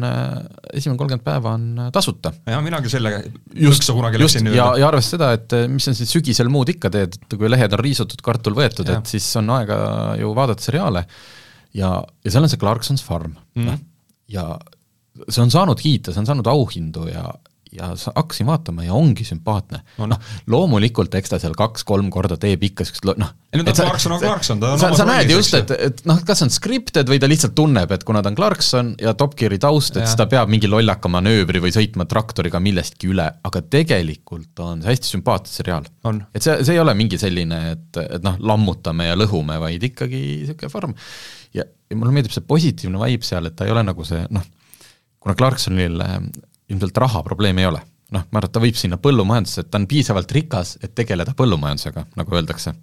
esimene 0.75 0.99
kolmkümmend 0.99 1.27
päeva 1.27 1.55
on 1.55 1.85
tasuta. 1.95 2.33
jah, 2.51 2.65
minagi 2.67 2.91
selle 2.91 3.15
lõksa 3.55 3.95
kunagi 3.95 4.23
läksin 4.23 4.51
ja, 4.51 4.73
ja 4.81 4.91
arvestades 4.91 5.15
seda, 5.15 5.31
et 5.39 5.71
mis 5.71 5.87
sa 5.87 5.95
siis 5.95 6.11
sügisel 6.11 6.51
muud 6.51 6.75
ikka 6.75 6.91
teed, 6.91 7.15
et 7.21 7.39
kui 7.39 7.53
lehed 7.53 7.79
on 7.79 7.85
riisutud, 7.87 8.27
kartul 8.27 8.59
võetud, 8.59 8.91
et 8.91 9.15
siis 9.15 9.29
on 9.39 9.55
aega 9.61 9.79
ju 10.19 10.35
vaadata 10.35 10.67
seriaale 10.67 11.07
ja, 11.79 11.95
ja 12.03 12.35
seal 12.35 12.43
on 12.43 12.51
see 12.51 12.61
Clarksons 12.61 13.07
Farm 13.07 13.39
mm., 13.55 13.71
noh, 13.71 13.81
ja 14.31 14.51
see 15.29 15.45
on 15.45 15.53
saanud 15.53 15.81
kiita, 15.81 16.15
see 16.15 16.23
on 16.23 16.29
saanud 16.29 16.51
auhindu 16.51 17.07
ja, 17.11 17.27
ja 17.73 17.91
hakkasin 18.17 18.49
vaatama 18.49 18.85
ja 18.85 18.95
ongi 18.95 19.25
sümpaatne 19.25 19.83
no,. 19.99 20.09
noh, 20.11 20.33
loomulikult 20.51 21.15
eks 21.15 21.35
ta 21.35 21.39
seal 21.43 21.55
kaks-kolm 21.59 22.11
korda 22.11 22.39
teeb 22.41 22.63
ikka 22.71 22.87
siukest 22.87 23.07
noh 23.21 23.31
ei 23.51 23.61
no 23.61 23.67
ta 23.67 23.75
Clarkson 23.75 24.15
on 24.15 24.21
Clarkson, 24.23 24.61
ta 24.63 24.73
on 24.75 24.83
sa, 24.83 24.91
sa 24.95 25.07
näed 25.07 25.31
just, 25.31 25.55
et, 25.59 25.73
et 25.89 26.03
noh, 26.07 26.19
kas 26.27 26.43
on 26.47 26.53
scripted 26.55 27.09
või 27.11 27.19
ta 27.23 27.31
lihtsalt 27.31 27.55
tunneb, 27.59 27.91
et 27.95 28.05
kuna 28.07 28.23
ta 28.23 28.31
on 28.31 28.39
Clarkson 28.39 28.93
ja 29.03 29.15
Top 29.19 29.35
Geari 29.39 29.59
taust, 29.63 29.99
et 29.99 30.07
siis 30.07 30.19
ta 30.19 30.29
peab 30.31 30.51
mingi 30.51 30.71
lollaka 30.71 31.11
manöövri 31.11 31.63
või 31.63 31.75
sõitma 31.75 32.07
traktoriga 32.11 32.61
millestki 32.63 33.11
üle, 33.11 33.27
aga 33.47 33.63
tegelikult 33.75 34.63
on 34.63 34.85
see 34.85 34.93
hästi 34.93 35.15
sümpaatne 35.17 35.51
seriaal. 35.51 35.91
et 36.35 36.47
see, 36.47 36.61
see 36.63 36.79
ei 36.79 36.83
ole 36.83 36.95
mingi 36.99 37.19
selline, 37.19 37.61
et, 37.75 38.03
et 38.05 38.23
noh, 38.27 38.39
lammutame 38.39 39.11
ja 39.11 39.19
lõhume, 39.19 39.59
vaid 39.63 39.91
ikkagi 39.91 40.23
niisugune 40.45 40.71
farm. 40.71 40.95
ja, 41.55 41.67
ja 41.67 41.99
mulle 41.99 42.15
meeldib 42.15 42.35
see 42.35 42.47
positiivne 42.47 43.03
vibe 43.03 43.27
seal, 43.27 43.51
et 43.51 43.59
ta 43.59 43.67
ei 43.67 43.75
ole 43.75 43.83
nagu 43.87 44.07
see 44.07 44.23
noh, 44.31 44.47
kuna 45.21 45.37
Clarksonil 45.39 46.01
äh, 46.05 46.17
ilmselt 46.71 46.97
raha 47.03 47.23
probleemi 47.27 47.65
ei 47.65 47.71
ole, 47.71 47.83
noh, 48.15 48.25
ma 48.31 48.41
arvan, 48.41 48.49
et 48.49 48.55
ta 48.57 48.63
võib 48.63 48.79
sinna 48.79 48.99
põllumajandusse, 49.03 49.65
et 49.65 49.71
ta 49.71 49.81
on 49.81 49.87
piisavalt 49.91 50.33
rikas, 50.35 50.77
et 50.83 50.95
tegeleda 50.97 51.35
põllumajandusega, 51.39 52.07
nagu 52.19 52.37
öeldakse. 52.37 52.75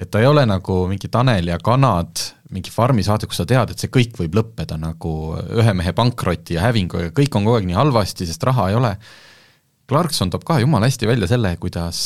et 0.00 0.10
ta 0.10 0.20
ei 0.22 0.26
ole 0.26 0.46
nagu 0.48 0.82
mingi 0.88 1.10
Tanel 1.12 1.52
ja 1.52 1.58
kanad, 1.62 2.22
mingi 2.50 2.72
farmi 2.74 3.04
saade, 3.06 3.28
kus 3.30 3.42
sa 3.42 3.46
tead, 3.46 3.70
et 3.70 3.82
see 3.82 3.92
kõik 3.92 4.16
võib 4.22 4.38
lõppeda 4.40 4.78
nagu 4.80 5.14
ühe 5.60 5.74
mehe 5.76 5.92
pankroti 5.96 6.56
ja 6.56 6.64
hävinguga, 6.68 7.12
kõik 7.14 7.36
on 7.36 7.46
kogu 7.46 7.60
aeg 7.60 7.68
nii 7.68 7.78
halvasti, 7.78 8.26
sest 8.26 8.42
raha 8.48 8.70
ei 8.70 8.78
ole. 8.78 8.94
Clarkson 9.90 10.30
toob 10.30 10.46
ka 10.46 10.58
jumala 10.62 10.88
hästi 10.88 11.06
välja 11.06 11.28
selle, 11.30 11.52
kuidas 11.60 12.00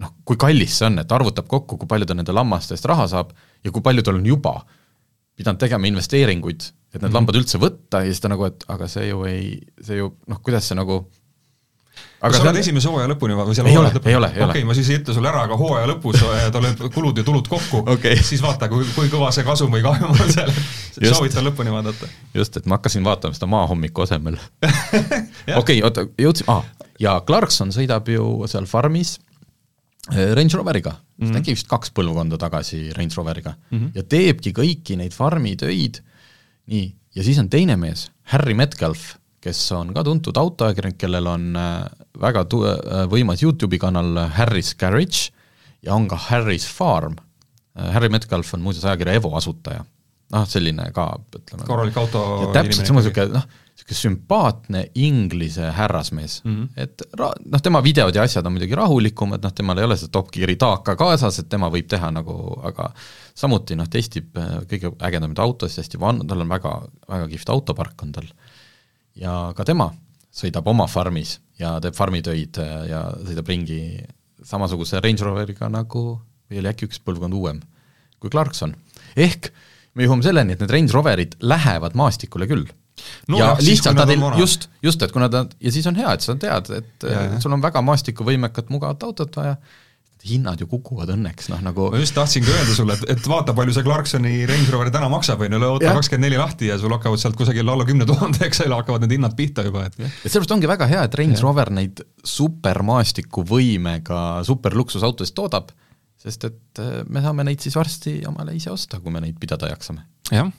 noh, 0.00 0.12
kui 0.24 0.38
kallis 0.40 0.78
see 0.78 0.88
on, 0.88 1.00
et 1.02 1.12
arvutab 1.12 1.48
kokku, 1.50 1.78
kui 1.80 1.90
palju 1.90 2.08
ta 2.08 2.16
nende 2.16 2.34
lammaste 2.34 2.76
eest 2.76 2.86
raha 2.88 3.06
saab 3.10 3.32
ja 3.64 3.72
kui 3.72 3.84
palju 3.84 4.04
tal 4.06 4.18
on 4.20 4.26
juba 4.28 4.58
pidanud 5.36 5.60
tegema 5.60 5.86
investeeringuid 5.86 6.70
et 6.96 7.02
need 7.02 7.10
-hmm. 7.10 7.14
lambad 7.18 7.36
üldse 7.36 7.60
võtta 7.60 8.02
ja 8.04 8.10
siis 8.10 8.22
ta 8.24 8.32
nagu, 8.32 8.48
et 8.48 8.64
aga 8.72 8.88
see 8.88 9.08
ju 9.10 9.22
ei, 9.28 9.60
see 9.82 10.00
ju 10.00 10.10
noh, 10.30 10.40
kuidas 10.42 10.68
see 10.70 10.78
nagu 10.78 11.04
aga 12.20 12.30
kas 12.32 12.40
sa 12.40 12.48
oled 12.48 12.58
esimese 12.60 12.88
hooaja 12.90 13.08
lõpuni 13.12 13.36
või 13.36 13.56
seal 13.56 13.68
ei 13.68 13.76
ole. 14.16 14.30
okei, 14.46 14.64
ma 14.68 14.76
siis 14.76 14.88
ei 14.90 15.00
ütle 15.00 15.14
sulle 15.16 15.28
ära, 15.28 15.44
aga 15.46 15.58
hooaja 15.60 15.90
lõpus 15.90 16.22
tuleb 16.52 16.80
kulud 16.94 17.20
ja 17.20 17.24
tulud 17.26 17.48
kokku 17.48 17.82
okay., 17.84 18.16
siis 18.30 18.42
vaata, 18.44 18.70
kui, 18.72 18.86
kui 18.96 19.10
kõva 19.12 19.30
see 19.34 19.44
kasum 19.46 19.72
või 19.72 19.84
kahjum 19.84 20.14
on 20.14 20.32
seal, 20.32 20.52
soovitan 20.96 21.44
lõpuni 21.50 21.74
vaadata. 21.74 22.08
just, 22.34 22.56
et 22.56 22.66
ma 22.66 22.80
hakkasin 22.80 23.04
vaatama 23.04 23.36
seda 23.36 23.50
maahommiku 23.52 24.06
asemel 24.06 24.40
okei, 25.60 25.82
oota, 25.84 26.06
jõudsime 26.20 26.56
ah,, 26.56 26.64
ja 27.00 27.18
Clarkson 27.26 27.74
sõidab 27.76 28.08
ju 28.08 28.48
seal 28.50 28.68
farmis 28.70 29.18
Range 30.12 30.54
Roveriga 30.54 30.92
mm, 30.94 31.26
-hmm. 31.26 31.38
äkki 31.40 31.54
vist 31.56 31.68
kaks 31.70 31.90
põlvkonda 31.94 32.38
tagasi 32.38 32.92
Range 32.94 33.14
Roveriga 33.16 33.54
mm, 33.56 33.78
-hmm. 33.78 33.90
ja 33.94 34.02
teebki 34.02 34.52
kõiki 34.54 34.96
neid 34.96 35.14
farmi 35.14 35.56
töid 35.56 36.02
nii, 36.70 36.86
ja 37.14 37.24
siis 37.26 37.38
on 37.38 37.48
teine 37.50 37.76
mees, 37.76 38.10
Harry 38.32 38.54
Metcalf, 38.54 39.16
kes 39.40 39.60
on 39.72 39.92
ka 39.94 40.04
tuntud 40.04 40.36
autoajakirjanik, 40.36 40.98
kellel 40.98 41.26
on 41.30 41.56
äh, 41.56 41.84
väga 42.20 42.44
tu-, 42.44 42.64
võimas 43.10 43.42
YouTube'i 43.42 43.78
kanal 43.78 44.26
Harris 44.38 44.74
Garage 44.74 45.30
ja 45.82 45.94
on 45.94 46.08
ka 46.08 46.16
Harris 46.16 46.66
Farm. 46.66 47.16
Harry 47.76 48.08
Metcalf 48.08 48.54
on 48.54 48.62
muuseas 48.64 48.86
ajakirja 48.88 49.18
Evo 49.20 49.34
asutaja. 49.36 49.84
noh, 50.32 50.46
selline 50.48 50.88
ka, 50.90 51.04
ütleme 51.38 51.66
korralik 51.68 51.96
auto 52.00 52.50
täpselt 52.54 52.88
sama 52.88 52.98
niisugune 52.98 53.36
noh, 53.36 53.44
niisugune 53.86 54.16
sümpaatne 54.16 54.80
inglise 54.94 55.70
härrasmees 55.70 56.40
mm, 56.44 56.54
-hmm. 56.54 56.68
et 56.76 57.02
ra-, 57.18 57.34
noh, 57.44 57.60
tema 57.62 57.82
videod 57.82 58.14
ja 58.14 58.22
asjad 58.22 58.46
on 58.46 58.52
muidugi 58.52 58.74
rahulikumad, 58.74 59.42
noh, 59.42 59.52
temal 59.52 59.78
ei 59.78 59.84
ole 59.84 59.96
seda 59.96 60.10
Top 60.10 60.30
Geari 60.32 60.56
taaka 60.56 60.96
kaasas, 60.96 61.38
et 61.38 61.48
tema 61.48 61.70
võib 61.70 61.86
teha 61.88 62.10
nagu, 62.10 62.34
aga 62.66 62.90
samuti 63.34 63.76
noh, 63.76 63.86
testib 63.86 64.36
äh, 64.36 64.58
kõige 64.66 64.90
ägedamaid 64.98 65.38
autosid, 65.38 65.84
hästi 65.84 66.00
van-, 66.00 66.26
tal 66.26 66.42
on 66.42 66.48
väga, 66.48 66.72
väga 67.08 67.28
kihvt 67.28 67.52
autopark 67.54 68.02
on 68.02 68.12
tal. 68.12 68.26
ja 69.14 69.52
ka 69.56 69.64
tema 69.64 69.92
sõidab 70.34 70.66
oma 70.66 70.86
farmis 70.86 71.38
ja 71.58 71.78
teeb 71.80 71.94
farmitöid 71.94 72.58
äh, 72.58 72.88
ja 72.90 73.04
sõidab 73.22 73.48
ringi 73.48 74.02
samasuguse 74.42 75.00
Range 75.00 75.24
Roveriga 75.24 75.68
nagu, 75.68 76.20
või 76.50 76.58
oli 76.58 76.72
äkki 76.72 76.90
üks 76.90 76.98
põlvkond 76.98 77.34
uuem, 77.34 77.62
kui 78.18 78.30
Clarkson. 78.30 78.74
ehk 79.16 79.52
me 79.94 80.04
jõuame 80.04 80.26
selleni, 80.26 80.52
et 80.52 80.60
need 80.60 80.70
Range 80.74 80.92
Roverid 80.92 81.38
lähevad 81.40 81.94
maastikule 81.94 82.50
küll 82.50 82.66
no, 83.28 83.38
ja 83.38 83.52
jah, 83.52 83.64
lihtsalt 83.64 83.98
nad 83.98 84.12
ei, 84.12 84.20
just, 84.40 84.68
just, 84.84 85.02
et 85.02 85.12
kuna 85.14 85.28
ta, 85.32 85.46
ja 85.62 85.72
siis 85.74 85.86
on 85.90 85.98
hea, 85.98 86.12
et 86.16 86.24
sa 86.24 86.36
tead, 86.40 86.70
et 86.78 87.08
ja, 87.10 87.26
sul 87.42 87.56
on 87.56 87.64
väga 87.64 87.82
maastikuvõimekat, 87.86 88.70
mugavat 88.72 89.04
autot 89.06 89.36
vaja, 89.40 89.56
hinnad 90.26 90.58
ju 90.58 90.66
kukuvad 90.66 91.10
õnneks, 91.14 91.50
noh 91.52 91.60
nagu 91.62 91.86
ma 91.92 92.00
just 92.00 92.14
tahtsingi 92.16 92.50
öelda 92.50 92.74
sulle, 92.74 92.96
et, 92.96 93.04
et 93.14 93.28
vaata, 93.30 93.54
palju 93.56 93.72
see 93.76 93.84
Clarksoni 93.86 94.32
Range 94.48 94.70
Rover 94.74 94.90
täna 94.94 95.08
maksab, 95.12 95.44
on 95.46 95.54
ju, 95.54 95.60
võta 95.62 95.92
kakskümmend 95.98 96.26
neli 96.26 96.38
lahti 96.40 96.70
ja 96.70 96.78
sul 96.82 96.94
hakkavad 96.96 97.20
sealt 97.22 97.38
kusagil 97.38 97.68
alla 97.68 97.86
kümne 97.86 98.08
tuhande, 98.08 98.40
eks 98.48 98.64
ole, 98.64 98.74
hakkavad 98.80 99.04
need 99.04 99.14
hinnad 99.18 99.34
pihta 99.38 99.60
juba, 99.66 99.80
et 99.86 99.94
et 100.00 100.08
sellepärast 100.24 100.54
ongi 100.56 100.70
väga 100.70 100.90
hea, 100.90 101.02
et 101.06 101.14
Range. 101.20 101.38
Rover 101.44 101.70
neid 101.78 102.02
supermaastikuvõimega 102.26 104.20
superluksusautosid 104.48 105.36
toodab, 105.36 105.70
sest 106.26 106.48
et 106.48 106.82
äh, 106.82 107.02
me 107.06 107.22
saame 107.22 107.46
neid 107.46 107.62
siis 107.62 107.76
varsti 107.78 108.12
omale 108.26 108.56
ise 108.56 108.72
osta, 108.72 108.98
kui 109.04 109.14
me 109.14 109.22
neid 109.22 109.36
pidada 109.42 109.70
jaksame. 109.70 110.02
jah 110.32 110.50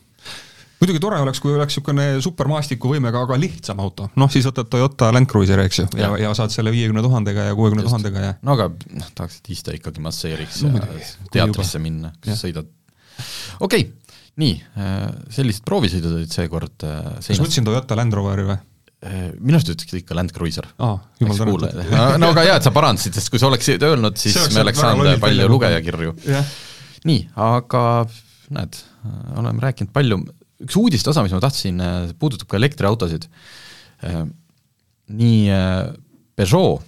muidugi 0.81 1.01
tore 1.01 1.19
oleks, 1.23 1.41
kui 1.43 1.53
oleks 1.55 1.77
niisugune 1.77 2.07
supermaastikuvõimega, 2.23 3.23
aga 3.27 3.37
lihtsam 3.41 3.81
auto, 3.83 4.09
noh 4.19 4.31
siis 4.33 4.45
võtad 4.49 4.69
Toyota 4.71 5.09
Land 5.13 5.29
Cruiser, 5.31 5.61
eks 5.65 5.81
ju, 5.81 5.87
ja, 5.97 6.11
ja, 6.13 6.27
ja 6.27 6.33
saad 6.37 6.53
selle 6.53 6.73
viiekümne 6.75 7.03
tuhandega 7.05 7.49
ja 7.49 7.57
kuuekümne 7.57 7.85
tuhandega 7.87 8.25
ja 8.25 8.33
no 8.45 8.57
aga 8.57 8.69
noh, 8.71 9.11
tahaks, 9.17 9.41
et 9.41 9.53
ise 9.55 9.77
ikkagi 9.79 10.03
masseeriks 10.05 10.63
no, 10.67 10.75
ja 10.77 10.87
teatrisse 11.33 11.81
minna, 11.83 12.13
kas 12.23 12.45
sõidad. 12.45 12.69
Okei 13.65 13.87
okay,, 13.87 14.15
nii, 14.41 14.55
äh, 14.77 15.03
sellised 15.33 15.65
proovisõidud 15.67 16.19
olid 16.19 16.33
seekord 16.33 16.85
äh, 16.85 17.13
kas 17.17 17.37
ma 17.41 17.47
ütlesin 17.47 17.67
Toyota 17.67 17.97
Land 17.97 18.17
Roveri 18.17 18.45
või? 18.51 18.57
Äh, 19.05 19.27
minu 19.37 19.57
arust 19.57 19.73
ütlesid 19.73 20.03
ikka 20.03 20.17
Land 20.17 20.33
Cruiser. 20.33 20.69
tänatud. 21.33 22.21
no 22.21 22.31
aga 22.33 22.45
hea, 22.45 22.61
et 22.61 22.65
sa 22.65 22.73
parandasid, 22.73 23.17
sest 23.17 23.33
kui 23.33 23.41
sa 23.41 23.49
oleksid 23.49 23.83
öelnud, 23.85 24.17
siis 24.21 24.37
me 24.53 24.63
oleks 24.65 24.81
saanud 24.81 25.21
palju 25.21 25.49
lugejakirju. 25.51 26.15
nii, 27.09 27.21
aga 27.49 27.83
näed, 28.53 28.79
oleme 29.37 29.63
rääkinud 29.63 29.91
palju, 29.95 30.21
üks 30.63 30.77
uudiste 30.79 31.11
osa, 31.11 31.23
mis 31.25 31.33
ma 31.35 31.41
tahtsin, 31.43 31.81
äh, 31.83 32.11
puudutab 32.19 32.49
ka 32.49 32.59
elektriautosid. 32.59 33.27
Äh, 34.05 34.23
nii 35.17 35.41
äh, 35.53 35.89
Peugeot 36.37 36.83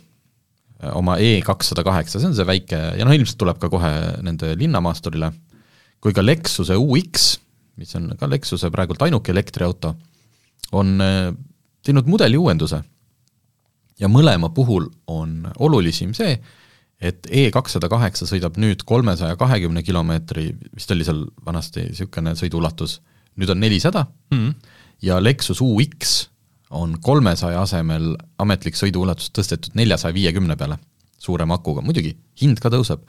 oma 0.96 1.18
E 1.20 1.42
kakssada 1.44 1.84
kaheksa, 1.84 2.22
see 2.22 2.30
on 2.30 2.36
see 2.38 2.46
väike 2.48 2.78
ja 2.96 3.04
noh, 3.04 3.12
ilmselt 3.12 3.36
tuleb 3.42 3.58
ka 3.60 3.68
kohe 3.72 3.90
nende 4.24 4.54
linnamaasturile, 4.56 5.28
kui 6.00 6.14
ka 6.16 6.24
Lexuse 6.24 6.78
UX, 6.80 7.34
mis 7.82 7.92
on 8.00 8.14
ka 8.20 8.30
Lexuse 8.32 8.70
praegult 8.72 9.04
ainuke 9.04 9.34
elektriauto, 9.34 9.92
on 10.72 10.94
teinud 11.84 12.08
mudeli 12.08 12.40
uuenduse. 12.40 12.80
ja 14.00 14.08
mõlema 14.08 14.54
puhul 14.56 14.88
on 15.12 15.50
olulisim 15.60 16.14
see, 16.16 16.38
et 17.02 17.28
E 17.28 17.50
kakssada 17.52 17.90
kaheksa 17.92 18.24
sõidab 18.30 18.56
nüüd 18.56 18.86
kolmesaja 18.88 19.36
kahekümne 19.36 19.84
kilomeetri, 19.84 20.54
vist 20.72 20.96
oli 20.96 21.04
seal 21.04 21.26
vanasti 21.44 21.90
niisugune 21.90 22.38
sõiduulatus 22.40 23.02
nüüd 23.40 23.54
on 23.54 23.62
nelisada. 23.64 24.06
Mm. 24.34 24.54
ja 25.02 25.18
Lexus 25.24 25.62
UX 25.64 26.28
on 26.76 26.98
kolmesaja 27.02 27.62
asemel 27.64 28.12
ametlik 28.38 28.78
sõiduulatus 28.78 29.32
tõstetud 29.34 29.78
neljasaja 29.80 30.14
viiekümne 30.14 30.58
peale, 30.60 30.78
suurema 31.20 31.58
akuga, 31.58 31.82
muidugi 31.82 32.14
hind 32.42 32.60
ka 32.62 32.70
tõuseb, 32.74 33.02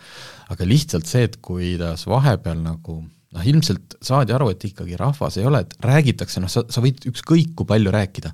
aga 0.50 0.68
lihtsalt 0.68 1.10
see, 1.10 1.26
et 1.28 1.36
kuidas 1.44 2.06
vahepeal 2.08 2.62
nagu 2.62 3.02
noh, 3.02 3.44
ilmselt 3.46 3.98
saadi 4.02 4.34
aru, 4.34 4.50
et 4.54 4.64
ikkagi 4.70 4.98
rahvas 4.98 5.38
ei 5.38 5.46
ole, 5.46 5.62
et 5.64 5.76
räägitakse, 5.84 6.42
noh, 6.42 6.50
sa, 6.50 6.64
sa 6.70 6.82
võid 6.82 7.04
ükskõik 7.10 7.54
kui 7.58 7.68
palju 7.68 7.92
rääkida, 7.94 8.32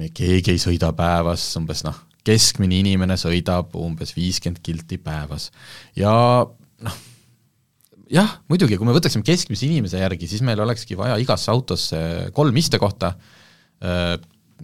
me 0.00 0.10
keegi 0.14 0.56
ei 0.56 0.62
sõida 0.62 0.92
päevas, 0.96 1.46
umbes 1.60 1.84
noh, 1.86 2.02
keskmine 2.26 2.80
inimene 2.82 3.16
sõidab 3.20 3.76
umbes 3.78 4.16
viiskümmend 4.16 4.58
kilti 4.66 4.98
päevas. 4.98 5.50
Ja 5.96 6.12
noh, 6.42 6.98
jah, 8.12 8.36
muidugi, 8.50 8.78
kui 8.78 8.88
me 8.88 8.94
võtaksime 8.96 9.26
keskmise 9.26 9.66
inimese 9.68 10.00
järgi, 10.00 10.28
siis 10.30 10.44
meil 10.46 10.60
olekski 10.62 10.98
vaja 10.98 11.16
igasse 11.22 11.50
autosse 11.52 11.98
kolm 12.36 12.56
istekohta, 12.60 13.14
äh, 13.82 14.14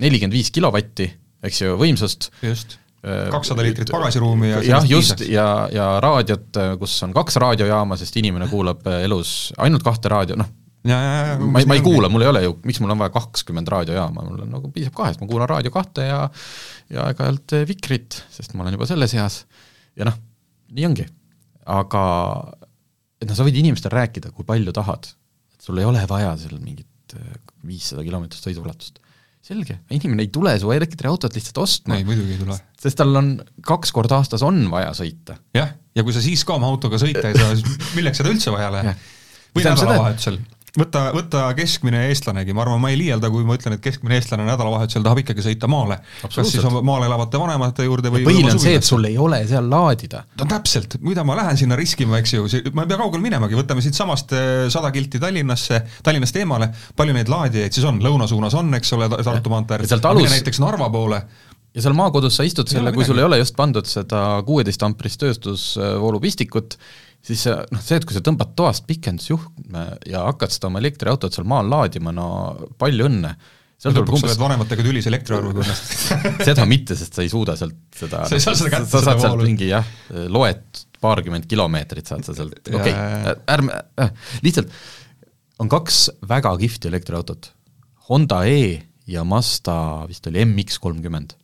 nelikümmend 0.02 0.36
viis 0.36 0.52
kilovatti, 0.54 1.08
eks 1.42 1.60
ju, 1.64 1.74
võimsust. 1.80 2.30
just, 2.44 2.78
äh, 3.02 3.26
kakssada 3.32 3.66
liitrit 3.66 3.90
pagasiruumi 3.92 4.52
ja 4.52 4.64
jah, 4.68 4.88
just, 4.88 5.24
ja, 5.26 5.46
ja 5.74 5.92
raadiot, 6.02 6.62
kus 6.80 6.96
on 7.06 7.14
kaks 7.16 7.38
raadiojaama, 7.42 7.98
sest 8.00 8.18
inimene 8.22 8.50
kuulab 8.50 8.86
elus 9.00 9.52
ainult 9.62 9.84
kahte 9.86 10.12
raadio, 10.12 10.38
noh, 10.38 10.50
ja, 10.86 10.98
ja, 10.98 11.16
ja 11.32 11.38
ma 11.42 11.62
ei, 11.62 11.68
ma 11.70 11.78
ei 11.78 11.84
kuula, 11.84 12.10
mul 12.12 12.26
ei 12.26 12.30
ole 12.30 12.44
ju, 12.46 12.56
miks 12.68 12.82
mul 12.82 12.94
on 12.94 13.02
vaja 13.02 13.14
kakskümmend 13.14 13.70
raadiojaama, 13.74 14.26
mul 14.28 14.46
on 14.46 14.54
nagu 14.54 14.70
piisab 14.74 14.94
kahest, 14.98 15.22
ma 15.22 15.30
kuulan 15.30 15.50
Raadio 15.50 15.74
kahte 15.74 16.06
ja 16.06 16.22
ja 16.92 17.06
aeg-ajalt 17.08 17.54
Vikrit, 17.68 18.22
sest 18.30 18.54
ma 18.54 18.66
olen 18.66 18.76
juba 18.76 18.86
selles 18.90 19.14
eas 19.16 19.42
ja 19.98 20.06
noh, 20.08 20.16
nii 20.72 20.88
ongi. 20.88 21.06
aga 21.66 22.02
et 23.22 23.28
noh, 23.28 23.38
sa 23.38 23.46
võid 23.46 23.58
inimestele 23.60 23.94
rääkida, 24.00 24.32
kui 24.34 24.46
palju 24.48 24.74
tahad, 24.74 25.08
et 25.54 25.64
sul 25.68 25.78
ei 25.80 25.86
ole 25.88 26.02
vaja 26.10 26.34
seal 26.40 26.58
mingit 26.58 27.16
äh, 27.16 27.38
viissada 27.66 28.04
kilomeetrit 28.06 28.50
sõiduulatust. 28.50 29.00
selge, 29.42 29.80
inimene 29.90 30.22
ei 30.22 30.30
tule 30.34 30.52
su 30.62 30.70
elektriautot 30.74 31.34
lihtsalt 31.34 31.62
ostma. 31.62 31.98
ei, 31.98 32.06
muidugi 32.06 32.36
ei 32.36 32.42
tule. 32.42 32.58
sest 32.82 32.98
tal 33.00 33.14
on 33.18 33.34
kaks 33.66 33.94
korda 33.94 34.20
aastas 34.20 34.44
on 34.46 34.64
vaja 34.70 34.92
sõita. 34.98 35.38
jah, 35.56 35.74
ja 35.94 36.06
kui 36.06 36.14
sa 36.14 36.24
siis 36.24 36.44
ka 36.46 36.58
oma 36.58 36.70
autoga 36.70 37.00
sõita 37.02 37.28
ei 37.30 37.38
saa, 37.38 37.54
siis 37.58 37.94
milleks 37.98 38.22
seda 38.22 38.34
üldse 38.34 38.54
vaja 38.54 38.70
läheb? 38.74 39.08
või 39.52 39.68
nädalavahetusel 39.68 40.38
võta, 40.78 41.02
võta 41.14 41.42
keskmine 41.56 42.06
eestlanegi, 42.08 42.54
ma 42.56 42.64
arvan, 42.64 42.80
ma 42.82 42.92
ei 42.92 42.98
liialda, 43.00 43.28
kui 43.32 43.44
ma 43.46 43.56
ütlen, 43.58 43.76
et 43.76 43.82
keskmine 43.84 44.16
eestlane 44.16 44.46
nädalavahetusel 44.46 45.04
tahab 45.04 45.20
ikkagi 45.22 45.44
sõita 45.44 45.68
maale. 45.70 45.98
kas 46.22 46.52
siis 46.52 46.64
maal 46.84 47.04
elavate 47.06 47.40
vanemate 47.40 47.86
juurde 47.86 48.12
või 48.14 48.24
põhiline 48.28 48.54
on 48.56 48.62
see, 48.62 48.74
et 48.80 48.86
sul 48.86 49.04
ei 49.08 49.18
ole 49.20 49.42
seal 49.50 49.68
laadida. 49.70 50.24
no 50.40 50.48
täpselt, 50.48 50.98
mida 51.04 51.26
ma 51.28 51.36
lähen 51.42 51.60
sinna 51.60 51.78
riskima, 51.78 52.18
eks 52.22 52.36
ju, 52.36 52.48
ma 52.72 52.86
ei 52.86 52.92
pea 52.92 53.00
kaugele 53.04 53.24
minemagi, 53.24 53.58
võtame 53.58 53.84
siitsamast 53.84 54.36
eh, 54.38 54.50
sada 54.72 54.92
kilti 54.94 55.20
Tallinnasse, 55.22 55.82
Tallinnast 56.02 56.40
eemale, 56.40 56.72
palju 56.96 57.16
neid 57.16 57.32
laadijaid 57.32 57.76
siis 57.76 57.88
on, 57.88 58.00
lõuna 58.04 58.28
suunas 58.30 58.56
on, 58.58 58.72
eks 58.80 58.96
ole, 58.96 59.10
Tartu 59.22 59.52
maantee 59.52 59.80
ääres, 59.80 59.96
alus... 60.00 60.30
näiteks 60.32 60.62
Narva 60.62 60.88
poole, 60.92 61.20
ja 61.72 61.84
seal 61.84 61.96
maakodus 61.96 62.36
sa 62.38 62.46
istud 62.46 62.68
selle, 62.68 62.92
kui 62.94 63.04
sul 63.08 63.20
ei 63.20 63.26
ole 63.28 63.38
just 63.40 63.56
pandud 63.58 63.88
seda 63.88 64.42
kuueteist 64.48 64.82
amprist 64.84 65.20
tööstusvoolupistikut, 65.22 66.76
siis 67.22 67.46
noh, 67.46 67.82
see, 67.82 67.98
et 67.98 68.06
kui 68.06 68.16
sa 68.16 68.22
tõmbad 68.24 68.54
toast 68.58 68.86
pikendusjuhtme 68.88 69.82
ja 70.10 70.24
hakkad 70.28 70.54
seda 70.54 70.70
oma 70.70 70.82
elektriautot 70.82 71.34
seal 71.34 71.48
maal 71.48 71.70
laadima, 71.70 72.14
no 72.14 72.28
palju 72.80 73.08
õnne. 73.08 73.34
seal 73.82 73.94
lõpuks 73.96 74.24
umbes... 74.24 74.38
vanematega 74.40 74.86
tülis 74.86 75.08
elektriarvuga 75.10 75.62
ennast 75.64 76.46
seda 76.46 76.66
mitte, 76.70 76.98
sest 76.98 77.18
sa 77.18 77.24
ei 77.24 77.30
suuda 77.32 77.56
sealt 77.58 77.78
seda 77.98 78.24
sa 78.30 78.38
ei 78.38 78.44
saa 78.44 78.58
seda 78.58 78.72
kätte, 78.74 78.90
sa 78.90 79.04
saad 79.06 79.22
sealt 79.22 79.44
mingi 79.44 79.70
jah, 79.70 79.86
loed 80.32 80.82
paarkümmend 81.02 81.46
kilomeetrit 81.50 82.10
saad 82.10 82.26
sa 82.26 82.34
sealt, 82.36 82.58
okei 82.66 82.94
okay,, 82.94 83.36
ärme 83.54 83.78
äh,, 84.02 84.10
lihtsalt 84.46 84.74
on 85.62 85.70
kaks 85.70 86.08
väga 86.26 86.56
kihvti 86.58 86.90
elektriautot, 86.90 87.52
Honda 88.08 88.42
E 88.50 88.82
ja 89.06 89.22
Mazda 89.26 90.08
vist 90.08 90.26
oli 90.26 90.42
MX 90.44 90.80
kolmkümmend. 90.82 91.36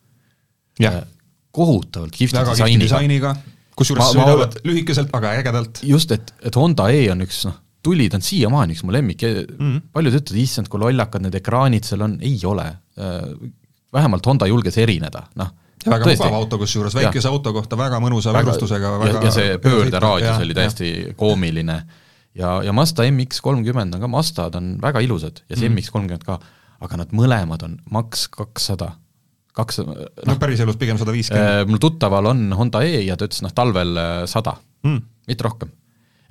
kohutavalt 1.54 2.14
kihvti 2.14 2.42
disainiga, 2.50 2.84
disainiga 2.84 3.36
kusjuures 3.78 4.12
sõidavad 4.16 4.58
lühikeselt, 4.66 5.14
aga 5.16 5.36
ägedalt. 5.38 5.82
just, 5.86 6.12
et, 6.14 6.34
et 6.42 6.58
Honda 6.58 6.88
E 6.94 7.06
on 7.12 7.24
üks 7.26 7.44
noh, 7.48 7.56
tuli, 7.84 8.08
ta 8.10 8.18
on 8.18 8.26
siiamaani 8.26 8.76
üks 8.76 8.84
mu 8.86 8.94
lemmik 8.94 9.22
mm, 9.24 9.46
-hmm. 9.54 9.86
paljud 9.94 10.18
ütlevad, 10.20 10.42
issand, 10.42 10.68
kui 10.68 10.82
lollakad 10.82 11.24
need 11.24 11.38
ekraanid 11.38 11.86
seal 11.88 12.04
on, 12.06 12.18
ei 12.24 12.36
ole. 12.48 12.66
Äh, 12.98 13.24
vähemalt 13.94 14.26
Honda 14.26 14.46
julges 14.50 14.76
erineda, 14.78 15.24
noh 15.40 15.54
väga 15.86 16.08
Tõesti. 16.08 16.24
mugav 16.24 16.36
auto 16.42 16.58
kusjuures, 16.58 16.94
väikese 16.96 17.28
ja. 17.28 17.32
auto 17.32 17.52
kohta 17.54 17.78
väga 17.78 18.00
mõnusa 18.02 18.34
võrgustusega 18.34 18.92
väga 18.98 19.16
ja, 19.20 19.24
ja 19.28 19.32
see 19.34 19.56
pöörderaadius 19.62 20.44
oli 20.44 20.56
täiesti 20.56 20.90
ja. 20.90 21.14
koomiline. 21.18 21.76
ja, 22.38 22.54
ja 22.64 22.74
Mazda 22.76 23.06
MX 23.10 23.42
kolmkümmend 23.44 23.94
on 23.94 24.04
ka, 24.04 24.10
Mazdad 24.10 24.58
on 24.58 24.72
väga 24.82 25.02
ilusad 25.06 25.42
ja 25.46 25.56
see 25.56 25.68
mm. 25.68 25.78
MX 25.78 25.94
kolmkümmend 25.94 26.26
ka, 26.26 26.38
aga 26.84 27.00
nad 27.02 27.14
mõlemad 27.14 27.64
on 27.66 27.78
maks 27.94 28.26
kakssada 28.34 28.92
kaks 29.58 29.80
no, 29.84 29.94
no 30.28 30.36
päriselus 30.40 30.78
pigem 30.80 30.98
sada 31.00 31.14
viiskümmend. 31.14 31.62
Äh, 31.62 31.68
mul 31.68 31.80
tuttaval 31.82 32.30
on 32.30 32.44
Honda 32.58 32.82
E 32.86 33.02
ja 33.06 33.16
ta 33.18 33.28
ütles 33.28 33.42
noh, 33.44 33.54
talvel 33.56 33.96
äh, 33.98 34.20
sada 34.30 34.56
mm., 34.86 35.00
mitte 35.28 35.46
rohkem. 35.46 35.72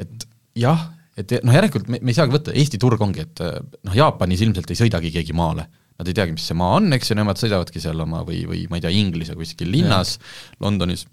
et 0.02 0.28
jah, 0.58 0.88
et 1.18 1.36
noh, 1.44 1.56
järelikult 1.56 1.90
me, 1.92 2.00
me 2.02 2.14
ei 2.14 2.18
saagi 2.18 2.34
võtta, 2.34 2.56
Eesti 2.58 2.80
turg 2.82 3.02
ongi, 3.04 3.26
et 3.28 3.44
äh, 3.44 3.60
noh, 3.60 3.98
Jaapanis 3.98 4.44
ilmselt 4.46 4.72
ei 4.74 4.80
sõidagi 4.80 5.14
keegi 5.14 5.36
maale. 5.38 5.68
nad 5.98 6.10
ei 6.10 6.14
teagi, 6.14 6.36
mis 6.36 6.46
see 6.46 6.58
maa 6.58 6.76
on, 6.78 6.92
eks 6.94 7.10
ju, 7.10 7.18
nemad 7.18 7.40
sõidavadki 7.42 7.82
seal 7.82 8.02
oma 8.04 8.22
või, 8.26 8.44
või 8.46 8.66
ma 8.70 8.78
ei 8.78 8.84
tea, 8.86 8.94
Inglise 8.94 9.34
kuskil 9.38 9.72
linnas, 9.74 10.20
Londonis, 10.62 11.08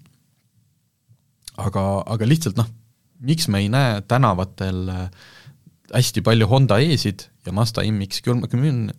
aga, 1.57 1.85
aga 2.05 2.27
lihtsalt 2.29 2.59
noh, 2.59 2.69
miks 3.25 3.49
me 3.49 3.63
ei 3.63 3.71
näe 3.73 4.03
tänavatel 4.05 4.91
äh, 4.93 5.07
hästi 5.93 6.21
palju 6.25 6.47
Honda 6.51 6.77
E-sid 6.83 7.27
ja 7.45 7.53
Mazda 7.55 7.85
MX 7.85 8.21
kolmekümne, 8.25 8.93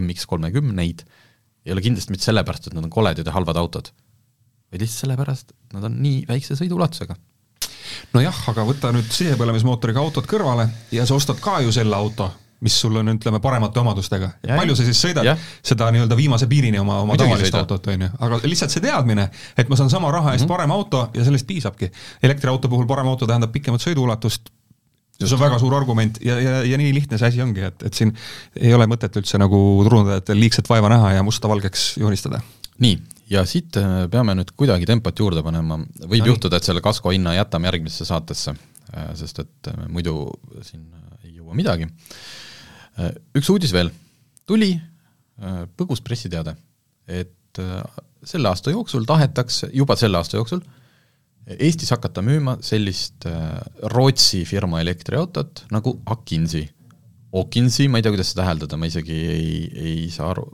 MX 0.00 0.28
ei 1.66 1.72
ole 1.72 1.84
kindlasti 1.84 2.12
mitte 2.12 2.28
sellepärast, 2.28 2.66
et 2.68 2.74
nad 2.74 2.84
on 2.84 2.90
koledad 2.92 3.26
ja 3.26 3.32
halvad 3.32 3.56
autod, 3.56 3.92
vaid 4.72 4.82
lihtsalt 4.82 5.06
sellepärast, 5.06 5.54
et 5.54 5.78
nad 5.78 5.88
on 5.90 6.02
nii 6.02 6.24
väikse 6.28 6.58
sõiduulatusega 6.58 7.16
nojah, 8.14 8.38
aga 8.52 8.64
võta 8.66 8.92
nüüd 8.94 9.10
sisepõlemismootoriga 9.12 10.02
autod 10.02 10.26
kõrvale 10.30 10.66
ja 10.94 11.04
sa 11.06 11.16
ostad 11.18 11.40
ka 11.42 11.58
ju 11.64 11.72
selle 11.74 11.96
auto, 11.96 12.30
mis 12.64 12.76
sul 12.80 12.96
on, 12.96 13.12
ütleme, 13.12 13.40
paremate 13.44 13.80
omadustega. 13.80 14.30
palju 14.46 14.76
sa 14.78 14.86
siis 14.86 15.00
sõidad 15.04 15.26
ja. 15.26 15.36
seda 15.62 15.90
nii-öelda 15.92 16.16
viimase 16.16 16.48
piirini 16.50 16.80
oma, 16.80 17.00
oma 17.04 17.18
tavalist 17.20 17.50
sõida. 17.50 17.64
autot, 17.64 17.88
on 17.92 18.06
ju, 18.06 18.10
aga 18.26 18.40
lihtsalt 18.44 18.74
see 18.74 18.84
teadmine, 18.84 19.28
et 19.58 19.70
ma 19.70 19.78
saan 19.80 19.92
sama 19.92 20.12
raha 20.14 20.32
eest 20.32 20.44
mm 20.44 20.46
-hmm. 20.46 20.56
parema 20.56 20.74
auto 20.74 21.08
ja 21.14 21.24
sellest 21.24 21.46
piisabki. 21.46 21.90
elektriauto 22.22 22.68
puhul 22.68 22.86
parem 22.86 23.10
auto 23.10 23.26
tähendab 23.26 23.52
pikemat 23.52 23.80
sõiduulatust, 23.80 24.50
see 25.20 25.36
on 25.36 25.42
väga 25.42 25.58
suur 25.62 25.74
argument 25.76 26.18
ja, 26.24 26.36
ja, 26.42 26.54
ja 26.66 26.78
nii 26.80 26.92
lihtne 26.96 27.18
see 27.20 27.30
asi 27.30 27.42
ongi, 27.44 27.62
et, 27.68 27.86
et 27.86 27.96
siin 27.96 28.12
ei 28.58 28.74
ole 28.74 28.88
mõtet 28.90 29.14
üldse 29.20 29.38
nagu 29.40 29.58
turundajatel 29.86 30.40
liigset 30.40 30.68
vaeva 30.70 30.90
näha 30.92 31.14
ja 31.18 31.26
musta 31.26 31.50
valgeks 31.50 31.92
joonistada. 32.02 32.40
nii, 32.82 32.98
ja 33.30 33.44
siit 33.48 33.76
äh, 33.80 34.04
peame 34.10 34.34
nüüd 34.38 34.52
kuidagi 34.58 34.88
tempot 34.88 35.18
juurde 35.18 35.42
panema, 35.46 35.78
võib 36.04 36.24
no, 36.24 36.32
juhtuda, 36.32 36.58
et 36.58 36.66
selle 36.66 36.82
kasko 36.84 37.14
hinna 37.14 37.36
jätame 37.38 37.70
järgmisse 37.70 38.06
saatesse, 38.08 38.56
äh, 38.92 39.12
sest 39.18 39.44
et 39.44 39.70
äh, 39.70 39.84
muidu 39.92 40.26
siin 40.66 40.86
ei 41.24 41.36
jõua 41.38 41.56
midagi. 41.56 41.88
Üks 43.34 43.48
uudis 43.50 43.72
veel, 43.74 43.88
tuli 44.46 44.68
põgus 45.74 45.98
pressiteade, 46.04 46.52
et 47.10 47.58
selle 48.22 48.46
aasta 48.52 48.70
jooksul 48.70 49.02
tahetakse, 49.08 49.66
juba 49.74 49.96
selle 49.98 50.20
aasta 50.20 50.38
jooksul, 50.38 50.60
Eestis 51.44 51.90
hakata 51.92 52.22
müüma 52.24 52.56
sellist 52.64 53.26
Rootsi 53.92 54.44
firma 54.48 54.80
elektriautot 54.80 55.66
nagu 55.74 55.98
Akinsi. 56.08 56.64
Okinsi, 57.34 57.88
ma 57.90 57.98
ei 57.98 58.04
tea, 58.06 58.12
kuidas 58.14 58.30
seda 58.32 58.46
hääldada, 58.46 58.78
ma 58.78 58.88
isegi 58.88 59.16
ei, 59.28 59.54
ei 59.74 60.04
saa 60.14 60.30
aru, 60.30 60.44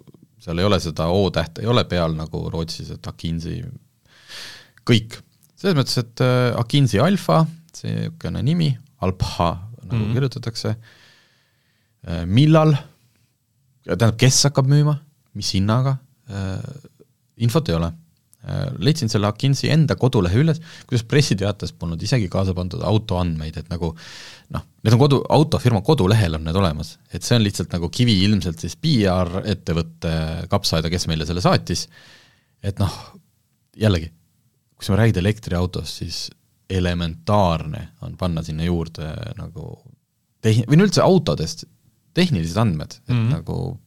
seal 0.40 0.62
ei 0.62 0.66
ole 0.66 0.78
seda 0.80 1.10
O-tähte, 1.12 1.60
ei 1.62 1.68
ole 1.68 1.84
peal 1.88 2.16
nagu 2.16 2.46
Rootsis, 2.50 2.88
et 2.94 3.08
Akinsi, 3.10 3.58
kõik. 4.88 5.18
selles 5.60 5.76
mõttes, 5.76 5.98
et 6.00 6.22
äh, 6.24 6.56
Akinsi 6.56 7.02
Alfa, 7.04 7.42
see 7.76 7.92
niisugune 7.92 8.42
nimi, 8.46 8.70
Alpha 9.04 9.50
nagu 9.82 9.92
mm 9.92 10.00
-hmm. 10.00 10.14
kirjutatakse, 10.16 10.74
äh, 12.08 12.24
millal, 12.26 12.74
tähendab, 13.84 14.16
kes 14.16 14.42
hakkab 14.48 14.66
müüma, 14.72 14.96
mis 15.34 15.52
hinnaga, 15.54 15.98
äh, 16.30 16.88
infot 17.36 17.68
ei 17.68 17.76
ole 17.76 17.92
leidsin 18.80 19.10
selle 19.12 19.28
Akinsi 19.28 19.68
enda 19.72 19.96
kodulehe 20.00 20.40
üles, 20.40 20.60
kuidas 20.88 21.04
pressiteates 21.08 21.74
polnud 21.76 22.00
isegi 22.02 22.28
kaasa 22.32 22.54
pandud 22.56 22.80
auto 22.88 23.18
andmeid, 23.20 23.58
et 23.60 23.68
nagu 23.72 23.90
noh, 24.54 24.64
need 24.80 24.96
on 24.96 25.02
kodu, 25.02 25.18
autofirma 25.36 25.82
kodulehel 25.84 26.38
on 26.38 26.46
need 26.48 26.56
olemas, 26.56 26.94
et 27.12 27.26
see 27.26 27.36
on 27.36 27.44
lihtsalt 27.44 27.74
nagu 27.76 27.90
kivi 27.92 28.16
ilmselt 28.24 28.62
siis 28.64 28.78
PR-ettevõtte 28.80 30.14
kapsaaeda, 30.52 30.92
kes 30.92 31.06
meile 31.10 31.28
selle 31.28 31.44
saatis, 31.44 31.84
et 32.64 32.80
noh, 32.80 32.96
jällegi, 33.76 34.08
kui 34.76 34.88
sa 34.88 34.96
räägid 34.96 35.20
elektriautost, 35.20 36.00
siis 36.00 36.22
elementaarne 36.70 37.90
on 38.06 38.16
panna 38.16 38.42
sinna 38.46 38.64
juurde 38.64 39.12
nagu 39.36 39.74
tehn-, 40.40 40.64
või 40.70 40.80
no 40.80 40.88
üldse 40.88 41.04
autodest 41.04 41.66
tehnilised 42.16 42.56
andmed, 42.56 42.96
et 43.04 43.12
mm 43.12 43.20
-hmm. 43.20 43.32
nagu 43.36 43.80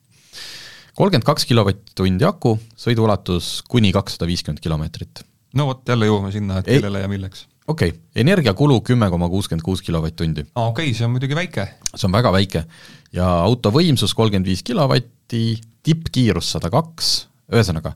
kolmkümmend 0.97 1.25
kaks 1.25 1.47
kilovatt-tundi 1.49 2.27
aku, 2.27 2.57
sõiduulatus 2.77 3.61
kuni 3.69 3.93
kakssada 3.95 4.27
viiskümmend 4.29 4.61
kilomeetrit. 4.63 5.23
no 5.57 5.67
vot, 5.69 5.81
jälle 5.87 6.09
jõuame 6.09 6.31
sinna, 6.33 6.61
et 6.61 6.69
kellele 6.69 7.03
ja 7.03 7.09
milleks 7.11 7.47
okei 7.67 7.93
okay., 7.93 8.01
energiakulu 8.23 8.81
kümme 8.85 9.09
koma 9.09 9.29
kuuskümmend 9.29 9.65
kuus 9.65 9.81
kilovatt-tundi. 9.81 10.45
aa 10.55 10.67
okei 10.69 10.89
okay,, 10.89 10.97
see 10.97 11.05
on 11.05 11.15
muidugi 11.15 11.35
väike. 11.35 11.67
see 11.95 12.07
on 12.07 12.15
väga 12.15 12.31
väike 12.35 12.65
ja 13.13 13.29
auto 13.43 13.71
võimsus 13.73 14.13
kolmkümmend 14.17 14.49
viis 14.49 14.63
kilovatti, 14.63 15.59
tippkiirus 15.83 16.53
sada 16.55 16.69
kaks, 16.73 17.13
ühesõnaga, 17.53 17.95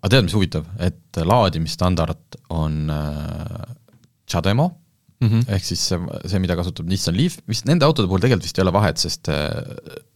aga 0.00 0.12
tead, 0.12 0.28
mis 0.28 0.36
huvitav, 0.36 0.68
et 0.78 1.22
laadimisstandard 1.24 2.40
on 2.54 2.90
äh, 2.92 3.74
CHAdeMO 4.30 4.70
mm, 5.24 5.32
-hmm. 5.32 5.54
ehk 5.56 5.64
siis 5.64 5.82
see, 5.88 6.40
mida 6.42 6.56
kasutab 6.58 6.88
Nissan 6.90 7.16
Leaf, 7.18 7.38
vist 7.50 7.68
nende 7.68 7.88
autode 7.88 8.08
puhul 8.08 8.22
tegelikult 8.22 8.48
vist 8.48 8.58
ei 8.58 8.66
ole 8.66 8.74
vahet, 8.76 9.00
sest 9.02 9.32
äh, 9.32 9.50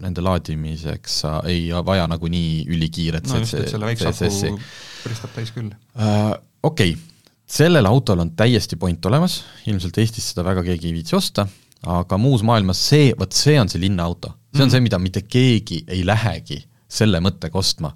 nende 0.04 0.24
laadimiseks 0.24 1.20
sa 1.24 1.38
ei 1.48 1.68
vaja 1.84 2.06
nagunii 2.10 2.66
ülikiiret 2.68 3.28
no 3.28 3.42
just, 3.42 3.56
selle 3.56 3.92
väikse 3.92 4.12
aku 4.12 4.58
pristab 5.04 5.34
täis 5.36 5.54
küll 5.54 5.72
uh,. 5.72 6.36
Okei 6.58 6.90
okay 6.90 7.08
sellel 7.48 7.86
autol 7.88 8.20
on 8.20 8.34
täiesti 8.36 8.76
point 8.76 9.06
olemas, 9.08 9.40
ilmselt 9.66 9.98
Eestis 9.98 10.30
seda 10.32 10.44
väga 10.46 10.62
keegi 10.66 10.90
ei 10.90 10.98
viitsi 10.98 11.16
osta, 11.16 11.46
aga 11.88 12.18
muus 12.20 12.44
maailmas 12.46 12.80
see, 12.90 13.12
vot 13.18 13.32
see 13.32 13.56
on 13.60 13.70
see 13.72 13.80
linnaauto. 13.80 14.34
see 14.54 14.62
on 14.62 14.68
mm. 14.68 14.74
see, 14.74 14.84
mida 14.84 14.98
mitte 15.00 15.22
keegi 15.24 15.82
ei 15.88 16.04
lähegi 16.06 16.60
selle 16.88 17.20
mõttega 17.24 17.58
ostma. 17.60 17.92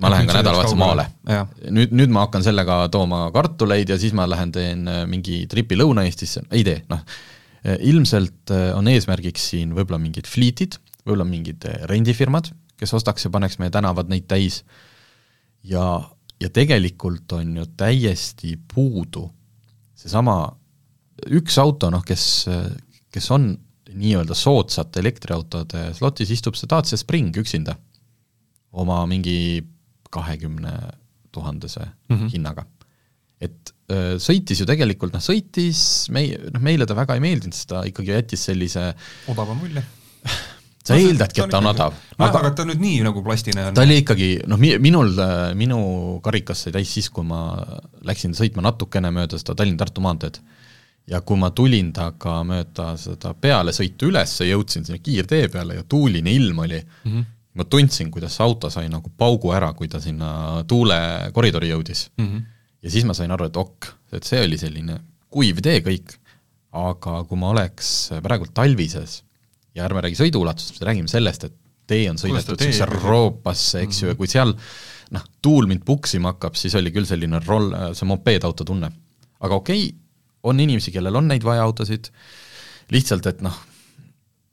Et 0.00 0.04
ma 0.04 0.12
lähen 0.14 0.30
ka 0.30 0.38
nädalavahetusel 0.38 0.80
maale. 0.80 1.06
nüüd, 1.76 1.92
nüüd 1.92 2.12
ma 2.14 2.24
hakkan 2.24 2.44
sellega 2.46 2.82
tooma 2.92 3.26
kartuleid 3.34 3.92
ja 3.92 3.98
siis 4.00 4.14
ma 4.16 4.24
lähen 4.30 4.52
teen 4.54 4.86
äh, 4.88 5.02
mingi 5.10 5.42
tripi 5.50 5.76
Lõuna-Eestisse, 5.76 6.46
ei 6.50 6.64
tee, 6.66 6.80
noh. 6.90 7.04
Äh, 7.60 7.76
ilmselt 7.92 8.52
äh, 8.56 8.70
on 8.72 8.88
eesmärgiks 8.88 9.50
siin 9.52 9.74
võib-olla 9.76 10.00
mingid 10.00 10.30
fliitid, 10.30 10.78
võib-olla 11.04 11.28
mingid 11.28 11.66
rendifirmad, 11.90 12.48
kes 12.80 12.96
ostaks 12.96 13.28
ja 13.28 13.32
paneks 13.34 13.60
meie 13.60 13.72
tänavad 13.74 14.08
neid 14.08 14.24
täis. 14.30 14.62
Ja 15.68 16.00
ja 16.40 16.48
tegelikult 16.48 17.32
on 17.36 17.58
ju 17.58 17.66
täiesti 17.76 18.54
puudu 18.74 19.26
seesama 19.92 20.46
üks 21.36 21.58
auto, 21.60 21.90
noh, 21.92 22.00
kes, 22.00 22.22
kes 23.12 23.26
on 23.36 23.50
nii-öelda 23.90 24.32
soodsate 24.38 25.02
elektriautode 25.02 25.90
slotis, 25.98 26.30
istub 26.32 26.56
see 26.56 26.70
Dacia 26.70 26.96
Spring 26.96 27.36
üksinda. 27.36 27.74
Oma 28.72 29.02
mingi 29.10 29.60
kahekümne 30.10 30.74
tuhandese 31.32 31.86
mm 32.08 32.16
-hmm. 32.16 32.30
hinnaga. 32.32 32.66
et 33.40 33.74
öö, 33.90 34.18
sõitis 34.20 34.60
ju 34.60 34.66
tegelikult, 34.68 35.12
noh 35.12 35.22
sõitis, 35.24 36.10
meie, 36.12 36.38
noh 36.52 36.60
meile 36.60 36.86
ta 36.86 36.94
väga 36.94 37.14
ei 37.16 37.20
meeldinud, 37.24 37.54
sest 37.56 37.68
ta 37.72 37.84
ikkagi 37.88 38.12
jättis 38.12 38.44
sellise 38.44 38.94
odava 39.32 39.54
mulje 39.54 39.82
sa 40.84 40.96
no, 40.96 41.00
eeldadki, 41.00 41.42
et 41.44 41.52
ta 41.52 41.60
on 41.60 41.70
odav. 41.70 41.96
nojah, 42.18 42.38
aga 42.40 42.52
ta 42.56 42.66
nüüd 42.68 42.80
nii 42.82 43.00
nagu 43.06 43.22
plastine 43.24 43.66
on. 43.68 43.76
ta 43.76 43.84
oli 43.84 44.00
ikkagi, 44.02 44.30
noh, 44.50 44.60
minul, 44.60 45.12
minu 45.58 45.80
karikas 46.24 46.66
sai 46.66 46.74
täis 46.76 46.94
siis, 46.96 47.10
kui 47.12 47.26
ma 47.26 47.42
läksin 48.06 48.36
sõitma 48.36 48.64
natukene 48.66 49.12
mööda 49.14 49.40
seda 49.40 49.56
Tallinna-Tartu 49.58 50.04
maanteed. 50.04 50.40
ja 51.10 51.20
kui 51.26 51.40
ma 51.40 51.50
tulin 51.56 51.92
temaga 51.96 52.40
mööda 52.46 52.92
seda 53.00 53.34
pealesõitu 53.34 54.10
üles, 54.12 54.36
jõudsin 54.46 54.86
sinna 54.86 55.00
kiirtee 55.02 55.48
peale 55.52 55.80
ja 55.80 55.84
tuuline 55.88 56.32
ilm 56.32 56.64
oli 56.64 56.80
mm, 56.80 57.12
-hmm. 57.12 57.28
Ma 57.58 57.66
tundsin, 57.66 58.10
kuidas 58.14 58.36
see 58.36 58.46
auto 58.46 58.70
sai 58.70 58.88
nagu 58.92 59.10
paugu 59.18 59.52
ära, 59.56 59.72
kui 59.74 59.88
ta 59.90 60.00
sinna 60.02 60.62
tuulekoridori 60.70 61.72
jõudis 61.72 62.08
mm. 62.16 62.26
-hmm. 62.26 62.44
ja 62.82 62.90
siis 62.90 63.06
ma 63.08 63.16
sain 63.16 63.30
aru, 63.30 63.50
et 63.50 63.56
ok, 63.56 63.90
et 64.12 64.26
see 64.26 64.42
oli 64.44 64.58
selline 64.58 65.00
kuiv 65.30 65.62
tee 65.62 65.80
kõik, 65.86 66.14
aga 66.70 67.24
kui 67.26 67.38
ma 67.38 67.50
oleks 67.54 68.10
praegult 68.22 68.54
talvises 68.54 69.22
ja 69.74 69.86
ärme 69.86 70.02
räägi 70.04 70.18
sõiduulatusest, 70.18 70.82
räägime 70.86 71.10
sellest, 71.10 71.44
et 71.44 71.56
tee 71.90 72.06
on 72.10 72.18
sõidetud 72.18 72.60
niisugusesse 72.60 73.02
roopasse, 73.02 73.82
eks 73.86 74.02
ju, 74.02 74.10
ja 74.10 74.14
mhm. 74.14 74.18
kui 74.18 74.30
seal 74.30 74.54
noh, 75.10 75.24
tuul 75.42 75.66
mind 75.70 75.82
puksima 75.86 76.34
hakkab, 76.34 76.58
siis 76.58 76.76
oli 76.78 76.92
küll 76.94 77.08
selline 77.08 77.42
roll, 77.46 77.72
see 77.98 78.06
mopeedauto 78.06 78.66
tunne. 78.66 78.92
aga 79.40 79.56
okei 79.56 79.88
okay,, 79.88 79.98
on 80.42 80.60
inimesi, 80.60 80.92
kellel 80.94 81.16
on 81.16 81.28
neid 81.28 81.44
vaja 81.44 81.64
autosid, 81.66 82.10
lihtsalt 82.94 83.26
et 83.26 83.42
noh, 83.44 83.56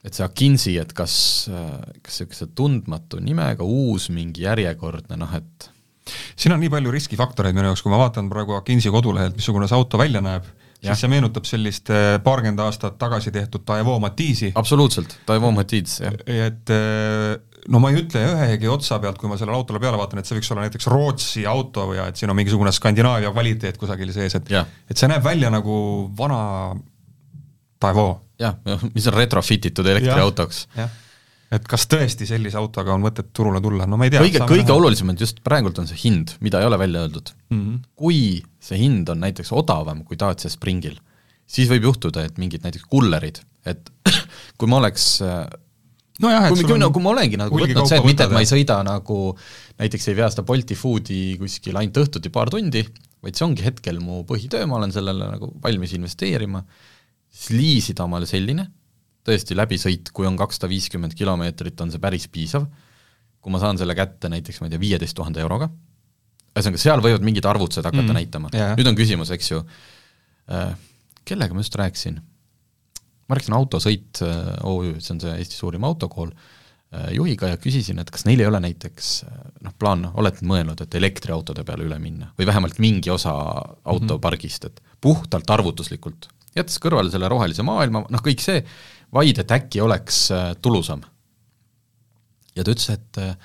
et 0.04 0.14
see 0.14 0.24
Akinsi, 0.24 0.76
et 0.78 0.92
kas, 0.96 1.14
kas 1.48 2.20
niisuguse 2.20 2.52
tundmatu 2.56 3.22
nimega 3.22 3.66
uus 3.66 4.08
mingi 4.14 4.46
järjekordne 4.46 5.18
noh, 5.18 5.34
et 5.34 5.70
siin 6.38 6.54
on 6.54 6.62
nii 6.62 6.70
palju 6.72 6.92
riskifaktoreid 6.94 7.56
minu 7.56 7.70
jaoks, 7.70 7.82
kui 7.84 7.92
ma 7.92 8.00
vaatan 8.00 8.30
praegu 8.32 8.56
Akinsi 8.58 8.92
kodulehelt, 8.94 9.36
missugune 9.38 9.68
see 9.68 9.76
auto 9.78 10.00
välja 10.00 10.22
näeb, 10.24 10.46
siis 10.78 11.02
see 11.02 11.10
meenutab 11.10 11.48
sellist 11.48 11.90
äh, 11.92 12.16
paarkümmend 12.24 12.62
aastat 12.64 12.98
tagasi 13.00 13.34
tehtud 13.34 13.66
Daewoo 13.66 13.98
Matizi. 14.02 14.52
absoluutselt, 14.54 15.18
Daewoo 15.28 15.52
Matiz, 15.56 15.98
jah. 16.04 16.16
et 16.26 16.72
äh, 16.74 17.36
no 17.68 17.80
ma 17.82 17.90
ei 17.92 18.00
ütle 18.02 18.22
ühegi 18.32 18.70
otsa 18.70 19.00
pealt, 19.02 19.18
kui 19.20 19.30
ma 19.30 19.38
sellele 19.40 19.58
autole 19.58 19.80
peale 19.82 19.98
vaatan, 20.00 20.22
et 20.22 20.28
see 20.28 20.38
võiks 20.38 20.52
olla 20.54 20.66
näiteks 20.66 20.88
Rootsi 20.92 21.44
auto 21.48 21.88
ja 21.96 22.08
et 22.10 22.20
siin 22.20 22.30
on 22.32 22.38
mingisugune 22.38 22.72
Skandinaavia 22.74 23.32
kvaliteet 23.34 23.80
kusagil 23.80 24.14
sees, 24.14 24.38
et 24.38 24.54
et 24.54 24.96
see 24.96 25.10
näeb 25.10 25.26
välja 25.26 25.50
nagu 25.52 25.74
vana 26.18 26.40
Daewoo. 27.82 28.14
jah, 28.38 28.56
mis 28.94 29.06
on 29.10 29.16
retrofit 29.16 29.70
itud 29.70 29.86
elektriautoks. 29.86 30.64
et 31.54 31.68
kas 31.68 31.86
tõesti 31.90 32.26
sellise 32.28 32.58
autoga 32.60 32.92
on 32.94 33.04
mõtet 33.06 33.30
turule 33.32 33.60
tulla, 33.64 33.86
no 33.88 33.96
ma 34.00 34.08
ei 34.08 34.14
tea. 34.14 34.22
kõige, 34.24 34.42
kõige 34.50 34.74
olulisem 34.74 35.12
on 35.12 35.20
just 35.20 35.40
praegult 35.44 35.78
on 35.80 35.88
see 35.90 36.00
hind, 36.04 36.34
mida 36.44 36.60
ei 36.60 36.68
ole 36.68 36.78
välja 36.78 37.04
öeldud 37.06 37.32
mm. 37.50 37.60
-hmm. 37.60 37.78
kui 37.96 38.42
see 38.60 38.80
hind 38.80 39.08
on 39.08 39.22
näiteks 39.24 39.52
odavam 39.52 40.04
kui 40.04 40.18
Dacia 40.20 40.50
Springil, 40.50 40.98
siis 41.46 41.70
võib 41.70 41.88
juhtuda, 41.90 42.26
et 42.28 42.38
mingid 42.38 42.66
näiteks 42.66 42.84
kullerid, 42.90 43.40
et 43.66 43.90
kui 44.58 44.68
ma 44.68 44.82
oleks 44.82 45.18
nojah, 46.22 46.48
et 46.48 46.54
kui, 46.54 46.64
kui, 46.66 46.76
on 46.76 46.92
kui 46.92 47.02
ma 47.02 47.14
olengi 47.14 47.40
nagu 47.40 47.58
võtnud 47.58 47.88
see, 47.88 47.98
et 48.00 48.06
mitte, 48.06 48.26
et 48.26 48.34
ma 48.34 48.42
ei 48.44 48.50
sõida 48.50 48.80
nagu 48.86 49.18
näiteks 49.78 50.10
ei 50.10 50.18
vea 50.18 50.28
seda 50.32 50.44
Bolti 50.46 50.76
food'i 50.78 51.22
kuskil 51.40 51.78
ainult 51.78 52.02
õhtuti 52.02 52.32
paar 52.34 52.50
tundi, 52.52 52.84
vaid 53.24 53.38
see 53.38 53.46
ongi 53.46 53.64
hetkel 53.66 54.00
mu 54.02 54.22
põhitöö, 54.28 54.66
ma 54.68 54.78
olen 54.80 54.94
sellele 54.94 55.30
nagu 55.32 55.50
valmis 55.62 55.94
investeerima, 55.96 56.62
siis 57.30 57.50
liisida 57.56 58.04
omale 58.04 58.26
selline, 58.28 58.66
tõesti 59.28 59.56
läbisõit, 59.56 60.12
kui 60.16 60.26
on 60.28 60.38
kakssada 60.40 60.70
viiskümmend 60.70 61.14
kilomeetrit, 61.18 61.80
on 61.84 61.92
see 61.92 62.00
päris 62.00 62.28
piisav, 62.32 62.64
kui 63.42 63.52
ma 63.52 63.60
saan 63.62 63.78
selle 63.80 63.94
kätte 63.96 64.30
näiteks, 64.32 64.60
ma 64.60 64.68
ei 64.68 64.74
tea, 64.74 64.82
viieteist 64.82 65.16
tuhande 65.16 65.42
euroga, 65.44 65.68
ühesõnaga, 66.56 66.80
seal 66.82 67.02
võivad 67.04 67.24
mingid 67.26 67.46
arvutused 67.46 67.84
hakata 67.86 68.08
Mm, 68.08 68.16
näitama. 68.18 68.50
Jaa. 68.56 68.74
nüüd 68.78 68.88
on 68.90 68.96
küsimus, 68.98 69.30
eks 69.34 69.50
ju 69.52 69.60
äh,, 70.50 70.72
kellega 71.28 71.54
ma 71.54 71.62
just 71.62 71.76
rääkisin, 71.78 72.20
ma 73.28 73.36
rääkisin 73.36 73.56
Autosõit 73.58 74.22
äh, 74.24 74.54
OÜ, 74.64 74.96
see 75.00 75.12
on 75.14 75.20
see 75.20 75.34
Eesti 75.36 75.58
suurim 75.60 75.84
autokool, 75.84 76.32
äh, 76.32 77.12
juhiga 77.14 77.52
ja 77.52 77.60
küsisin, 77.60 78.00
et 78.00 78.10
kas 78.10 78.24
neil 78.26 78.40
ei 78.40 78.48
ole 78.48 78.62
näiteks 78.64 79.12
noh, 79.62 79.76
plaan, 79.78 80.08
olete 80.14 80.48
mõelnud, 80.48 80.80
et 80.82 80.98
elektriautode 80.98 81.62
peale 81.68 81.84
üle 81.86 82.00
minna 82.02 82.32
või 82.38 82.48
vähemalt 82.48 82.80
mingi 82.82 83.12
osa 83.12 83.36
autopargist, 83.84 84.64
et 84.72 84.82
puhtalt 85.04 85.50
arvutuslikult, 85.52 86.30
jättes 86.60 86.80
kõrvale 86.82 87.12
selle 87.12 87.30
rohelise 87.30 87.64
maailma, 87.66 88.04
noh 88.10 88.24
kõik 88.24 88.42
see, 88.44 88.62
vaid 89.14 89.40
et 89.40 89.54
äkki 89.54 89.82
oleks 89.84 90.26
äh, 90.34 90.50
tulusam. 90.62 91.04
ja 92.56 92.64
ta 92.64 92.74
ütles, 92.74 92.90
et 92.94 93.22
äh, 93.22 93.36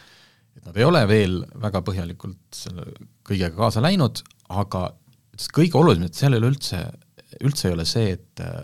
et 0.64 0.70
nad 0.70 0.78
ei 0.80 0.86
ole 0.88 1.01
veel 1.09 1.39
väga 1.59 1.82
põhjalikult 1.86 2.55
selle 2.55 2.88
kõigega 3.28 3.55
kaasa 3.57 3.82
läinud, 3.84 4.22
aga 4.53 4.88
ütles, 5.34 5.49
kõige 5.55 5.80
olulisem, 5.80 6.07
et 6.07 6.20
seal 6.20 6.36
ei 6.36 6.41
ole 6.41 6.51
üldse, 6.53 6.82
üldse 7.43 7.70
ei 7.70 7.76
ole 7.76 7.86
see, 7.89 8.14
et 8.16 8.43
äh, 8.43 8.64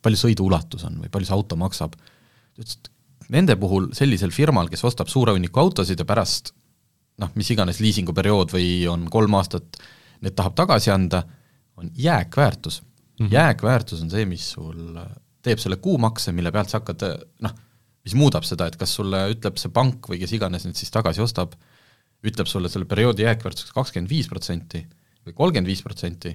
palju 0.00 0.20
sõidu 0.20 0.48
ulatus 0.48 0.84
on 0.88 0.98
või 1.00 1.12
palju 1.12 1.28
see 1.28 1.36
auto 1.36 1.58
maksab. 1.60 1.96
ta 1.96 2.64
ütles, 2.64 2.76
et 2.76 3.30
nende 3.30 3.56
puhul 3.60 3.90
sellisel 3.96 4.34
firmal, 4.34 4.68
kes 4.68 4.84
ostab 4.84 5.08
suure 5.08 5.32
hunniku 5.36 5.62
autosid 5.62 6.00
ja 6.00 6.08
pärast 6.08 6.52
noh, 7.20 7.32
mis 7.36 7.50
iganes 7.52 7.80
liisinguperiood 7.84 8.52
või 8.54 8.70
on 8.90 9.06
kolm 9.12 9.36
aastat, 9.38 9.80
need 10.24 10.36
tahab 10.36 10.56
tagasi 10.56 10.92
anda, 10.92 11.22
on 11.80 11.92
jääkväärtus 11.96 12.80
mm. 13.20 13.26
-hmm. 13.26 13.32
jääkväärtus 13.32 14.02
on 14.02 14.10
see, 14.10 14.26
mis 14.26 14.50
sul 14.56 14.98
teeb 15.42 15.58
selle 15.58 15.76
kuumakse, 15.76 16.32
mille 16.32 16.52
pealt 16.52 16.72
sa 16.72 16.80
hakkad 16.80 17.04
noh, 17.44 17.54
mis 18.04 18.14
muudab 18.16 18.44
seda, 18.48 18.66
et 18.66 18.76
kas 18.80 18.94
sulle 18.96 19.26
ütleb 19.34 19.58
see 19.60 19.72
pank 19.72 20.08
või 20.08 20.20
kes 20.22 20.32
iganes 20.36 20.64
nüüd 20.66 20.78
siis 20.78 20.92
tagasi 20.92 21.22
ostab, 21.24 21.54
ütleb 22.24 22.48
sulle 22.48 22.68
selle 22.68 22.88
perioodi 22.88 23.24
jääkväärtuseks 23.26 23.72
kakskümmend 23.76 24.10
viis 24.10 24.28
protsenti 24.28 24.84
või 25.26 25.36
kolmkümmend 25.36 25.68
viis 25.68 25.82
protsenti, 25.84 26.34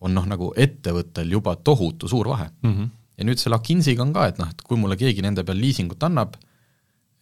on 0.00 0.14
noh, 0.14 0.26
nagu 0.28 0.52
ettevõttel 0.56 1.30
juba 1.32 1.56
tohutu 1.56 2.08
suur 2.08 2.28
vahe 2.28 2.48
mm. 2.62 2.72
-hmm. 2.72 2.90
ja 3.18 3.24
nüüd 3.24 3.42
selle 3.42 3.56
Akinsiga 3.56 4.02
on 4.02 4.12
ka, 4.12 4.26
et 4.30 4.38
noh, 4.38 4.50
et 4.50 4.62
kui 4.62 4.78
mulle 4.78 4.96
keegi 4.96 5.22
nende 5.22 5.44
peal 5.44 5.58
liisingut 5.58 6.02
annab, 6.02 6.36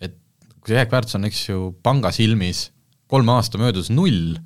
et 0.00 0.16
kui 0.60 0.72
see 0.72 0.80
jääkväärtus 0.80 1.20
on, 1.20 1.24
eks 1.24 1.48
ju, 1.48 1.76
panga 1.82 2.12
silmis 2.12 2.70
kolme 3.06 3.32
aasta 3.32 3.60
möödudes 3.60 3.90
null, 3.90 4.36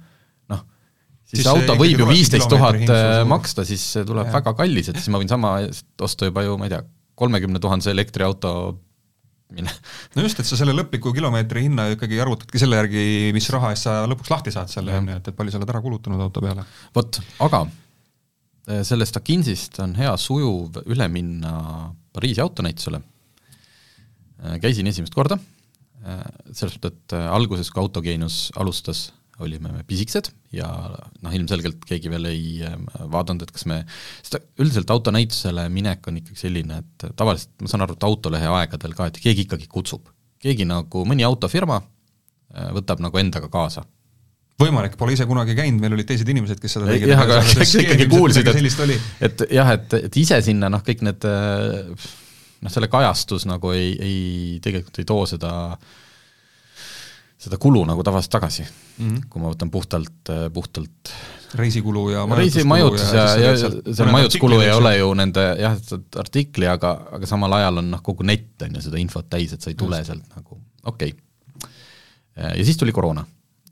siis 1.29 1.43
Siis 1.43 1.49
auto 1.53 1.77
võib 1.79 2.03
ju 2.03 2.09
viisteist 2.09 2.49
tuhat 2.51 2.81
suur. 2.81 3.25
maksta, 3.29 3.65
siis 3.69 3.85
see 3.95 4.07
tuleb 4.09 4.31
Jah. 4.31 4.39
väga 4.41 4.55
kallis, 4.59 4.89
et 4.91 5.01
siis 5.01 5.11
ma 5.13 5.21
võin 5.21 5.31
sama 5.31 5.59
eest 5.67 6.05
osta 6.05 6.29
juba 6.31 6.45
ju, 6.47 6.57
ma 6.61 6.69
ei 6.69 6.73
tea, 6.73 6.83
kolmekümne 7.19 7.61
tuhandese 7.61 7.93
elektriauto 7.93 8.53
mine 9.53 9.73
no 10.17 10.25
just, 10.25 10.41
et 10.41 10.49
sa 10.49 10.59
selle 10.61 10.75
lõpliku 10.77 11.13
kilomeetri 11.17 11.67
hinna 11.67 11.89
ikkagi 11.95 12.21
arvutadki 12.25 12.61
selle 12.61 12.81
järgi, 12.81 13.05
mis 13.37 13.49
raha 13.55 13.75
eest 13.75 13.89
sa 13.89 13.99
lõpuks 14.09 14.33
lahti 14.33 14.55
saad 14.55 14.73
selle, 14.73 14.97
on 14.97 15.13
ju, 15.13 15.19
et, 15.21 15.31
et 15.31 15.37
palju 15.37 15.55
sa 15.55 15.61
oled 15.61 15.75
ära 15.75 15.85
kulutanud 15.85 16.25
auto 16.25 16.45
peale. 16.45 16.65
vot, 16.97 17.21
aga 17.47 17.63
eh, 17.69 18.83
sellest 18.89 19.21
Akinsist 19.21 19.81
on 19.85 19.95
hea 19.99 20.17
sujuv 20.21 20.83
üle 20.87 21.13
minna 21.13 21.55
Pariisi 22.19 22.41
autonäitusele. 22.43 22.99
Käisin 24.63 24.87
esimest 24.91 25.15
korda, 25.15 25.37
selles 26.51 26.77
mõttes, 26.79 26.95
et 26.95 27.15
alguses, 27.19 27.69
kui 27.71 27.83
Autogeenus 27.83 28.37
alustas, 28.59 29.09
olime 29.45 29.73
me 29.73 29.85
pisikesed 29.87 30.31
ja 30.55 30.69
noh, 30.69 31.35
ilmselgelt 31.35 31.83
keegi 31.89 32.11
veel 32.13 32.31
ei 32.31 32.45
eh, 32.67 32.77
vaadanud, 33.13 33.45
et 33.45 33.53
kas 33.55 33.67
me, 33.71 33.83
sest 34.23 34.39
üldiselt 34.59 34.91
autonäitusele 34.95 35.69
minek 35.73 36.09
on 36.11 36.21
ikkagi 36.23 36.41
selline, 36.47 36.81
et 36.83 37.11
tavaliselt 37.19 37.55
ma 37.63 37.71
saan 37.71 37.87
aru, 37.87 37.99
et 37.99 38.09
autolehe 38.09 38.51
aegadel 38.61 38.97
ka, 38.99 39.11
et 39.11 39.21
keegi 39.23 39.47
ikkagi 39.47 39.71
kutsub. 39.71 40.09
keegi 40.43 40.67
nagu, 40.69 41.05
mõni 41.09 41.27
autofirma 41.27 41.81
eh, 41.83 42.73
võtab 42.77 43.05
nagu 43.05 43.23
endaga 43.23 43.51
kaasa 43.53 43.87
võimalik, 44.59 44.97
pole 44.99 45.15
ise 45.15 45.27
kunagi 45.29 45.55
käinud, 45.55 45.79
meil 45.83 45.95
olid 45.95 46.09
teised 46.09 46.29
inimesed, 46.29 46.59
kes 46.59 46.73
seda 46.79 46.89
tegid. 46.91 47.13
jah, 47.13 47.23
aga 47.23 47.43
eks 47.63 47.77
ikkagi 47.85 48.09
kuulsid, 48.11 48.49
et 48.51 49.29
et 49.29 49.45
jah, 49.55 49.71
et, 49.77 50.01
et 50.09 50.19
ise 50.19 50.41
sinna 50.43 50.71
noh, 50.73 50.83
kõik 50.87 51.05
need 51.07 51.27
äh, 51.31 52.09
noh, 52.65 52.73
selle 52.73 52.91
kajastus 52.91 53.47
nagu 53.49 53.73
ei, 53.75 53.93
ei, 54.03 54.19
tegelikult 54.65 54.99
ei 54.99 55.09
too 55.09 55.27
seda, 55.31 55.53
seda 57.39 57.59
kulu 57.63 57.85
nagu 57.87 58.03
tavaliselt 58.03 58.35
tagasi 58.35 58.65
mm. 58.65 59.09
-hmm. 59.09 59.27
kui 59.31 59.43
ma 59.43 59.53
võtan 59.53 59.71
puhtalt, 59.71 60.31
reisikulu 60.55 61.13
reisikulu 61.55 62.11
ja 62.11 62.25
reisi 62.37 62.65
majutus 62.65 63.13
ja, 63.15 63.25
ja, 63.39 63.53
ja 63.55 63.71
seal 63.95 64.11
majutuskulu 64.13 64.61
ei 64.61 64.73
ole 64.75 64.97
ju 64.99 65.13
nende 65.17 65.45
jah, 65.61 65.79
artikli, 66.21 66.67
aga, 66.69 66.93
aga 67.19 67.31
samal 67.31 67.55
ajal 67.61 67.83
on 67.83 67.91
noh, 67.95 68.03
kogu 68.05 68.27
net 68.27 68.67
on 68.67 68.77
ju 68.77 68.85
seda 68.89 69.01
infot 69.01 69.29
täis, 69.31 69.55
et 69.55 69.65
sa 69.65 69.71
ei 69.71 69.79
tule 69.79 70.01
sealt 70.05 70.27
nagu, 70.35 70.59
okei 70.85 71.15
okay.. 71.15 71.71
ja 72.59 72.65
siis 72.65 72.81
tuli 72.81 72.93
koroona. 72.93 73.25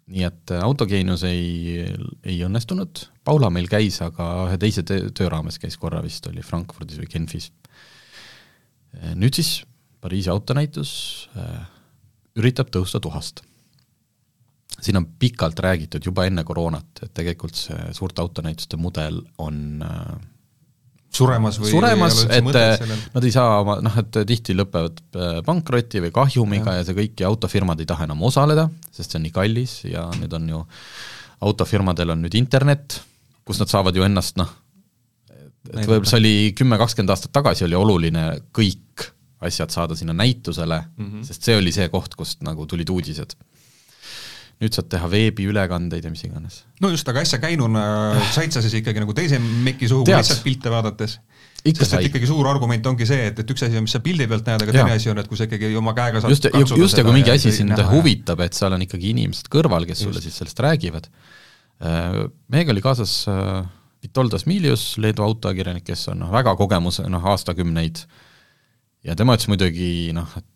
nii 0.07 0.23
et 0.23 0.55
äh, 0.55 0.62
autogeenus 0.62 1.25
ei, 1.27 1.83
ei 2.23 2.39
õnnestunud, 2.47 3.03
Paula 3.27 3.51
meil 3.51 3.67
käis, 3.67 3.99
aga 4.07 4.47
ühe 4.47 4.59
teise 4.62 4.85
töö, 4.87 5.29
raames 5.29 5.59
käis 5.59 5.75
korra 5.83 5.99
vist, 6.05 6.27
oli 6.31 6.45
Frankfurdis 6.47 7.01
või 7.03 7.11
Genfis. 7.11 7.51
nüüd 9.19 9.35
siis 9.35 9.64
Pariisi 10.01 10.31
autonäitus 10.31 10.93
äh, 11.35 11.67
üritab 12.39 12.71
tõusta 12.71 13.01
tuhast 13.03 13.43
siin 14.87 15.01
on 15.01 15.09
pikalt 15.18 15.59
räägitud 15.62 16.05
juba 16.07 16.26
enne 16.28 16.45
koroonat, 16.47 17.03
et 17.03 17.12
tegelikult 17.16 17.59
see 17.59 17.93
suurte 17.97 18.22
autonäituste 18.22 18.78
mudel 18.80 19.18
on 19.43 19.82
äh, 19.82 20.16
suremas 21.16 21.59
või 21.61 21.72
suremas, 21.72 22.20
et 22.28 22.59
äh, 22.61 22.84
nad 23.14 23.26
ei 23.26 23.34
saa 23.34 23.61
oma, 23.62 23.78
noh, 23.84 23.97
et 24.03 24.20
tihti 24.28 24.57
lõpevad 24.57 25.03
äh, 25.16 25.41
pankroti 25.47 26.03
või 26.05 26.12
kahjumiga 26.14 26.76
ja. 26.76 26.82
ja 26.82 26.89
see 26.89 26.99
kõik 26.99 27.24
ja 27.24 27.30
autofirmad 27.30 27.82
ei 27.82 27.89
taha 27.89 28.09
enam 28.09 28.22
osaleda, 28.28 28.68
sest 28.91 29.12
see 29.12 29.20
on 29.20 29.26
nii 29.28 29.34
kallis 29.34 29.78
ja 29.89 30.07
nüüd 30.20 30.37
on 30.39 30.49
ju, 30.55 30.62
autofirmadel 31.47 32.14
on 32.14 32.24
nüüd 32.26 32.39
internet, 32.39 33.01
kus 33.47 33.61
nad 33.62 33.72
saavad 33.72 33.97
ju 33.97 34.07
ennast 34.07 34.39
noh, 34.41 34.53
et 35.72 35.82
võib-olla 35.82 36.09
see 36.09 36.22
oli 36.22 36.37
kümme, 36.57 36.78
kakskümmend 36.80 37.14
aastat 37.14 37.34
tagasi 37.34 37.66
oli 37.66 37.78
oluline 37.78 38.28
kõik 38.55 39.11
asjad 39.47 39.72
saada 39.72 39.97
sinna 39.99 40.14
näitusele 40.16 40.78
mm. 40.97 41.07
-hmm. 41.07 41.24
sest 41.26 41.43
see 41.43 41.57
oli 41.57 41.72
see 41.72 41.89
koht, 41.93 42.14
kust 42.14 42.43
nagu 42.47 42.66
tulid 42.66 42.89
uudised. 42.89 43.37
Nüüd 44.63 44.73
saad 44.73 44.89
teha 44.93 45.09
veebiülekandeid 45.13 46.07
ja 46.07 46.13
mis 46.13 46.25
iganes. 46.25 46.63
no 46.81 46.91
just, 46.93 47.09
aga 47.13 47.23
äsja 47.25 47.41
käinuna 47.43 47.83
said 48.33 48.55
sa 48.55 48.63
siis 48.65 48.79
ikkagi 48.81 49.03
nagu 49.03 49.17
teise 49.17 49.41
meki 49.41 49.89
suhu 49.91 50.07
lihtsalt 50.09 50.45
pilte 50.47 50.73
vaadates? 50.73 51.19
ikka 51.67 51.83
sest 51.83 51.97
et 51.97 52.01
sai. 52.01 52.09
ikkagi 52.11 52.29
suur 52.31 52.49
argument 52.49 52.87
ongi 52.89 53.09
see, 53.09 53.31
et, 53.31 53.41
et 53.43 53.53
üks 53.53 53.65
asi 53.67 53.79
on, 53.79 53.87
mis 53.87 53.95
sa 53.97 54.01
pildi 54.05 54.29
pealt 54.31 54.49
näed, 54.49 54.65
aga 54.65 54.75
teine 54.77 54.97
asi 54.97 55.11
on, 55.13 55.21
et 55.21 55.29
kui 55.31 55.39
sa 55.39 55.49
ikkagi 55.49 55.73
oma 55.79 55.93
käega 55.97 56.23
saad 56.23 56.33
just, 56.33 56.49
katsuda 56.53 56.81
just 56.81 57.01
ja 57.01 57.05
kui 57.07 57.17
mingi 57.17 57.33
asi 57.33 57.53
sind 57.55 57.75
näha 57.75 57.91
huvitab, 57.91 58.43
et 58.47 58.57
seal 58.57 58.77
on 58.77 58.85
ikkagi 58.87 59.11
inimesed 59.13 59.51
kõrval, 59.53 59.89
kes 59.89 60.05
sulle 60.07 60.23
siis 60.23 60.39
sellest 60.41 60.63
räägivad. 60.63 61.11
meiega 62.55 62.73
oli 62.73 62.85
kaasas 62.85 63.19
äh, 63.29 63.67
Vitoldas 64.05 64.47
Milius, 64.47 64.95
Leedu 65.03 65.25
autoajakirjanik, 65.27 65.85
kes 65.89 66.07
on 66.13 66.23
noh, 66.23 66.31
väga 66.33 66.55
kogemus, 66.57 67.03
noh 67.11 67.33
aastakümneid, 67.33 68.05
ja 69.05 69.17
tema 69.19 69.37
ütles 69.37 69.51
muidugi 69.51 70.15
noh, 70.17 70.31
et 70.39 70.47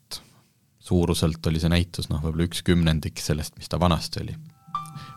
suuruselt 0.91 1.47
oli 1.51 1.63
see 1.63 1.71
näitus 1.73 2.11
noh, 2.11 2.21
võib-olla 2.25 2.49
üks 2.51 2.65
kümnendik 2.67 3.23
sellest, 3.23 3.55
mis 3.61 3.71
ta 3.71 3.79
vanasti 3.81 4.25
oli. 4.25 4.35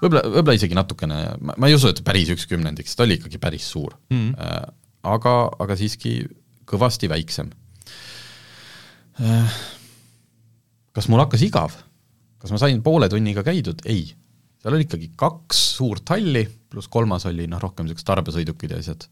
võib-olla, 0.04 0.22
võib-olla 0.30 0.56
isegi 0.60 0.78
natukene, 0.78 1.20
ma 1.58 1.70
ei 1.70 1.76
usu, 1.78 1.90
et 1.92 2.04
päris 2.06 2.30
üks 2.36 2.46
kümnendik, 2.50 2.88
sest 2.88 3.02
ta 3.02 3.08
oli 3.08 3.18
ikkagi 3.20 3.42
päris 3.42 3.68
suur 3.74 3.98
Mhm. 4.14 4.34
äh, 4.38 4.64
aga, 5.04 5.36
aga 5.60 5.76
siiski 5.80 6.22
kõvasti 6.70 7.10
väiksem 7.12 7.50
äh, 9.22 9.58
kas 10.96 11.10
mul 11.12 11.22
hakkas 11.24 11.44
igav? 11.46 11.76
kas 12.44 12.52
ma 12.52 12.60
sain 12.60 12.82
poole 12.84 13.08
tunniga 13.12 13.44
käidud? 13.46 13.82
ei. 13.88 14.10
seal 14.62 14.76
oli 14.76 14.86
ikkagi 14.88 15.12
kaks 15.20 15.60
suurt 15.78 16.10
halli, 16.14 16.44
pluss 16.72 16.90
kolmas 16.92 17.26
oli 17.30 17.48
noh, 17.52 17.62
rohkem 17.62 17.88
niisugused 17.88 18.08
tarbesõidukid 18.10 18.74
ja 18.76 18.80
asjad, 18.84 19.06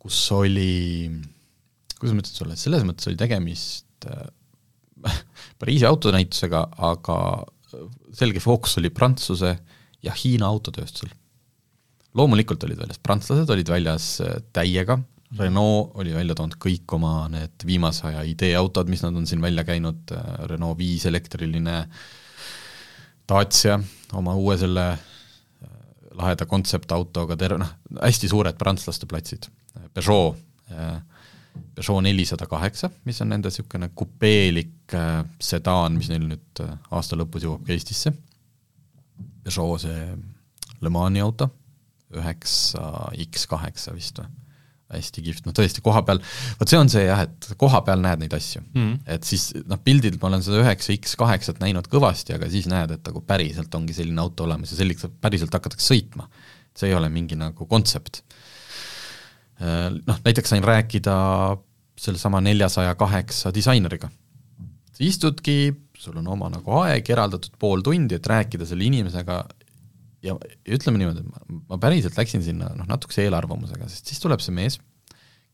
kus 0.00 0.18
oli, 0.32 1.08
kuidas 1.98 2.14
ma 2.16 2.22
ütlen 2.24 2.36
sulle, 2.36 2.56
selles 2.60 2.84
mõttes 2.88 3.08
oli 3.10 3.20
tegemist 3.20 4.08
äh, 4.08 4.28
Pariisi 5.60 5.84
autonäitusega, 5.84 6.64
aga 6.90 7.16
selge 8.16 8.40
fookus 8.40 8.78
oli 8.80 8.90
Prantsuse 8.90 9.54
ja 10.02 10.14
Hiina 10.16 10.48
autotööstusel. 10.48 11.12
loomulikult 12.14 12.64
olid 12.66 12.80
väljas 12.80 12.98
prantslased, 12.98 13.50
olid 13.54 13.68
väljas 13.70 14.06
äh, 14.24 14.40
täiega, 14.52 14.98
Renault 15.38 15.92
oli 15.94 16.10
välja 16.14 16.34
toonud 16.34 16.56
kõik 16.58 16.90
oma 16.96 17.28
need 17.30 17.62
viimase 17.66 18.08
aja 18.08 18.24
ideeautod, 18.26 18.88
mis 18.90 19.04
nad 19.04 19.14
on 19.14 19.28
siin 19.30 19.42
välja 19.42 19.62
käinud, 19.68 20.10
Renault 20.50 20.78
viis 20.78 21.06
elektriline, 21.06 21.84
Dacia 23.30 23.76
oma 24.18 24.34
uue 24.34 24.56
selle 24.58 24.88
äh, 24.90 25.76
laheda 26.18 26.48
kontseptautoga, 26.50 27.38
terve 27.38 27.60
noh, 27.62 27.70
hästi 28.00 28.32
suured 28.32 28.58
prantslaste 28.58 29.06
platsid, 29.06 29.46
Peugeot, 29.94 30.34
Peugeot 31.80 32.04
nelisada 32.04 32.46
kaheksa, 32.50 32.90
mis 33.08 33.20
on 33.22 33.30
nende 33.32 33.48
niisugune 33.48 33.90
kupeelik 33.96 34.94
äh, 34.96 35.22
sedaan, 35.40 35.96
mis 36.00 36.10
neil 36.12 36.26
nüüd 36.28 36.64
äh, 36.64 36.74
aasta 36.96 37.18
lõpus 37.18 37.46
jõuab 37.46 37.64
ka 37.66 37.74
Eestisse. 37.74 38.12
Peugeot 39.46 39.86
see 39.86 40.04
Le 40.80 40.92
Mani 40.92 41.22
auto, 41.24 41.50
üheksa 42.16 43.10
X 43.30 43.48
kaheksa 43.50 43.96
vist 43.96 44.22
või? 44.22 44.36
hästi 44.90 45.22
kihvt, 45.22 45.44
noh 45.46 45.54
tõesti 45.54 45.82
koha 45.86 46.00
peal, 46.02 46.18
vot 46.58 46.70
see 46.70 46.78
on 46.80 46.88
see 46.90 47.04
jah, 47.04 47.20
et 47.22 47.52
koha 47.60 47.78
peal 47.86 48.00
näed 48.02 48.24
neid 48.24 48.32
asju 48.34 48.58
mm. 48.64 48.80
-hmm. 48.80 48.96
et 49.14 49.28
siis 49.28 49.44
noh, 49.70 49.78
pildilt 49.84 50.18
ma 50.18 50.32
olen 50.32 50.42
seda 50.42 50.64
üheksa 50.64 50.96
X 50.96 51.14
kaheksat 51.20 51.60
näinud 51.62 51.86
kõvasti, 51.92 52.34
aga 52.34 52.48
siis 52.50 52.66
näed, 52.66 52.96
et 52.96 53.04
nagu 53.06 53.22
päriselt 53.22 53.74
ongi 53.78 53.94
selline 53.94 54.18
auto 54.18 54.48
olemas 54.48 54.74
ja 54.74 54.80
selliselt 54.80 55.14
päriselt 55.22 55.54
hakatakse 55.54 55.94
sõitma. 55.94 56.26
see 56.74 56.90
ei 56.90 56.94
ole 56.94 57.08
mingi 57.10 57.38
nagu 57.38 57.66
kontsept. 57.70 58.22
Äh, 58.22 58.49
noh, 59.60 60.20
näiteks 60.24 60.54
sain 60.54 60.64
rääkida 60.64 61.14
sellesama 62.00 62.40
neljasaja 62.40 62.94
kaheksa 62.94 63.52
disaineriga. 63.54 64.08
sa 64.92 65.04
istudki, 65.04 65.72
sul 65.96 66.16
on 66.16 66.28
oma 66.28 66.48
nagu 66.52 66.78
aeg 66.80 67.10
eraldatud 67.10 67.56
pool 67.60 67.82
tundi, 67.84 68.16
et 68.16 68.26
rääkida 68.26 68.66
selle 68.68 68.84
inimesega 68.88 69.42
ja 70.24 70.36
ütleme 70.68 71.00
niimoodi, 71.00 71.24
ma, 71.28 71.60
ma 71.72 71.80
päriselt 71.80 72.16
läksin 72.18 72.44
sinna 72.44 72.70
noh, 72.76 72.88
natukese 72.88 73.24
eelarvamusega, 73.26 73.88
sest 73.88 74.12
siis 74.12 74.22
tuleb 74.22 74.42
see 74.44 74.54
mees, 74.56 74.78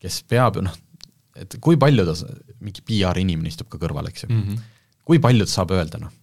kes 0.03 0.21
peab 0.29 0.59
noh, 0.63 0.75
et 1.37 1.57
kui 1.63 1.79
palju 1.79 2.05
ta, 2.07 2.15
mingi 2.63 2.83
PR 2.87 3.19
inimene 3.21 3.51
istub 3.51 3.69
ka 3.71 3.79
kõrval, 3.81 4.09
eks 4.11 4.25
ju 4.25 4.31
mm, 4.31 4.43
-hmm. 4.43 4.63
kui 5.07 5.21
palju 5.23 5.47
ta 5.47 5.53
saab 5.53 5.75
öelda, 5.75 6.01
noh. 6.03 6.15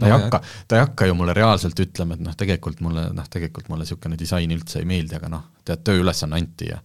ta 0.00 0.08
ei 0.08 0.14
hakka, 0.14 0.42
ta 0.68 0.78
ei 0.78 0.84
hakka 0.84 1.08
ju 1.10 1.16
mulle 1.18 1.34
reaalselt 1.36 1.80
ütlema, 1.82 2.16
et 2.16 2.26
noh, 2.26 2.36
tegelikult 2.36 2.82
mulle, 2.84 3.08
noh, 3.16 3.30
tegelikult 3.30 3.68
mulle 3.68 3.86
niisugune 3.86 4.18
disain 4.18 4.50
üldse 4.54 4.82
ei 4.82 4.88
meeldi, 4.88 5.16
aga 5.18 5.32
noh, 5.32 5.48
tead, 5.64 5.82
tööülesanne 5.86 6.38
anti 6.38 6.70
ja 6.70 6.78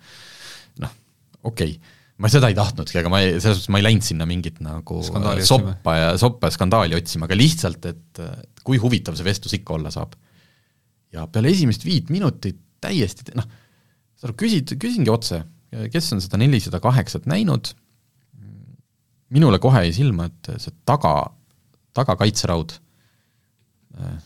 okei. 1.46 1.78
Okay 1.78 2.02
ma 2.22 2.32
seda 2.32 2.48
ei 2.48 2.56
tahtnudki, 2.56 3.00
aga 3.02 3.12
ma 3.12 3.20
ei, 3.24 3.34
selles 3.44 3.60
suhtes 3.60 3.72
ma 3.74 3.80
ei 3.82 3.86
läinud 3.90 4.06
sinna 4.08 4.28
mingit 4.30 4.62
nagu 4.64 5.02
skandaali 5.04 5.44
soppa 5.44 5.96
ja 5.98 6.12
soppa 6.20 6.48
ja 6.48 6.56
skandaali 6.56 6.96
otsima, 6.96 7.28
aga 7.28 7.36
lihtsalt, 7.36 7.88
et 7.92 8.22
kui 8.64 8.80
huvitav 8.82 9.18
see 9.20 9.28
vestlus 9.28 9.58
ikka 9.58 9.76
olla 9.76 9.92
saab. 9.92 10.16
Ja 11.16 11.26
peale 11.32 11.52
esimest 11.52 11.84
viit 11.88 12.12
minutit 12.14 12.62
täiesti 12.84 13.36
noh, 13.36 13.48
sa 14.16 14.32
küsid, 14.32 14.78
küsingi 14.80 15.12
otse, 15.12 15.42
kes 15.92 16.14
on 16.16 16.24
seda 16.24 16.40
nelisada 16.40 16.80
kaheksat 16.84 17.28
näinud, 17.28 17.74
minule 19.36 19.60
kohe 19.60 19.84
jäi 19.84 19.94
silma, 19.98 20.30
et 20.30 20.54
see 20.62 20.72
taga, 20.88 21.18
tagakaitseraud, 21.98 22.78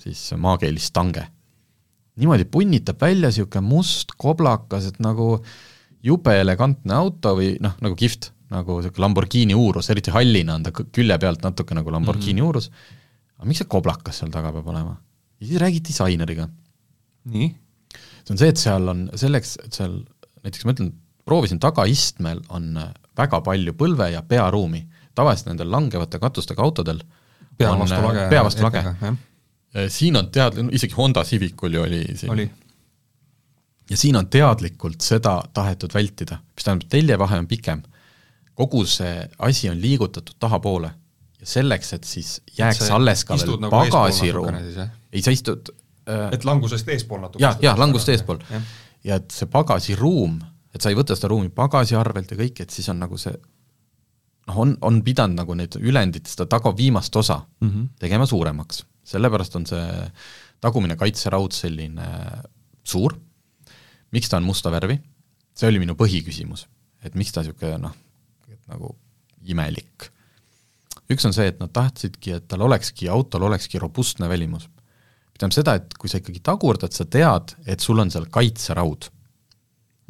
siis 0.03 0.27
maakeelis 0.37 0.91
stange, 0.91 1.25
niimoodi 2.19 2.45
punnitab 2.51 3.01
välja 3.01 3.31
niisugune 3.31 3.65
must 3.65 4.13
koblakas, 4.19 4.91
et 4.91 5.01
nagu 5.01 5.39
jube 6.03 6.35
elegantne 6.41 6.95
auto 6.95 7.35
või 7.37 7.55
noh, 7.63 7.75
nagu 7.83 7.97
kihvt, 7.99 8.31
nagu 8.53 8.79
niisugune 8.79 9.05
Lamborghini 9.05 9.57
uurus, 9.57 9.89
eriti 9.93 10.13
hallina 10.15 10.55
on 10.55 10.65
ta 10.65 10.71
külje 10.73 11.17
pealt 11.21 11.43
natuke 11.45 11.75
nagu 11.77 11.91
Lamborghini 11.91 12.39
mm 12.39 12.43
-hmm. 12.43 12.47
uurus, 12.47 12.71
aga 13.37 13.49
miks 13.49 13.63
see 13.63 13.69
koblakas 13.69 14.21
seal 14.21 14.31
taga 14.31 14.53
peab 14.55 14.67
olema? 14.67 14.95
ja 15.39 15.47
siis 15.47 15.61
räägid 15.61 15.87
disaineriga 15.87 16.49
nii? 17.33 17.49
see 18.23 18.33
on 18.33 18.37
see, 18.37 18.49
et 18.49 18.57
seal 18.57 18.87
on 18.87 19.09
selleks, 19.15 19.57
et 19.65 19.73
seal 19.73 19.99
näiteks 20.43 20.65
ma 20.65 20.75
ütlen, 20.75 20.91
proovisin 21.25 21.59
tagaistmel 21.59 22.41
on 22.49 22.73
väga 23.17 23.41
palju 23.45 23.73
põlve- 23.77 24.11
ja 24.13 24.21
pearuumi. 24.21 24.87
tavaliselt 25.15 25.49
nendel 25.51 25.71
langevate 25.71 26.19
katustega 26.19 26.63
autodel 26.63 27.01
pea 27.57 27.73
vastu 27.79 28.01
lage. 28.05 28.29
pea 28.29 28.43
vastu 28.43 28.63
lage. 28.63 28.83
siin 29.89 30.15
on 30.15 30.29
tead-, 30.31 30.61
isegi 30.71 30.95
Honda 30.97 31.23
Civicul 31.23 31.73
ju 31.73 31.81
oli 31.81 32.03
siin. 32.15 32.31
oli. 32.31 32.49
Ja 33.89 33.97
siin 33.97 34.15
on 34.15 34.27
teadlikult 34.27 35.01
seda 35.01 35.41
tahetud 35.53 35.93
vältida, 35.93 36.39
mis 36.55 36.65
tähendab, 36.65 36.89
teljevahe 36.89 37.39
on 37.39 37.47
pikem, 37.47 37.83
kogu 38.53 38.85
see 38.85 39.29
asi 39.39 39.69
on 39.69 39.81
liigutatud 39.81 40.35
tahapoole 40.39 40.91
ja 41.39 41.45
selleks, 41.45 41.93
et 41.93 42.03
siis 42.03 42.41
jääks 42.57 42.85
et 42.85 42.91
alles 42.91 43.23
ka 43.25 43.37
veel 43.37 43.59
nagu 43.59 43.71
pagasiruum, 43.71 44.59
ei 45.13 45.21
sa 45.23 45.31
istud 45.31 45.71
Äh, 46.09 46.33
et 46.35 46.45
langusest 46.47 46.89
eespool 46.89 47.21
natuke. 47.21 47.43
jah, 47.43 47.57
jah, 47.61 47.77
langusest 47.77 48.13
eespool. 48.15 48.41
ja 49.05 49.19
et 49.19 49.31
see 49.31 49.49
pagasiruum, 49.51 50.39
et 50.73 50.81
sa 50.81 50.91
ei 50.91 50.97
võta 50.97 51.15
seda 51.17 51.31
ruumi 51.31 51.51
pagasi 51.53 51.97
arvelt 51.97 52.31
ja 52.33 52.37
kõik, 52.39 52.63
et 52.63 52.73
siis 52.73 52.89
on 52.91 52.99
nagu 53.03 53.17
see 53.21 53.33
noh, 53.35 54.59
on, 54.65 54.75
on 54.85 55.01
pidanud 55.05 55.37
nagu 55.39 55.57
need 55.57 55.77
ülendid, 55.79 56.27
seda 56.29 56.47
taga 56.49 56.73
viimast 56.75 57.15
osa 57.15 57.41
mm 57.61 57.69
-hmm. 57.69 57.89
tegema 57.99 58.25
suuremaks. 58.25 58.85
sellepärast 59.03 59.55
on 59.55 59.65
see 59.65 60.11
tagumine 60.61 60.95
kaitseraud 60.95 61.51
selline 61.51 62.07
suur, 62.83 63.15
miks 64.15 64.29
ta 64.29 64.39
on 64.39 64.47
musta 64.47 64.71
värvi, 64.73 64.99
see 65.55 65.69
oli 65.69 65.81
minu 65.81 65.95
põhiküsimus, 65.99 66.65
et 67.03 67.15
miks 67.19 67.35
ta 67.35 67.43
niisugune 67.43 67.77
noh, 67.83 67.95
nagu 68.69 68.95
imelik. 69.49 70.09
üks 71.09 71.25
on 71.25 71.33
see, 71.33 71.47
et 71.49 71.59
nad 71.61 71.71
tahtsidki, 71.73 72.35
et 72.37 72.47
tal 72.47 72.61
olekski, 72.67 73.09
autol 73.09 73.47
olekski 73.49 73.79
robustne 73.81 74.29
välimus 74.29 74.67
tähendab 75.39 75.55
seda, 75.55 75.75
et 75.79 75.95
kui 75.99 76.11
sa 76.11 76.19
ikkagi 76.19 76.41
tagurdad, 76.43 76.93
sa 76.95 77.05
tead, 77.07 77.55
et 77.69 77.79
sul 77.83 77.99
on 78.01 78.11
seal 78.11 78.27
kaitseraud 78.31 79.07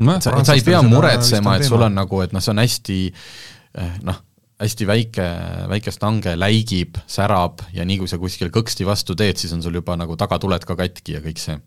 no,. 0.02 0.16
et 0.16 0.26
sa, 0.26 0.34
et 0.40 0.50
sa 0.50 0.56
ei 0.58 0.66
pea 0.66 0.82
muretsema, 0.86 1.58
et 1.60 1.68
sul 1.68 1.86
on 1.86 1.96
nagu, 1.96 2.24
et 2.26 2.34
noh, 2.34 2.44
see 2.44 2.54
on 2.56 2.64
hästi 2.64 2.98
eh, 3.10 4.00
noh, 4.08 4.24
hästi 4.60 4.88
väike, 4.90 5.28
väike 5.72 5.94
stange 5.96 6.34
läigib, 6.36 6.98
särab 7.08 7.64
ja 7.76 7.86
nii, 7.88 8.02
kui 8.02 8.12
sa 8.12 8.20
kuskil 8.20 8.52
kõksti 8.54 8.88
vastu 8.88 9.16
teed, 9.20 9.40
siis 9.40 9.54
on 9.56 9.64
sul 9.64 9.78
juba 9.80 9.96
nagu 10.00 10.18
tagatuled 10.20 10.66
ka 10.68 10.76
katki 10.80 11.16
ja 11.16 11.24
kõik 11.24 11.40
see. 11.42 11.60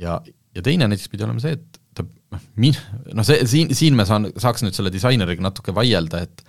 ja, 0.00 0.20
ja 0.54 0.62
teine 0.64 0.88
näiteks 0.90 1.10
pidi 1.12 1.26
olema 1.26 1.42
see, 1.42 1.56
et 1.58 1.80
ta 1.94 2.04
noh, 2.04 2.44
min-, 2.60 2.78
noh 3.16 3.26
see, 3.26 3.42
siin, 3.50 3.74
siin 3.76 3.96
me 3.98 4.06
saan, 4.08 4.30
saaks 4.40 4.64
nüüd 4.64 4.76
selle 4.76 4.92
disaineriga 4.94 5.44
natuke 5.44 5.74
vaielda, 5.76 6.22
et 6.24 6.44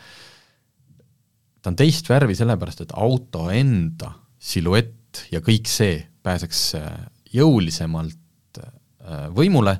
ta 1.61 1.73
on 1.73 1.79
teist 1.79 2.09
värvi 2.11 2.37
sellepärast, 2.37 2.85
et 2.85 2.95
auto 2.97 3.49
enda 3.53 4.13
siluett 4.41 5.25
ja 5.33 5.41
kõik 5.43 5.69
see 5.71 5.97
pääseks 6.25 6.61
äh, 6.79 6.95
jõulisemalt 7.35 8.61
äh, 8.61 9.27
võimule 9.33 9.75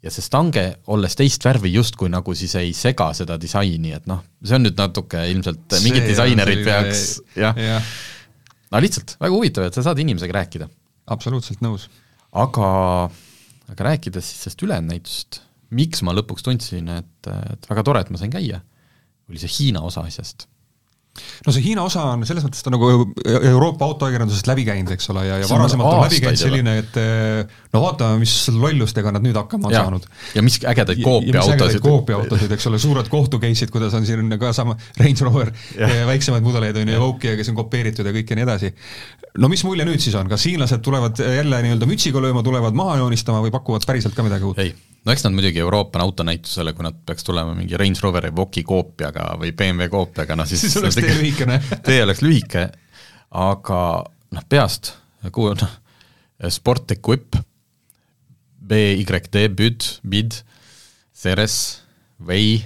ja 0.00 0.12
see 0.12 0.24
stange, 0.24 0.64
olles 0.92 1.16
teist 1.18 1.44
värvi, 1.44 1.72
justkui 1.74 2.08
nagu 2.12 2.32
siis 2.36 2.54
ei 2.56 2.72
sega 2.76 3.10
seda 3.16 3.36
disaini, 3.40 3.92
et 3.96 4.06
noh, 4.08 4.22
see 4.40 4.56
on 4.56 4.64
nüüd 4.64 4.78
natuke 4.80 5.26
ilmselt, 5.32 5.66
mingid 5.84 6.06
disainerid 6.08 6.64
peaks 6.64 7.04
jah 7.36 7.58
ja. 7.58 7.76
ja., 7.76 7.82
no 8.72 8.80
lihtsalt 8.80 9.16
väga 9.20 9.34
huvitav, 9.34 9.66
et 9.68 9.76
sa 9.76 9.84
saad 9.84 10.00
inimesega 10.00 10.38
rääkida. 10.38 10.70
absoluutselt 11.10 11.60
nõus. 11.64 11.88
aga, 12.32 12.70
aga 13.70 13.86
rääkides 13.92 14.26
siis 14.26 14.44
sellest 14.44 14.62
ülejäänud 14.66 14.92
näitusest, 14.92 15.42
miks 15.70 16.02
ma 16.06 16.14
lõpuks 16.16 16.44
tundsin, 16.46 16.88
et, 17.00 17.30
et 17.54 17.68
väga 17.70 17.84
tore, 17.86 18.02
et 18.02 18.10
ma 18.10 18.20
sain 18.20 18.32
käia, 18.32 18.62
oli 19.30 19.38
see 19.38 19.52
Hiina 19.58 19.84
osa 19.86 20.02
asjast 20.08 20.48
no 21.46 21.52
see 21.52 21.64
Hiina 21.64 21.82
osa 21.86 22.04
on 22.12 22.22
selles 22.28 22.44
mõttes 22.46 22.62
ta 22.64 22.70
nagu 22.72 22.88
Euroopa 23.26 23.86
autoajakirjandusest 23.88 24.48
läbi 24.50 24.64
käinud, 24.68 24.92
eks 24.94 25.10
ole, 25.12 25.24
ja, 25.26 25.38
ja 25.42 25.48
varasemalt 25.50 25.90
on 25.90 26.04
läbi 26.04 26.20
käinud 26.22 26.40
selline, 26.40 26.74
et 26.82 26.98
no 27.74 27.82
vaatame, 27.84 28.20
mis 28.22 28.34
lollustega 28.54 29.12
nad 29.16 29.24
nüüd 29.24 29.38
hakkama 29.40 29.70
on 29.70 29.74
ja. 29.74 29.84
saanud. 29.84 30.06
ja 30.36 30.44
mis 30.46 30.60
ägedaid 30.72 31.02
koopiaautosid. 31.04 31.82
koopiaautosid, 31.84 32.54
eks 32.56 32.68
ole, 32.70 32.82
suured 32.82 33.10
kohtu 33.12 33.40
case'id, 33.42 33.72
kuidas 33.74 33.96
on 33.98 34.06
siin 34.08 34.36
ka 34.40 34.52
sama 34.56 34.76
Range 35.00 35.26
Rover, 35.26 35.52
väiksemaid 36.10 36.46
mudeleid 36.46 36.78
on 36.80 36.92
ju, 36.92 37.00
Evoque'i, 37.00 37.34
kes 37.40 37.50
on 37.52 37.58
kopeeritud 37.58 38.06
ja 38.06 38.14
kõik 38.14 38.30
ja 38.30 38.38
nii 38.38 38.46
edasi. 38.46 38.72
no 39.42 39.50
mis 39.50 39.64
mulje 39.66 39.88
nüüd 39.88 40.02
siis 40.02 40.14
on, 40.18 40.30
kas 40.30 40.46
hiinlased 40.46 40.84
tulevad 40.86 41.18
jälle 41.20 41.64
nii-öelda 41.66 41.90
mütsiga 41.90 42.22
lööma, 42.22 42.44
tulevad 42.46 42.76
maha 42.76 43.00
joonistama 43.02 43.42
või 43.44 43.54
pakuvad 43.54 43.86
päriselt 43.86 44.14
ka 44.14 44.26
midagi 44.26 44.46
uut? 44.46 44.62
ei 44.62 44.74
no 45.04 45.12
eks 45.12 45.24
nad 45.24 45.34
muidugi 45.34 45.60
Euroopa 45.62 46.00
autonäitusele, 46.04 46.72
kui 46.76 46.84
nad 46.84 46.96
peaks 47.06 47.24
tulema 47.24 47.54
mingi 47.56 47.78
Range 47.80 48.02
Rover 48.02 48.28
Evoque'i 48.28 48.64
koopiaga 48.66 49.30
või 49.40 49.52
BMW 49.56 49.88
koopiaga, 49.92 50.36
noh 50.38 50.48
siis 50.48 50.62
siis 50.66 50.78
oleks 50.80 50.98
tee 51.00 51.14
lühikene. 51.16 51.60
Tee 51.86 52.02
oleks 52.04 52.24
lühike, 52.24 52.66
aga 53.40 53.80
noh, 54.36 54.48
peast, 54.48 54.94
kuhu 55.32 55.54
noh, 55.56 55.76
Sport 56.52 56.96
Equip, 56.96 57.36
BYD, 58.70 59.46
BÜD, 59.56 59.88
BID, 60.08 60.36
Ceres, 61.16 61.56
Wei, 62.24 62.60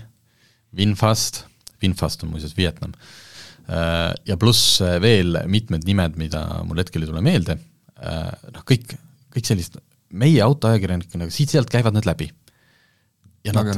Winfast, 0.76 1.44
Winfast 1.82 2.22
on 2.26 2.34
muuseas 2.34 2.54
Vietnam, 2.58 2.94
äh, 3.70 4.10
ja 4.26 4.36
pluss 4.38 4.80
veel 5.02 5.38
mitmed 5.50 5.86
nimed, 5.86 6.18
mida 6.20 6.44
mul 6.66 6.82
hetkel 6.82 7.06
ei 7.06 7.10
tule 7.10 7.22
meelde, 7.24 7.58
äh, 8.02 8.30
noh 8.54 8.66
kõik, 8.66 8.96
kõik 9.34 9.50
sellist 9.50 9.78
meie 10.14 10.40
autoajakirjanikena 10.44 11.28
siit-sealt 11.32 11.70
käivad 11.72 11.96
need 11.96 12.08
läbi. 12.08 12.30
ja 13.44 13.52
nad, 13.52 13.68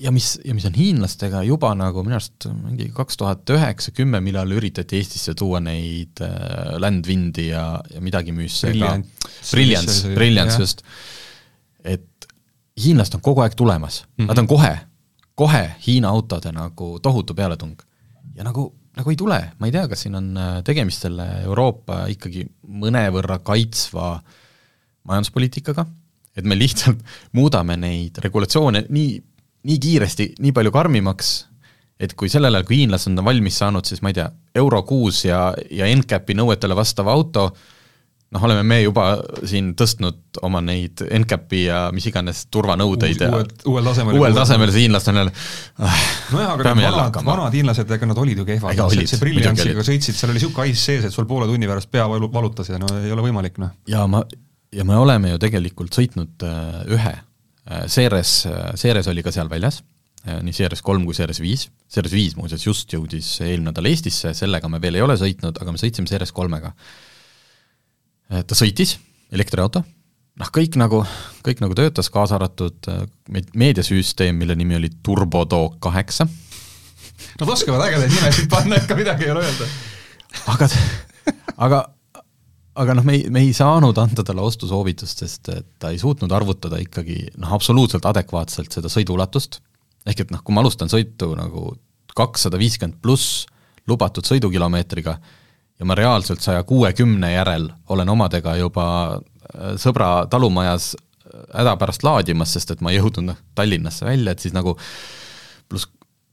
ja 0.00 0.10
mis, 0.12 0.30
ja 0.44 0.54
mis 0.56 0.64
on 0.64 0.76
hiinlastega 0.78 1.42
juba 1.44 1.74
nagu 1.76 2.00
minu 2.06 2.16
arust 2.16 2.46
mingi 2.48 2.86
kaks 2.94 3.18
tuhat 3.20 3.50
üheksa, 3.52 3.92
kümme, 3.92 4.20
millal 4.24 4.54
üritati 4.56 4.96
Eestisse 4.96 5.34
tuua 5.36 5.60
neid 5.60 6.22
äh, 6.24 6.78
Landwindi 6.80 7.50
ja, 7.50 7.66
ja 7.92 8.00
midagi 8.00 8.32
müüs 8.32 8.62
see 8.62 8.78
ka, 8.78 8.94
Brilliance, 9.50 10.14
Brilliance 10.16 10.56
just, 10.62 10.80
et 11.84 12.28
hiinlased 12.80 13.18
on 13.18 13.22
kogu 13.24 13.44
aeg 13.44 13.58
tulemas. 13.58 14.04
Mm, 14.06 14.24
-hmm. 14.24 14.30
nad 14.30 14.40
on 14.40 14.48
kohe, 14.48 14.72
kohe 15.34 15.66
Hiina 15.86 16.08
autode 16.08 16.52
nagu 16.52 16.98
tohutu 17.02 17.34
pealetung. 17.34 17.76
ja 18.34 18.44
nagu 18.44 18.72
nagu 18.96 19.10
ei 19.10 19.16
tule, 19.16 19.40
ma 19.58 19.66
ei 19.66 19.72
tea, 19.72 19.88
kas 19.88 20.06
siin 20.06 20.14
on 20.14 20.32
äh, 20.36 20.62
tegemist 20.64 21.02
selle 21.02 21.26
Euroopa 21.42 22.06
ikkagi 22.08 22.46
mõnevõrra 22.64 23.38
kaitsva 23.42 24.14
äh, 24.14 24.40
majanduspoliitikaga, 25.08 25.86
et 26.36 26.46
me 26.48 26.58
lihtsalt 26.58 27.02
muudame 27.36 27.76
neid 27.80 28.18
regulatsioone 28.24 28.86
nii, 28.88 29.18
nii 29.68 29.82
kiiresti, 29.86 30.30
nii 30.44 30.54
palju 30.56 30.72
karmimaks, 30.74 31.34
et 32.00 32.16
kui 32.18 32.32
sellel 32.32 32.56
ajal, 32.56 32.66
kui 32.68 32.82
hiinlased 32.82 33.12
on 33.12 33.26
valmis 33.26 33.60
saanud, 33.62 33.86
siis 33.86 34.02
ma 34.02 34.10
ei 34.10 34.18
tea, 34.18 34.28
Euro 34.58 34.82
kuus 34.86 35.24
ja, 35.26 35.46
ja 35.70 35.88
NCAP-i 35.90 36.36
nõuetele 36.38 36.76
vastava 36.76 37.14
auto, 37.14 37.50
noh, 38.34 38.44
oleme 38.48 38.64
me 38.66 38.80
juba 38.82 39.06
siin 39.46 39.72
tõstnud 39.78 40.40
oma 40.46 40.62
neid 40.64 41.04
NCAP-i 41.06 41.60
ja 41.68 41.80
mis 41.94 42.08
iganes 42.10 42.44
turvanõudeid 42.52 43.22
ja 43.22 43.28
uuel, 43.30 43.50
uuel 43.70 43.90
tasemel. 43.90 44.18
uuel 44.18 44.38
tasemel, 44.38 44.72
see 44.74 44.86
hiinlastel 44.86 45.20
on 45.22 45.30
ah, 45.30 46.00
nojah, 46.34 46.54
aga 46.56 46.72
need 46.74 46.88
vanad, 46.88 47.20
vanad 47.28 47.58
hiinlased, 47.58 47.92
ega 47.98 48.08
nad 48.10 48.22
olid 48.24 48.42
ju 48.42 48.48
kehvad, 48.48 48.80
see, 48.96 49.06
see 49.12 49.22
Brilliantsiga 49.22 49.86
sõitsid, 49.86 50.18
seal 50.18 50.32
oli 50.32 50.40
niisugune 50.40 50.72
ice 50.72 50.82
sees, 50.82 51.06
et 51.06 51.14
sul 51.14 51.28
poole 51.30 51.46
tunni 51.50 51.70
pärast 51.70 51.92
pea 51.94 52.08
valu, 52.10 52.30
valutas 52.34 52.72
ja 52.72 52.80
no 52.82 52.90
ei 53.04 53.14
ole 53.14 53.28
võimalik, 53.28 53.62
noh. 53.62 53.76
ja 53.90 54.02
ma, 54.10 54.24
ja 54.74 54.84
me 54.84 54.98
oleme 54.98 55.34
ju 55.34 55.40
tegelikult 55.42 55.96
sõitnud 55.96 56.44
äh, 56.46 56.82
ühe, 56.98 57.16
Ceres, 57.88 58.42
Ceres 58.76 59.06
oli 59.08 59.22
ka 59.24 59.32
seal 59.32 59.48
väljas 59.48 59.78
Äh, 60.24 60.38
nii 60.40 60.54
Series 60.56 60.80
kolm 60.80 61.02
kui 61.04 61.12
Series 61.16 61.40
viis, 61.44 61.66
Series 61.92 62.14
viis 62.16 62.34
muuseas 62.38 62.62
just 62.64 62.92
jõudis 62.94 63.26
eelmine 63.44 63.68
nädal 63.68 63.90
Eestisse, 63.90 64.30
sellega 64.32 64.70
me 64.72 64.80
veel 64.80 64.96
ei 64.96 65.04
ole 65.04 65.18
sõitnud, 65.20 65.58
aga 65.60 65.74
me 65.74 65.80
sõitsime 65.80 66.08
Series 66.08 66.32
kolmega. 66.32 66.70
Äh, 68.32 68.40
ta 68.48 68.56
sõitis, 68.56 68.94
elektriauto, 69.36 69.82
noh 70.40 70.52
kõik 70.54 70.78
nagu, 70.80 71.02
kõik 71.44 71.60
nagu 71.60 71.76
töötas, 71.76 72.08
kaasa 72.14 72.38
arvatud 72.38 72.88
äh, 72.88 73.04
meediasüsteem, 73.52 74.40
mille 74.40 74.56
nimi 74.56 74.78
oli 74.78 74.94
Turbotalk 75.04 75.76
kaheksa. 75.84 76.24
Nad 77.42 77.52
oskavad 77.52 77.84
ägedaid 77.90 78.16
nimesid 78.16 78.48
panna, 78.48 78.80
ikka 78.80 78.96
midagi 78.96 79.28
ei 79.28 79.34
ole 79.34 79.44
öelda. 79.44 79.68
aga, 80.54 80.70
aga 81.68 81.84
aga 82.74 82.96
noh, 82.98 83.04
me 83.06 83.18
ei, 83.18 83.28
me 83.30 83.44
ei 83.44 83.52
saanud 83.54 83.98
anda 84.02 84.24
talle 84.26 84.42
ostusoovitust, 84.42 85.22
sest 85.24 85.48
et 85.54 85.68
ta 85.78 85.92
ei 85.94 86.00
suutnud 86.00 86.32
arvutada 86.32 86.80
ikkagi 86.82 87.20
noh, 87.36 87.52
absoluutselt 87.54 88.06
adekvaatselt 88.10 88.74
seda 88.74 88.90
sõiduulatust 88.92 89.60
ehk 90.08 90.24
et 90.24 90.34
noh, 90.34 90.42
kui 90.44 90.54
ma 90.54 90.62
alustan 90.64 90.90
sõitu 90.92 91.32
nagu 91.38 91.72
kakssada 92.14 92.58
viiskümmend 92.60 93.00
pluss 93.02 93.44
lubatud 93.90 94.26
sõidukilomeetriga 94.26 95.16
ja 95.78 95.88
ma 95.88 95.96
reaalselt 95.98 96.44
saja 96.44 96.62
kuuekümne 96.66 97.32
järel 97.34 97.68
olen 97.92 98.12
omadega 98.14 98.56
juba 98.60 98.86
äh, 99.14 99.74
sõbra 99.80 100.26
talumajas 100.30 100.92
äh, 100.94 101.40
hädapärast 101.60 102.06
laadimas, 102.06 102.54
sest 102.56 102.74
et 102.74 102.84
ma 102.84 102.92
ei 102.92 103.00
jõudnud 103.00 103.30
noh, 103.32 103.40
Tallinnasse 103.54 104.06
välja, 104.06 104.34
et 104.34 104.44
siis 104.44 104.54
nagu 104.56 104.76
pluss, 105.68 105.88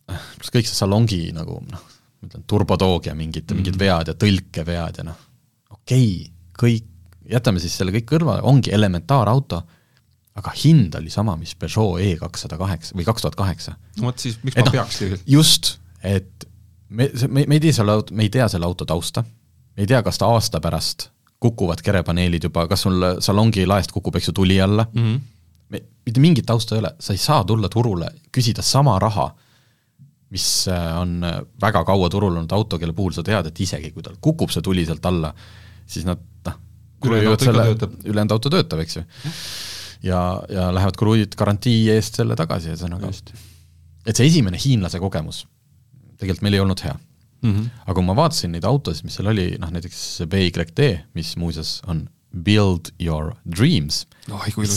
pluss 0.06 0.54
kõik 0.54 0.70
see 0.70 0.78
salongi 0.78 1.24
nagu 1.36 1.62
noh, 1.66 1.90
ma 2.22 2.30
ütlen, 2.30 2.46
turbotoogia 2.48 3.16
mingid 3.18 3.46
mm, 3.46 3.50
-hmm. 3.50 3.62
mingid 3.64 3.82
vead 3.82 4.14
ja 4.14 4.18
tõlkevead 4.26 5.02
ja 5.02 5.08
noh, 5.08 5.28
okei 5.92 6.08
okay,, 6.16 6.32
kõik, 6.62 6.90
jätame 7.32 7.60
siis 7.60 7.76
selle 7.78 7.92
kõik 7.92 8.08
kõrvale, 8.14 8.44
ongi 8.48 8.72
elementaarauto 8.72 9.62
aga 10.40 10.54
hind 10.56 10.96
oli 10.96 11.12
sama, 11.12 11.36
mis 11.40 11.54
Peugeot 11.60 12.00
E 12.00 12.16
kakssada 12.20 12.58
kaheksa 12.60 12.96
või 12.96 13.06
kaks 13.08 13.26
tuhat 13.26 13.36
kaheksa. 13.36 13.76
no 14.00 14.08
vot 14.08 14.24
siis, 14.24 14.38
miks 14.44 14.56
et 14.56 14.64
ma 14.64 14.70
no, 14.70 14.76
peaks 14.78 15.02
tegelikult? 15.02 15.28
just, 15.28 15.74
et 16.04 16.48
me, 16.88 17.10
me, 17.28 17.46
me 17.48 17.58
ei 17.58 17.64
tea 17.68 17.76
selle 17.76 17.98
auto, 17.98 18.16
me 18.16 18.28
ei 18.28 18.32
tea 18.32 18.48
selle 18.52 18.68
auto 18.68 18.88
tausta, 18.88 19.24
me 19.76 19.84
ei 19.84 19.90
tea, 19.92 20.02
kas 20.06 20.22
ta 20.22 20.32
aasta 20.32 20.62
pärast 20.64 21.10
kukuvad 21.42 21.82
kerepaneelid 21.84 22.48
juba, 22.48 22.68
kas 22.70 22.86
sul 22.86 23.04
salongi 23.20 23.66
laest 23.68 23.92
kukub, 23.92 24.16
eks 24.16 24.30
ju, 24.30 24.34
tuli 24.40 24.60
alla 24.62 24.86
mm, 24.88 25.02
-hmm. 25.04 25.22
me, 25.70 25.84
mitte 26.06 26.24
mingit 26.24 26.46
tausta 26.46 26.76
ei 26.76 26.84
ole, 26.86 26.94
sa 27.00 27.14
ei 27.14 27.20
saa 27.20 27.44
tulla 27.44 27.70
turule, 27.70 28.12
küsida 28.32 28.62
sama 28.62 29.00
raha, 29.00 29.34
mis 30.30 30.68
äh, 30.72 31.00
on 31.00 31.20
väga 31.62 31.84
kaua 31.84 32.10
turul 32.10 32.38
olnud 32.38 32.52
auto, 32.52 32.80
kelle 32.80 32.94
puhul 32.94 33.12
sa 33.12 33.24
tead, 33.24 33.52
et 33.52 33.60
isegi 33.60 33.92
kui 33.92 34.04
tal 34.04 34.16
kukub 34.22 34.50
see 34.50 34.62
tuli 34.62 34.86
sealt 34.86 35.06
alla, 35.06 35.34
siis 35.92 36.08
nad 36.08 36.22
noh, 36.48 36.58
ülejäänud 37.06 38.36
auto 38.38 38.52
töötab, 38.54 38.82
eks 38.84 39.00
ju 39.00 39.06
ja, 40.08 40.22
ja 40.50 40.70
lähevad 40.74 40.98
kruiid 40.98 41.38
garantii 41.38 41.86
eest 41.94 42.20
selle 42.22 42.38
tagasi, 42.40 42.72
ühesõnaga. 42.74 43.12
et 44.06 44.18
see 44.18 44.28
esimene 44.28 44.60
hiinlase 44.62 45.02
kogemus, 45.02 45.46
tegelikult 46.18 46.46
meil 46.48 46.58
ei 46.58 46.64
olnud 46.64 46.82
hea 46.86 46.96
mm. 46.96 47.52
-hmm. 47.52 47.70
aga 47.86 47.98
kui 48.00 48.08
ma 48.08 48.16
vaatasin 48.18 48.56
neid 48.56 48.66
autosid, 48.68 49.06
mis 49.06 49.20
seal 49.20 49.32
oli, 49.34 49.52
noh 49.62 49.72
näiteks 49.74 50.24
BYD, 50.32 50.90
mis 51.18 51.36
muuseas 51.38 51.80
on 51.88 52.08
Build 52.32 52.94
Your 53.00 53.34
Dreams 53.44 54.06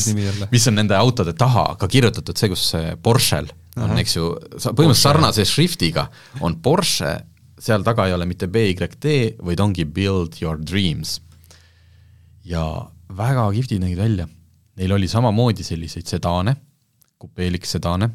nimi 0.06 0.24
jälle. 0.24 0.48
mis 0.50 0.68
on 0.68 0.74
nende 0.74 0.96
autode 0.96 1.32
taha 1.32 1.76
ka 1.78 1.88
kirjutatud, 1.88 2.36
see, 2.36 2.48
kus 2.48 2.70
see 2.74 2.96
Porschel 3.02 3.48
on, 3.76 3.98
eks 3.98 4.16
ju, 4.16 4.32
põhimõtteliselt 4.54 5.02
sarnase 5.02 5.44
šriftiga 5.48 6.08
on 6.40 6.56
Porsche, 6.62 7.14
seal 7.58 7.84
taga 7.86 8.06
ei 8.06 8.14
ole 8.14 8.26
mitte 8.26 8.48
BYD, 8.48 9.36
vaid 9.44 9.60
ongi 9.60 9.84
Build 9.84 10.40
Your 10.42 10.58
Dreams. 10.58 11.20
ja 12.44 12.90
väga 13.08 13.50
kihvtid 13.52 13.80
nägid 13.80 13.98
välja 13.98 14.28
Neil 14.76 14.92
oli 14.92 15.08
samamoodi 15.08 15.62
selliseid 15.62 16.08
sedaane, 16.10 16.56
kupeeliks 17.18 17.76
sedaane, 17.76 18.08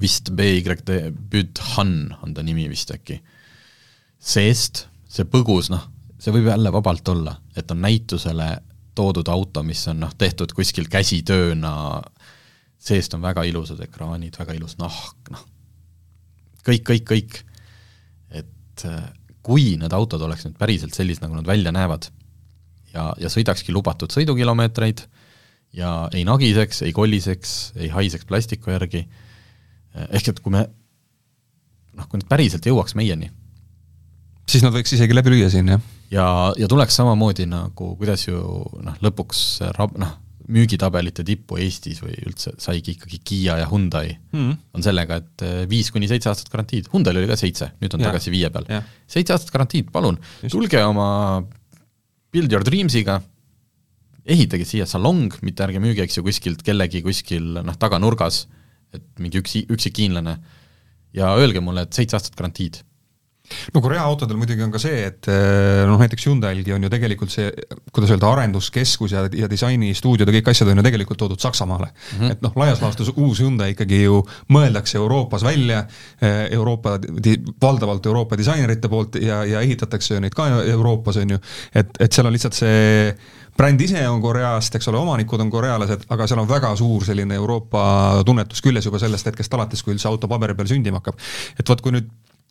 vist 0.00 0.30
BYD 0.38 1.10
Bydhan 1.10 1.94
on 2.22 2.34
ta 2.34 2.44
nimi 2.46 2.68
vist 2.70 2.92
äkki. 2.94 3.18
seest 4.22 4.86
see 5.10 5.26
põgus, 5.26 5.66
noh, 5.72 5.82
see 6.22 6.30
võib 6.32 6.46
jälle 6.46 6.70
vabalt 6.72 7.08
olla, 7.10 7.34
et 7.56 7.70
on 7.74 7.80
näitusele 7.82 8.46
toodud 8.94 9.28
auto, 9.28 9.64
mis 9.66 9.82
on 9.90 9.98
noh, 10.04 10.12
tehtud 10.14 10.52
kuskil 10.54 10.86
käsitööna, 10.88 11.74
seest 12.78 13.14
on 13.14 13.22
väga 13.22 13.42
ilusad 13.48 13.80
ekraanid, 13.82 14.38
väga 14.38 14.54
ilus 14.54 14.78
nahk, 14.78 15.32
noh, 15.34 15.42
kõik, 16.62 16.86
kõik, 16.86 17.08
kõik. 17.10 17.42
Et 18.82 18.90
äh, 18.90 19.02
kui 19.42 19.76
need 19.78 19.94
autod 19.94 20.22
oleks 20.22 20.46
nüüd 20.46 20.58
päriselt 20.58 20.94
sellised, 20.94 21.22
nagu 21.24 21.38
nad 21.38 21.48
välja 21.48 21.72
näevad 21.74 22.10
ja, 22.94 23.10
ja 23.18 23.30
sõidakski 23.32 23.74
lubatud 23.74 24.12
sõidukilomeetreid, 24.14 25.02
ja 25.76 25.92
ei 26.12 26.24
nagiseks, 26.28 26.82
ei 26.86 26.92
kolliseks, 26.92 27.72
ei 27.80 27.88
haiseks 27.92 28.28
plastiku 28.28 28.74
järgi, 28.74 29.06
ehk 30.10 30.32
et 30.32 30.40
kui 30.44 30.52
me 30.54 30.66
noh, 31.96 32.08
kui 32.08 32.20
nad 32.20 32.28
päriselt 32.28 32.66
jõuaks 32.68 32.96
meieni, 32.98 33.30
siis 34.48 34.64
nad 34.64 34.74
võiks 34.74 34.92
isegi 34.96 35.16
läbi 35.16 35.34
lüüa 35.34 35.50
siin, 35.52 35.72
jah? 35.74 35.82
ja, 36.12 36.26
ja 36.60 36.68
tuleks 36.68 36.96
samamoodi 37.00 37.48
nagu, 37.48 37.94
kuidas 38.00 38.26
ju 38.28 38.42
noh, 38.84 38.98
lõpuks 39.04 39.62
rab-, 39.78 39.96
noh, 40.00 40.18
müügitabelite 40.52 41.24
tippu 41.26 41.58
Eestis 41.62 42.00
või 42.02 42.14
üldse 42.26 42.54
saigi 42.60 42.96
ikkagi 42.96 43.20
Kiia 43.24 43.58
ja 43.60 43.66
Hyundai 43.70 44.14
mm, 44.32 44.54
on 44.76 44.84
sellega, 44.84 45.20
et 45.22 45.44
eh, 45.46 45.58
viis 45.70 45.92
kuni 45.94 46.08
seitse 46.10 46.30
aastat 46.32 46.50
garantiid, 46.52 46.88
Hyundai'l 46.92 47.20
oli 47.20 47.30
ka 47.30 47.38
seitse, 47.38 47.72
nüüd 47.82 47.94
on 47.96 48.02
ja. 48.02 48.10
tagasi 48.10 48.32
viie 48.34 48.50
peal. 48.54 48.68
seitse 49.10 49.36
aastat 49.36 49.52
garantiid, 49.54 49.92
palun, 49.94 50.18
tulge 50.50 50.82
oma 50.84 51.08
Build 52.32 52.52
Your 52.52 52.64
Dreamsiga, 52.66 53.20
ehitage 54.22 54.66
siia 54.68 54.86
salong, 54.88 55.34
mitte 55.44 55.66
ärge 55.66 55.82
müüge, 55.82 56.06
eks 56.06 56.18
ju, 56.18 56.26
kuskilt 56.26 56.62
kellegi 56.66 57.02
kuskil 57.04 57.58
noh, 57.60 57.76
taganurgas, 57.78 58.46
et 58.94 59.04
mingi 59.22 59.40
üksi, 59.42 59.66
üksik 59.72 60.00
hiinlane, 60.02 60.38
ja 61.16 61.34
öelge 61.36 61.60
mulle, 61.64 61.86
et 61.86 61.96
seitse 61.96 62.18
aastat 62.18 62.38
garantiid 62.38 62.80
no 63.74 63.82
Korea 63.84 64.04
autodel 64.06 64.38
muidugi 64.40 64.64
on 64.64 64.72
ka 64.74 64.80
see, 64.82 65.02
et 65.08 65.28
eh, 65.30 65.82
noh, 65.88 65.98
näiteks 66.00 66.26
Hyundai'lgi 66.28 66.74
on 66.76 66.86
ju 66.86 66.92
tegelikult 66.92 67.34
see, 67.34 67.50
kuidas 67.92 68.14
öelda, 68.14 68.30
arenduskeskus 68.32 69.14
ja, 69.16 69.24
ja 69.36 69.50
disainistuudiod 69.50 70.30
ja 70.30 70.36
kõik 70.38 70.52
asjad 70.52 70.72
on 70.72 70.82
ju 70.82 70.86
tegelikult 70.88 71.20
toodud 71.22 71.42
Saksamaale 71.42 71.90
mm. 71.90 72.18
-hmm. 72.18 72.32
et 72.36 72.42
noh, 72.44 72.56
laias 72.62 72.82
laastus 72.84 73.12
uus 73.16 73.42
Hyundai 73.42 73.72
ikkagi 73.76 74.02
ju 74.04 74.22
mõeldakse 74.52 74.98
Euroopas 75.00 75.44
välja, 75.44 75.84
eh, 76.20 76.48
Euroopa, 76.50 76.98
valdavalt 77.62 78.06
Euroopa 78.06 78.38
disainerite 78.38 78.88
poolt 78.88 79.20
ja, 79.20 79.44
ja 79.44 79.60
ehitatakse 79.60 80.20
neid 80.20 80.34
ka 80.34 80.48
Euroopas, 80.62 81.16
on 81.22 81.36
ju, 81.36 81.38
et, 81.74 81.96
et 82.00 82.12
seal 82.12 82.26
on 82.26 82.32
lihtsalt 82.32 82.58
see 82.58 83.14
bränd 83.56 83.80
ise 83.84 84.02
on 84.08 84.20
Koreast, 84.22 84.76
eks 84.78 84.88
ole, 84.88 85.00
omanikud 85.02 85.40
on 85.44 85.50
korealased, 85.52 86.06
aga 86.12 86.26
seal 86.28 86.40
on 86.42 86.48
väga 86.48 86.72
suur 86.78 87.04
selline 87.04 87.36
Euroopa 87.36 87.84
tunnetus 88.26 88.62
küljes 88.64 88.88
juba 88.88 89.00
sellest 89.02 89.28
hetkest 89.28 89.54
alates, 89.56 89.84
kui 89.84 89.94
üldse 89.94 90.08
auto 90.08 90.30
paberi 90.30 90.56
peal 90.58 90.70
sündima 90.70 91.02
hakkab. 91.02 91.20
et 91.58 91.68
vot, 91.68 91.84
kui 91.84 91.94
nüüd 91.98 92.08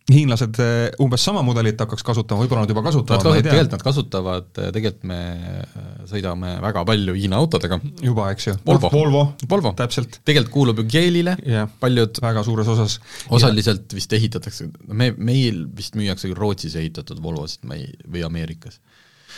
hiinlased 0.10 0.58
eh, 0.62 0.90
umbes 1.04 1.24
sama 1.24 1.44
mudelit 1.46 1.80
hakkaks 1.82 2.04
kasutama, 2.06 2.44
võib-olla 2.44 2.66
nad 2.66 2.74
juba 2.74 2.84
kasutavad, 2.88 3.28
ma 3.28 3.36
ei 3.38 3.44
tea. 3.44 3.52
tegelikult 3.52 3.76
nad 3.76 3.86
kasutavad, 3.86 4.48
eh, 4.58 4.72
tegelikult 4.76 5.06
me 5.12 5.20
eh, 5.22 5.76
sõidame 6.10 6.54
väga 6.64 6.84
palju 6.90 7.16
Hiina 7.18 7.38
autodega. 7.42 7.78
juba, 8.02 8.32
eks 8.34 8.48
ju. 8.50 8.56
Volvo, 8.66 8.92
Volvo, 8.94 9.24
Volvo., 9.50 9.74
täpselt. 9.78 10.20
tegelikult 10.26 10.54
kuulub 10.56 10.82
ju 10.82 10.88
Geelile 10.92 11.38
yeah., 11.46 11.70
paljud 11.80 12.18
väga 12.24 12.44
suures 12.48 12.72
osas. 12.74 12.98
osaliselt 13.30 13.86
ja. 13.92 14.00
vist 14.00 14.18
ehitatakse, 14.18 14.72
me, 14.90 15.12
meil 15.18 15.68
vist 15.78 15.96
müüakse 16.00 16.32
küll 16.32 16.40
Rootsis 16.40 16.76
ehitatud 16.82 17.22
Volvosid, 17.24 17.64
ma 17.70 17.78
ei, 17.78 17.92
või 18.10 18.26
Ameerikas 18.28 18.82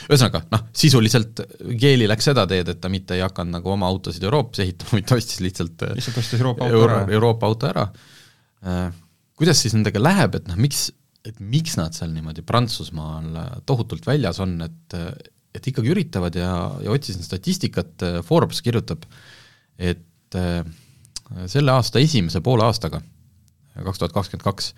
ühesõnaga, 0.07 0.41
noh, 0.51 0.65
sisuliselt 0.75 1.43
Geeli 1.79 2.07
läks 2.09 2.25
seda 2.27 2.47
teed, 2.49 2.71
et 2.71 2.79
ta 2.81 2.89
mitte 2.91 3.15
ei 3.15 3.21
hakanud 3.23 3.59
nagu 3.59 3.75
oma 3.75 3.87
autosid 3.91 4.23
Euroopas 4.25 4.63
ehitama, 4.65 4.95
vaid 4.97 5.05
ta 5.07 5.19
ostis 5.19 5.39
lihtsalt 5.43 5.85
lihtsalt 5.93 6.17
ostis 6.23 6.41
Euroopa 6.41 6.65
auto 6.65 6.79
Euro, 6.81 6.97
ära. 6.97 7.13
Euroopa 7.19 7.51
auto 7.51 7.69
ära. 7.69 7.85
Äh, 9.33 9.37
kuidas 9.37 9.61
siis 9.63 9.73
nendega 9.73 10.01
läheb, 10.01 10.35
et 10.37 10.47
noh, 10.47 10.57
miks, 10.61 10.91
et 11.25 11.39
miks 11.39 11.77
nad 11.79 11.95
seal 11.95 12.11
niimoodi 12.13 12.43
Prantsusmaal 12.45 13.61
tohutult 13.65 14.05
väljas 14.05 14.39
on, 14.43 14.59
et 14.61 14.99
et 15.53 15.67
ikkagi 15.69 15.91
üritavad 15.93 16.33
ja, 16.33 16.49
ja 16.81 16.89
otsisin 16.89 17.21
statistikat, 17.21 18.01
Forbes 18.25 18.63
kirjutab, 18.65 19.03
et 19.77 20.33
äh, 20.33 20.63
selle 21.45 21.75
aasta 21.75 22.01
esimese 22.01 22.41
poole 22.41 22.65
aastaga, 22.65 23.03
kaks 23.75 24.01
tuhat 24.01 24.15
kakskümmend 24.15 24.47
kaks, 24.47 24.71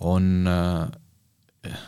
on 0.00 0.50
äh, 0.50 1.78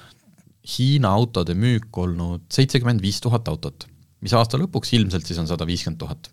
Hiina 0.76 1.11
autode 1.11 1.57
müük 1.59 1.98
olnud 1.98 2.44
seitsekümmend 2.55 3.03
viis 3.03 3.18
tuhat 3.20 3.48
autot, 3.50 3.88
mis 4.22 4.34
aasta 4.38 4.61
lõpuks 4.61 4.94
ilmselt 4.94 5.26
siis 5.26 5.40
on 5.42 5.50
sada 5.50 5.66
viiskümmend 5.66 5.98
tuhat. 5.98 6.30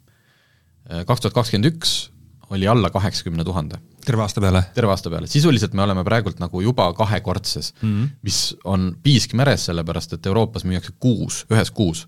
kaks 1.10 1.24
tuhat 1.24 1.34
kakskümmend 1.34 1.72
üks 1.72 2.12
oli 2.54 2.70
alla 2.70 2.92
kaheksakümne 2.94 3.42
tuhande 3.48 3.82
terve 4.06 4.24
aasta 4.26 4.42
peale? 4.44 4.64
terve 4.76 4.94
aasta 4.94 5.12
peale, 5.12 5.28
sisuliselt 5.32 5.76
me 5.78 5.84
oleme 5.86 6.04
praegult 6.08 6.40
nagu 6.42 6.62
juba 6.64 6.90
kahekordses 6.98 7.74
mm, 7.82 7.90
-hmm. 7.90 8.10
mis 8.22 8.40
on 8.64 8.96
piisk 9.04 9.34
meres, 9.34 9.66
sellepärast 9.70 10.14
et 10.18 10.26
Euroopas 10.26 10.66
müüakse 10.66 10.96
kuus, 11.00 11.46
ühes 11.52 11.72
kuus 11.72 12.08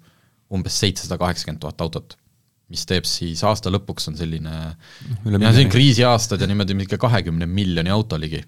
umbes 0.51 0.79
seitsesada 0.79 1.17
kaheksakümmend 1.17 1.61
tuhat 1.61 1.81
autot 1.81 2.17
mis 2.71 2.85
teeb 2.87 3.07
siis 3.09 3.43
aasta 3.43 3.71
lõpuks 3.73 4.07
on 4.11 4.17
selline, 4.19 4.55
jah, 5.27 5.53
see 5.53 5.65
on 5.65 5.71
kriisiaastad 5.71 6.41
ja 6.41 6.47
niimoodi 6.47 6.77
mingi 6.77 6.99
kahekümne 6.99 7.45
miljoni 7.45 7.91
auto 7.91 8.19
ligi. 8.19 8.43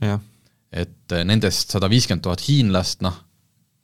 et 0.72 1.16
nendest 1.28 1.76
sada 1.76 1.90
viiskümmend 1.92 2.24
tuhat 2.24 2.42
hiinlast, 2.48 3.04
noh, 3.06 3.20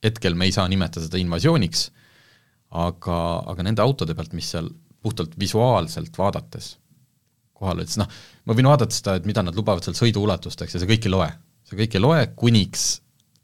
hetkel 0.03 0.35
me 0.39 0.47
ei 0.47 0.55
saa 0.55 0.67
nimetada 0.71 1.05
seda 1.05 1.19
invasiooniks, 1.21 1.89
aga, 2.71 3.17
aga 3.51 3.65
nende 3.67 3.83
autode 3.83 4.15
pealt, 4.15 4.33
mis 4.33 4.49
seal 4.55 4.71
puhtalt 5.03 5.35
visuaalselt 5.39 6.17
vaadates 6.17 6.78
kohal 7.59 7.81
olid, 7.81 7.91
siis 7.91 8.01
noh, 8.01 8.09
ma 8.47 8.55
võin 8.57 8.69
vaadata 8.71 8.95
seda, 8.95 9.17
et 9.19 9.27
mida 9.29 9.43
nad 9.45 9.57
lubavad 9.57 9.85
seal 9.85 9.97
sõiduulatusteks 9.97 10.75
ja 10.75 10.81
see 10.81 10.89
kõik 10.89 11.07
ei 11.09 11.13
loe. 11.13 11.29
see 11.69 11.77
kõik 11.83 11.97
ei 11.97 12.03
loe, 12.03 12.23
kuniks 12.39 12.87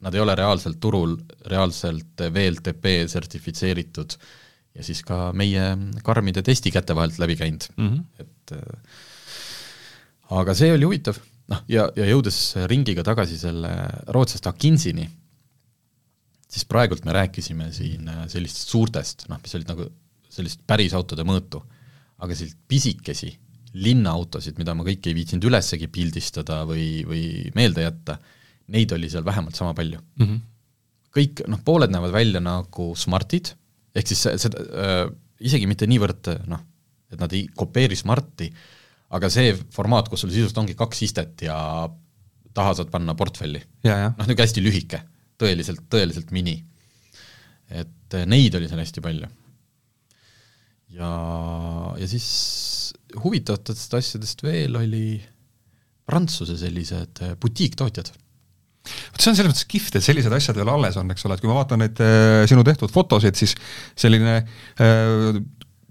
nad 0.05 0.15
ei 0.15 0.21
ole 0.21 0.35
reaalselt 0.37 0.79
turul, 0.81 1.15
reaalselt 1.49 2.23
VLTP 2.33 2.95
sertifitseeritud 3.11 4.15
ja 4.75 4.85
siis 4.85 5.01
ka 5.07 5.29
meie 5.37 5.67
karmide 6.05 6.43
testi 6.45 6.71
käte 6.73 6.95
vahelt 6.97 7.19
läbi 7.21 7.37
käinud 7.39 7.67
mm, 7.75 7.91
-hmm. 7.91 8.03
et 8.19 8.55
äh, 8.57 8.97
aga 10.39 10.55
see 10.57 10.73
oli 10.73 10.87
huvitav, 10.87 11.19
noh, 11.51 11.61
ja, 11.71 11.87
ja 11.95 12.07
jõudes 12.09 12.39
ringiga 12.71 13.03
tagasi 13.05 13.37
selle 13.39 13.71
rootsast 14.07 14.47
Akinzini, 14.51 15.07
siis 16.49 16.65
praegult 16.65 17.05
me 17.05 17.15
rääkisime 17.15 17.71
siin 17.73 18.09
äh, 18.09 18.25
sellistest 18.31 18.73
suurtest, 18.73 19.27
noh, 19.31 19.39
mis 19.41 19.55
olid 19.55 19.71
nagu 19.71 19.89
sellist 20.29 20.61
päris 20.67 20.93
autode 20.93 21.23
mõõtu, 21.23 21.61
aga 22.19 22.35
selliseid 22.35 22.59
pisikesi 22.67 23.31
linnaautosid, 23.75 24.57
mida 24.59 24.75
ma 24.77 24.85
kõiki 24.87 25.11
ei 25.11 25.17
viitsinud 25.17 25.49
ülessegi 25.49 25.89
pildistada 25.91 26.61
või, 26.67 27.03
või 27.07 27.25
meelde 27.57 27.83
jätta, 27.85 28.17
neid 28.71 28.93
oli 28.95 29.09
seal 29.11 29.25
vähemalt 29.25 29.57
sama 29.57 29.75
palju 29.77 29.99
mm. 29.99 30.25
-hmm. 30.25 30.39
kõik, 31.17 31.43
noh, 31.51 31.61
pooled 31.65 31.91
näevad 31.93 32.13
välja 32.15 32.41
nagu 32.43 32.93
Smartid, 32.97 33.51
ehk 33.95 34.07
siis 34.11 34.23
seda 34.41 34.63
äh,, 34.63 35.03
isegi 35.45 35.67
mitte 35.67 35.87
niivõrd 35.89 36.31
noh, 36.47 36.63
et 37.11 37.19
nad 37.19 37.33
ei 37.35 37.45
kopeeri 37.55 37.97
Smarti, 37.99 38.49
aga 39.15 39.29
see 39.31 39.53
formaat, 39.75 40.09
kus 40.09 40.23
sul 40.23 40.31
sisuliselt 40.33 40.63
ongi 40.63 40.77
kaks 40.77 41.03
istet 41.05 41.45
ja 41.45 41.57
taha 42.55 42.77
saad 42.77 42.91
panna 42.93 43.15
portfelli. 43.19 43.61
noh, 44.15 44.23
niisugune 44.23 44.47
hästi 44.47 44.63
lühike, 44.63 45.01
tõeliselt, 45.41 45.83
tõeliselt 45.91 46.31
mini. 46.35 46.61
et 47.69 48.13
äh, 48.13 48.25
neid 48.29 48.55
oli 48.55 48.69
seal 48.71 48.81
hästi 48.81 49.03
palju. 49.03 49.27
ja, 50.95 51.11
ja 51.99 52.07
siis 52.07 52.25
huvitavatest 53.23 53.97
asjadest 53.99 54.43
veel 54.45 54.77
oli 54.79 55.07
Prantsuse 56.05 56.57
sellised 56.59 57.23
äh, 57.25 57.33
butiiktootjad 57.41 58.11
vot 58.85 59.21
see 59.21 59.31
on 59.31 59.37
selles 59.37 59.49
mõttes 59.49 59.67
kihvt, 59.69 59.97
et 59.97 60.05
sellised 60.05 60.33
asjad 60.35 60.57
veel 60.59 60.69
alles 60.69 60.97
on, 61.01 61.09
eks 61.13 61.25
ole, 61.25 61.37
et 61.37 61.43
kui 61.43 61.49
ma 61.49 61.57
vaatan 61.57 61.81
neid 61.81 62.01
äh, 62.05 62.43
sinu 62.49 62.65
tehtud 62.67 62.93
fotosid, 62.93 63.37
siis 63.39 63.55
selline 63.97 64.35
äh, 64.43 65.39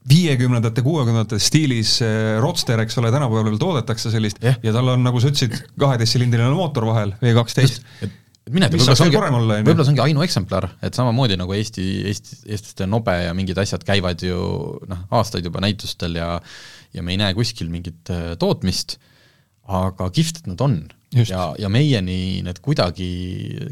viiekümnendate, 0.08 0.82
kuuekümnendate 0.84 1.38
stiilis 1.40 1.96
Roadster, 2.42 2.82
eks 2.84 2.98
ole, 3.00 3.08
tänapäeval 3.14 3.48
veel 3.48 3.60
toodetakse 3.60 4.12
sellist 4.12 4.42
yeah. 4.44 4.58
ja 4.62 4.74
tal 4.76 4.92
on, 4.92 5.00
nagu 5.06 5.22
sa 5.22 5.30
ütlesid, 5.32 5.56
kaheteistsilindriline 5.80 6.52
mootor 6.52 6.84
vahel, 6.90 7.14
V 7.22 7.32
kaksteist. 7.38 7.80
mine 8.52 8.68
tea, 8.68 8.76
võib-olla 8.76 8.98
see 9.00 9.06
ongi, 9.08 9.18
võib-olla 9.64 9.86
see 9.86 9.94
ongi 9.94 10.04
ainueksemplar, 10.04 10.68
et 10.84 10.98
samamoodi 10.98 11.38
nagu 11.40 11.56
Eesti, 11.56 11.86
Eesti, 12.12 12.42
eestlaste 12.44 12.88
nobe 12.90 13.16
ja 13.24 13.32
mingid 13.36 13.58
asjad 13.64 13.86
käivad 13.88 14.20
ju 14.28 14.38
noh, 14.90 15.06
aastaid 15.16 15.48
juba 15.48 15.64
näitustel 15.64 16.20
ja 16.20 16.34
ja 16.94 17.02
me 17.02 17.14
ei 17.14 17.20
näe 17.20 17.34
kuskil 17.36 17.70
mingit 17.72 18.12
äh, 18.12 18.32
tootmist, 18.40 18.98
aga 19.64 20.08
kihvt, 20.14 20.42
et 20.42 20.48
nad 20.52 20.62
on. 20.64 20.78
ja, 21.14 21.48
ja 21.58 21.70
meieni 21.72 22.42
need 22.44 22.60
kuidagi, 22.62 23.10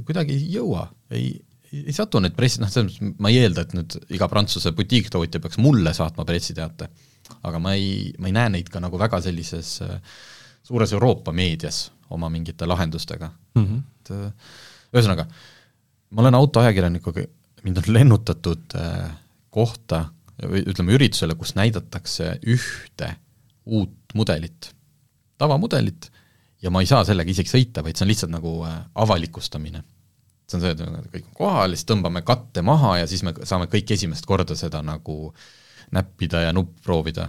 kuidagi 0.07 0.37
ei 0.37 0.51
jõua, 0.57 0.87
ei, 1.13 1.33
ei 1.73 1.95
satu 1.97 2.21
need 2.23 2.37
press, 2.37 2.61
noh, 2.63 2.71
selles 2.73 2.99
mõttes 3.01 3.23
ma 3.23 3.33
ei 3.33 3.41
eelda, 3.43 3.65
et 3.67 3.75
nüüd 3.77 3.97
iga 4.17 4.29
Prantsuse 4.31 4.75
butiiktootja 4.77 5.43
peaks 5.43 5.59
mulle 5.63 5.95
saatma 5.97 6.27
pressiteate, 6.29 6.89
aga 7.49 7.63
ma 7.63 7.75
ei, 7.79 8.13
ma 8.23 8.31
ei 8.31 8.37
näe 8.37 8.55
neid 8.59 8.71
ka 8.73 8.83
nagu 8.83 9.01
väga 9.01 9.21
sellises 9.25 9.75
äh, 9.85 9.99
suures 10.63 10.95
Euroopa 10.95 11.35
meedias 11.35 11.89
oma 12.13 12.29
mingite 12.31 12.69
lahendustega 12.69 13.31
mm, 13.57 13.67
-hmm. 13.67 13.83
et 14.01 14.15
äh, 14.15 14.57
ühesõnaga, 14.95 15.27
ma 16.13 16.25
olen 16.25 16.37
autoajakirjanikuga, 16.39 17.27
mind 17.65 17.79
on 17.81 17.95
lennutatud 17.95 18.75
kohta, 19.53 20.07
või 20.49 20.65
ütleme, 20.73 20.95
üritusele, 20.97 21.37
kus 21.39 21.55
näidatakse 21.59 22.37
ühte 22.51 23.15
uut 23.67 24.15
mudelit, 24.19 24.73
tavamudelit, 25.39 26.11
ja 26.63 26.71
ma 26.71 26.83
ei 26.83 26.91
saa 26.91 27.05
sellega 27.07 27.31
isegi 27.31 27.51
sõita, 27.51 27.83
vaid 27.85 27.99
see 27.99 28.07
on 28.07 28.13
lihtsalt 28.13 28.33
nagu 28.35 28.55
äh, 28.67 28.79
avalikustamine. 29.05 29.83
see 30.47 30.59
on 30.59 30.65
see, 30.65 30.73
et 30.75 31.13
kõik 31.15 31.29
on 31.29 31.37
kohal, 31.39 31.77
siis 31.77 31.89
tõmbame 31.89 32.23
katte 32.27 32.63
maha 32.67 32.99
ja 33.03 33.11
siis 33.11 33.23
me 33.27 33.35
saame 33.49 33.69
kõik 33.73 33.95
esimest 33.95 34.27
korda 34.29 34.57
seda 34.59 34.83
nagu 34.85 35.33
näppida 35.93 36.47
ja 36.47 36.53
nuppproovida. 36.53 37.29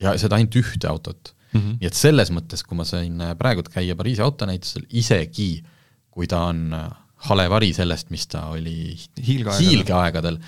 ja 0.00 0.16
seda 0.18 0.36
ainult 0.36 0.56
ühte 0.58 0.88
autot 0.90 1.34
mm. 1.52 1.60
-hmm. 1.60 1.78
nii 1.80 1.86
et 1.86 1.94
selles 1.94 2.30
mõttes, 2.34 2.64
kui 2.66 2.76
ma 2.76 2.84
sain 2.84 3.20
äh, 3.20 3.36
praegu 3.38 3.62
käia 3.62 3.96
Pariisi 3.96 4.22
autonäitusel, 4.22 4.86
isegi 4.90 5.64
kui 6.10 6.26
ta 6.30 6.44
on 6.50 6.72
äh, 6.72 6.90
hale 7.28 7.48
vari 7.50 7.72
sellest, 7.74 8.10
mis 8.10 8.26
ta 8.30 8.46
oli 8.54 8.94
hiilgeaegadel, 9.18 9.68
hiilgeaegadel, 9.68 10.38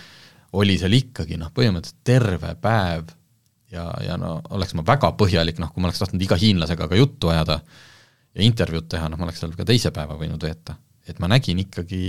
oli 0.56 0.78
seal 0.80 0.96
ikkagi 0.96 1.38
noh, 1.40 1.52
põhimõtteliselt 1.54 2.02
terve 2.06 2.54
päev 2.62 3.12
ja, 3.72 3.86
ja 4.04 4.16
no 4.20 4.38
oleks 4.56 4.74
ma 4.78 4.84
väga 4.86 5.12
põhjalik, 5.18 5.60
noh 5.62 5.72
kui 5.72 5.82
ma 5.82 5.90
oleks 5.90 6.02
tahtnud 6.02 6.22
iga 6.22 6.38
hiinlasega 6.40 6.88
ka 6.90 6.98
juttu 6.98 7.32
ajada 7.32 7.60
ja 8.36 8.44
intervjuud 8.46 8.88
teha, 8.92 9.10
noh 9.10 9.20
ma 9.20 9.28
oleks 9.28 9.42
seal 9.42 9.54
ka 9.56 9.66
teise 9.68 9.92
päeva 9.94 10.18
võinud 10.18 10.42
veeta. 10.42 10.76
et 11.08 11.20
ma 11.22 11.30
nägin 11.30 11.60
ikkagi 11.62 12.02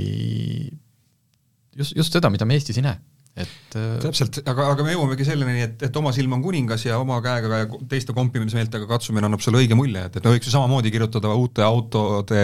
just, 1.77 1.95
just 1.95 2.13
seda, 2.13 2.31
mida 2.33 2.45
me 2.45 2.57
Eestis 2.57 2.79
ei 2.79 2.87
näe 2.87 2.99
et 3.38 3.75
äh, 3.77 3.97
täpselt, 4.01 4.39
aga, 4.49 4.71
aga 4.73 4.85
me 4.85 4.93
jõuamegi 4.95 5.25
selleni, 5.27 5.61
et, 5.67 5.83
et 5.88 5.97
oma 5.99 6.11
silm 6.15 6.33
on 6.38 6.41
kuningas 6.41 6.88
ja 6.88 6.97
oma 7.01 7.19
käega 7.23 7.61
ja 7.61 7.67
teiste 7.89 8.15
kompimismeeltega 8.17 8.88
katsumine 8.89 9.27
annab 9.27 9.43
sulle 9.45 9.61
õige 9.61 9.77
mulje, 9.77 10.07
et, 10.09 10.17
et 10.17 10.25
me 10.25 10.33
võiks 10.33 10.49
ju 10.49 10.53
samamoodi 10.53 10.91
kirjutada 10.93 11.33
uute 11.38 11.65
autode 11.65 12.41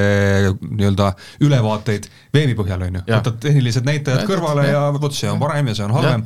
nii-öelda 0.61 1.09
ülevaateid 1.45 2.09
veebi 2.33 2.55
põhjal, 2.57 2.85
on 2.87 2.99
ju, 2.99 3.03
võtad 3.09 3.39
tehnilised 3.43 3.87
näitajad 3.87 4.21
ja, 4.21 4.27
kõrvale 4.29 4.67
ja 4.69 4.83
vot 4.95 5.17
see 5.17 5.31
on 5.31 5.41
parem 5.41 5.71
ja 5.71 5.77
see 5.79 5.87
on 5.87 5.95
halvem, 5.97 6.25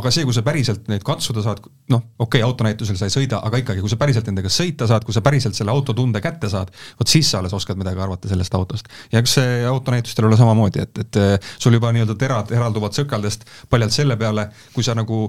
aga 0.00 0.14
see, 0.14 0.26
kui 0.28 0.36
sa 0.36 0.44
päriselt 0.46 0.90
neid 0.90 1.06
katsuda 1.06 1.44
saad, 1.46 1.62
noh, 1.94 2.04
okei 2.18 2.42
okay,, 2.42 2.46
autonäitusel 2.48 2.98
sa 2.98 3.08
ei 3.08 3.14
sõida, 3.14 3.42
aga 3.46 3.62
ikkagi, 3.62 3.84
kui 3.84 3.92
sa 3.92 4.00
päriselt 4.00 4.30
nendega 4.30 4.50
sõita 4.52 4.90
saad, 4.90 5.06
kui 5.06 5.14
sa 5.14 5.22
päriselt 5.24 5.58
selle 5.58 5.74
auto 5.74 5.94
tunde 5.96 6.22
kätte 6.24 6.50
saad, 6.50 6.74
vot 6.98 7.10
siis 7.10 7.30
sa 7.30 7.42
alles 7.42 7.54
oskad 7.54 7.78
midagi 7.78 8.02
arvata 8.02 8.30
sellest 8.30 8.58
autost. 8.58 8.90
ja 9.12 9.22
eks 9.22 9.38
see 9.38 9.62
autonäitustel 9.68 10.26
ole 10.26 10.40
samamoodi, 10.40 10.82
et, 10.82 11.02
et 11.04 11.22
sul 11.58 11.78
juba 11.78 11.92
nii-öelda 11.94 12.18
terad 12.18 12.52
eralduvad 12.54 12.96
sõkaldest 12.96 13.46
paljalt 13.70 13.94
selle 13.94 14.07
selle 14.08 14.18
peale, 14.20 14.48
kui 14.74 14.86
sa 14.86 14.96
nagu 14.98 15.28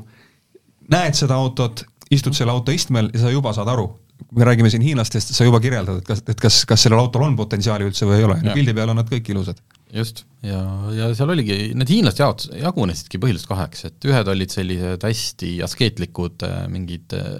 näed 0.90 1.18
seda 1.18 1.38
autot, 1.38 1.84
istud 2.10 2.38
selle 2.38 2.56
auto 2.56 2.74
istmel 2.74 3.12
ja 3.14 3.28
sa 3.28 3.34
juba 3.34 3.54
saad 3.54 3.70
aru, 3.70 3.92
me 4.36 4.46
räägime 4.46 4.70
siin 4.70 4.84
hiinlastest, 4.84 5.34
sa 5.36 5.48
juba 5.48 5.60
kirjeldad, 5.64 6.02
et 6.02 6.08
kas, 6.08 6.24
et 6.28 6.42
kas, 6.42 6.64
kas 6.70 6.86
sellel 6.86 7.02
autol 7.02 7.26
on 7.26 7.38
potentsiaali 7.40 7.88
üldse 7.88 8.08
või 8.08 8.20
ei 8.20 8.28
ole, 8.28 8.40
pildi 8.54 8.76
peal 8.78 8.92
on 8.92 9.00
nad 9.00 9.10
kõik 9.10 9.32
ilusad. 9.34 9.62
just, 9.94 10.24
ja, 10.46 10.60
ja 10.94 11.10
seal 11.18 11.34
oligi, 11.34 11.72
need 11.78 11.90
hiinlased 11.90 12.22
jaot-, 12.22 12.50
jagunesidki 12.60 13.22
põhiliselt 13.22 13.50
kaheks, 13.50 13.86
et 13.90 14.10
ühed 14.10 14.34
olid 14.34 14.54
sellised 14.54 15.06
hästi 15.08 15.56
askeetlikud 15.66 16.46
äh, 16.46 16.60
mingid 16.72 17.16
äh, 17.18 17.40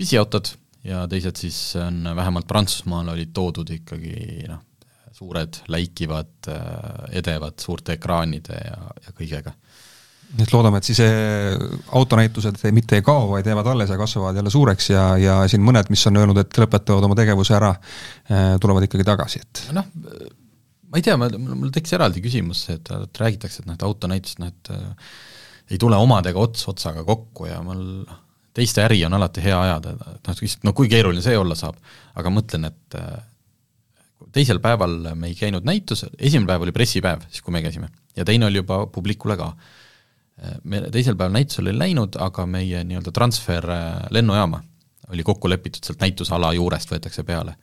pisiautod 0.00 0.54
ja 0.86 1.04
teised 1.10 1.38
siis 1.38 1.60
on 1.78 2.02
vähemalt 2.16 2.48
Prantsusmaal 2.48 3.12
olid 3.12 3.34
toodud 3.36 3.70
ikkagi 3.74 4.48
noh, 4.48 4.64
suured 5.14 5.60
läikivad, 5.70 6.32
äh, 6.48 7.18
edevad 7.20 7.60
suurte 7.62 7.98
ekraanide 7.98 8.62
ja, 8.64 8.80
ja 9.04 9.14
kõigega 9.14 9.54
nii 10.30 10.46
et 10.46 10.52
loodame, 10.54 10.78
et 10.78 10.86
siis 10.86 11.00
eh, 11.02 11.56
autonäitused 11.96 12.60
mitte 12.76 13.00
ei 13.00 13.06
kao, 13.06 13.26
vaid 13.32 13.48
jäävad 13.50 13.72
alles 13.72 13.90
ja 13.90 13.98
kasvavad 13.98 14.36
jälle 14.38 14.52
suureks 14.52 14.90
ja, 14.92 15.04
ja 15.18 15.38
siin 15.50 15.64
mõned, 15.66 15.90
mis 15.90 16.06
on 16.06 16.20
öelnud, 16.20 16.38
et 16.42 16.60
lõpetavad 16.62 17.06
oma 17.08 17.18
tegevuse 17.18 17.56
ära, 17.56 17.72
eh, 18.30 18.52
tulevad 18.62 18.86
ikkagi 18.86 19.06
tagasi, 19.08 19.42
et 19.42 19.64
noh, 19.74 19.88
ma 20.90 20.98
ei 20.98 21.06
tea, 21.06 21.16
mul 21.18 21.70
tekkis 21.74 21.94
eraldi 21.98 22.22
küsimus, 22.24 22.64
et, 22.74 22.90
räägitakse, 23.20 23.62
et 23.62 23.70
noh, 23.70 23.78
et 23.78 23.86
autonäitused, 23.86 24.42
noh 24.42 24.50
et 24.50 24.72
äh, 24.74 25.10
ei 25.70 25.78
tule 25.78 25.98
omadega 25.98 26.40
ots 26.42 26.66
otsaga 26.70 27.04
kokku 27.06 27.46
ja 27.46 27.60
mul 27.62 27.82
teiste 28.56 28.82
äri 28.82 28.98
on 29.06 29.14
alati 29.14 29.42
hea 29.44 29.58
ajada, 29.66 29.94
et 30.16 30.30
noh, 30.30 30.40
no 30.66 30.74
kui 30.76 30.90
keeruline 30.90 31.22
see 31.24 31.38
olla 31.38 31.58
saab, 31.58 31.78
aga 32.18 32.32
mõtlen, 32.34 32.66
et 32.70 32.98
äh, 32.98 33.20
teisel 34.34 34.62
päeval 34.62 35.12
me 35.14 35.30
ei 35.30 35.38
käinud 35.38 35.66
näitusel, 35.66 36.10
esimene 36.18 36.50
päev 36.50 36.66
oli 36.66 36.74
pressipäev, 36.74 37.22
siis 37.30 37.46
kui 37.46 37.54
me 37.54 37.62
käisime, 37.64 37.90
ja 38.18 38.26
teine 38.26 38.50
oli 38.50 38.62
juba 38.62 38.82
publikule 38.90 39.38
ka 39.38 39.52
me 40.64 40.80
teisel 40.92 41.16
päeval 41.16 41.34
näitusele 41.36 41.72
ei 41.72 41.78
läinud, 41.78 42.16
aga 42.20 42.46
meie 42.48 42.82
nii-öelda 42.84 43.12
transfer 43.12 43.66
äh, 43.70 43.88
lennujaama 44.10 44.62
oli 45.10 45.24
kokku 45.26 45.50
lepitud, 45.50 45.84
sealt 45.84 46.00
näitusala 46.00 46.52
juurest 46.54 46.92
võetakse 46.92 47.24
peale. 47.26 47.56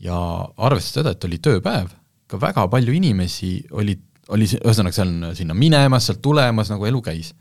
ja 0.00 0.16
arvestades 0.56 0.94
seda, 0.94 1.12
et 1.12 1.24
oli 1.28 1.38
tööpäev, 1.44 1.90
ka 2.30 2.38
väga 2.40 2.66
palju 2.72 2.94
inimesi 2.96 3.50
olid, 3.76 4.00
oli 4.32 4.46
ühesõnaga 4.46 4.96
seal 4.96 5.10
sinna 5.36 5.54
minemas, 5.54 6.06
sealt 6.06 6.22
tulemas, 6.22 6.70
nagu 6.72 6.86
elu 6.86 7.02
käis. 7.02 7.34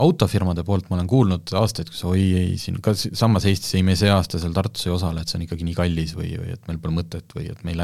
autofirmade 0.00 0.62
poolt 0.64 0.88
ma 0.88 0.96
olen 0.96 1.10
kuulnud 1.10 1.52
aastaid, 1.60 1.90
kus 1.90 2.04
oi 2.08 2.22
ei, 2.22 2.54
siin 2.58 2.78
ka 2.80 2.94
samas 2.94 3.44
Eestis 3.44 3.74
ei, 3.74 3.82
me 3.82 3.96
see 3.98 4.08
aasta 4.10 4.38
seal 4.38 4.54
Tartus 4.56 4.86
ei 4.86 4.94
osale, 4.94 5.20
et 5.20 5.28
see 5.28 5.40
on 5.40 5.44
ikkagi 5.44 5.66
nii 5.66 5.76
kallis 5.76 6.14
või, 6.16 6.32
või 6.40 6.54
et 6.54 6.70
meil 6.70 6.78
pole 6.80 6.96
mõtet 7.02 7.36
või 7.36 7.50
et 7.50 7.64
me 7.64 7.74
ei 7.74 7.82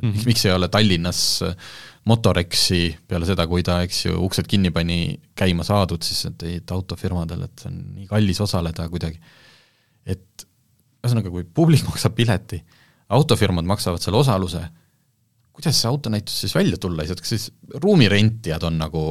noh, 0.00 0.08
Mm 0.08 0.16
-hmm. 0.16 0.26
miks 0.26 0.46
ei 0.46 0.52
ole 0.52 0.68
Tallinnas 0.68 1.42
Motorexi 2.08 2.96
peale 3.08 3.26
seda, 3.28 3.44
kui 3.46 3.62
ta, 3.62 3.82
eks 3.84 4.06
ju, 4.06 4.16
uksed 4.24 4.48
kinni 4.48 4.70
pani, 4.72 5.20
käima 5.36 5.64
saadud, 5.66 6.02
siis 6.02 6.24
et 6.30 6.42
ei, 6.48 6.56
et 6.62 6.72
autofirmadel, 6.72 7.42
et 7.44 7.60
see 7.60 7.68
on 7.68 7.80
nii 7.98 8.06
kallis 8.08 8.40
osaleda 8.40 8.88
kuidagi. 8.88 9.20
et 10.06 10.46
ühesõnaga, 11.04 11.30
kui 11.30 11.44
publik 11.44 11.84
maksab 11.90 12.16
pileti, 12.16 12.62
autofirmad 13.12 13.68
maksavad 13.68 14.00
selle 14.00 14.20
osaluse, 14.22 14.62
kuidas 15.52 15.76
see 15.82 15.90
autonäitus 15.90 16.40
siis 16.40 16.54
välja 16.56 16.78
tulla 16.80 17.02
ei 17.02 17.10
saa, 17.10 17.18
et 17.18 17.24
kas 17.24 17.34
siis 17.34 17.50
ruumirentijad 17.84 18.64
on 18.64 18.78
nagu 18.80 19.02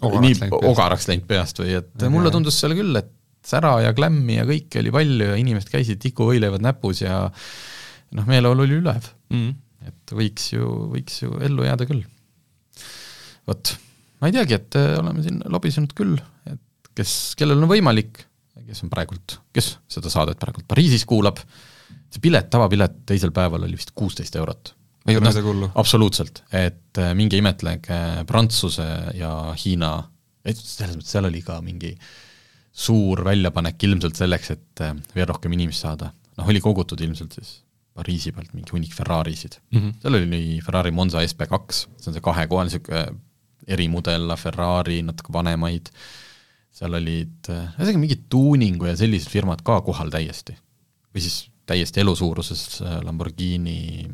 ogaraks 0.00 0.24
nii 0.24 0.38
läinud 0.40 0.66
ogaraks 0.72 1.06
läinud 1.10 1.26
peast 1.28 1.60
või 1.62 1.76
et 1.78 1.92
ja, 2.02 2.10
mulle 2.10 2.32
tundus 2.34 2.58
seal 2.58 2.74
küll, 2.74 2.96
et 2.98 3.12
sära 3.46 3.76
ja 3.84 3.92
klämmi 3.94 4.40
ja 4.40 4.46
kõike 4.48 4.80
oli 4.80 4.90
palju 4.94 5.28
ja 5.30 5.36
inimesed 5.38 5.70
käisid 5.70 6.00
tikuvõileivad 6.02 6.64
näpus 6.64 7.04
ja 7.04 7.28
noh, 7.28 8.26
meeleolu 8.26 8.66
oli 8.66 8.80
ülev 8.80 9.06
mm 9.30 9.60
et 9.88 10.14
võiks 10.16 10.50
ju, 10.54 10.68
võiks 10.92 11.22
ju 11.24 11.38
ellu 11.44 11.66
jääda 11.66 11.86
küll. 11.88 12.04
vot, 13.48 13.74
ma 14.20 14.30
ei 14.30 14.36
teagi, 14.36 14.58
et 14.58 14.78
äh, 14.80 14.94
oleme 15.00 15.24
siin 15.24 15.42
lobisenud 15.52 15.92
küll, 15.96 16.16
et 16.50 16.92
kes, 16.96 17.34
kellel 17.38 17.60
on 17.62 17.70
võimalik, 17.70 18.24
kes 18.64 18.84
on 18.86 18.92
praegult, 18.92 19.38
kes 19.54 19.74
seda 19.90 20.12
saadet 20.12 20.40
praegult 20.40 20.66
Pariisis 20.70 21.04
kuulab, 21.08 21.40
see 22.12 22.22
pilet, 22.22 22.48
tavapilet 22.52 23.02
teisel 23.08 23.34
päeval 23.34 23.66
oli 23.66 23.76
vist 23.78 23.92
kuusteist 23.96 24.36
eurot. 24.40 24.74
ei 25.08 25.18
ole 25.18 25.28
midagi 25.28 25.48
hullu? 25.50 25.70
absoluutselt, 25.80 26.44
et 26.52 27.02
äh, 27.02 27.14
minge 27.18 27.40
imetlege 27.40 28.00
Prantsuse 28.28 28.88
ja 29.18 29.32
Hiina, 29.58 29.96
et 30.44 30.60
selles 30.60 30.96
mõttes 30.96 31.16
seal 31.16 31.28
oli 31.28 31.42
ka 31.44 31.60
mingi 31.64 31.92
suur 32.74 33.22
väljapanek 33.26 33.84
ilmselt 33.86 34.18
selleks, 34.18 34.54
et 34.56 34.86
äh, 34.86 34.96
veel 35.14 35.28
rohkem 35.30 35.52
inimesi 35.54 35.84
saada, 35.84 36.10
noh, 36.38 36.48
oli 36.50 36.62
kogutud 36.64 37.00
ilmselt 37.04 37.36
siis 37.38 37.58
Pariisi 37.94 38.32
pealt 38.34 38.50
mingi 38.56 38.74
hunnik 38.74 38.94
Ferrarisid 38.94 39.60
mm. 39.70 39.78
-hmm. 39.78 39.94
seal 40.02 40.18
oli 40.18 40.60
Ferrari 40.66 40.90
Monza 40.90 41.22
SB2, 41.22 41.72
see 41.72 42.10
on 42.10 42.16
see 42.16 42.24
kahekohaline 42.24 42.72
niisugune 42.72 43.20
erimudel, 43.66 44.34
Ferrari, 44.36 45.00
natuke 45.02 45.32
vanemaid, 45.32 45.88
seal 46.74 46.96
olid, 46.98 47.48
ühesõnaga 47.48 48.00
mingid 48.02 48.26
tuuningu 48.32 48.90
ja 48.90 48.96
sellised 48.98 49.30
firmad 49.32 49.62
ka 49.64 49.80
kohal 49.86 50.10
täiesti. 50.12 50.56
või 51.14 51.22
siis 51.22 51.44
täiesti 51.66 52.00
elusuuruses 52.02 52.82
äh, 52.82 52.98
Lamborghini 53.04 54.10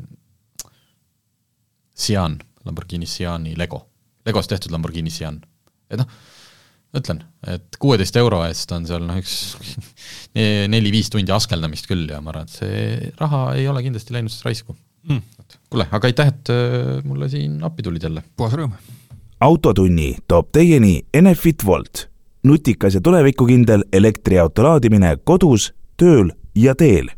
Sian, 1.94 2.38
Lamborghini 2.64 3.06
Siani 3.06 3.54
Lego, 3.58 3.86
Legost 4.26 4.52
tehtud 4.52 4.72
Lamborghini 4.72 5.10
Sian. 5.10 5.40
et 5.90 5.98
noh, 5.98 6.06
ütlen, 6.96 7.22
et 7.46 7.76
kuueteist 7.78 8.16
euro 8.18 8.40
eest 8.46 8.72
on 8.74 8.86
seal 8.88 9.04
noh, 9.06 9.18
üks 9.20 9.34
neli-viis 10.74 11.10
tundi 11.12 11.32
askeldamist 11.34 11.86
küll 11.90 12.08
ja 12.10 12.20
ma 12.22 12.32
arvan, 12.32 12.48
et 12.48 12.56
see 12.56 13.12
raha 13.20 13.44
ei 13.58 13.68
ole 13.70 13.84
kindlasti 13.86 14.16
läinud 14.16 14.32
siis 14.32 14.46
raisku 14.46 14.74
mm.. 15.08 15.22
kuule, 15.70 15.86
aga 15.90 16.10
aitäh, 16.10 16.32
et 16.34 16.52
äh, 16.54 16.96
mulle 17.06 17.30
siin 17.32 17.60
appi 17.66 17.86
tulid 17.86 18.08
jälle. 18.08 18.24
puhas 18.36 18.58
rõõm. 18.58 18.74
autotunni 19.46 20.16
toob 20.28 20.50
teieni 20.56 20.96
Enefit 21.14 21.66
Volt, 21.66 22.08
nutikas 22.42 22.98
ja 22.98 23.04
tulevikukindel 23.04 23.86
elektriauto 23.92 24.66
laadimine 24.66 25.14
kodus, 25.24 25.70
tööl 26.00 26.34
ja 26.58 26.74
teel 26.74 27.12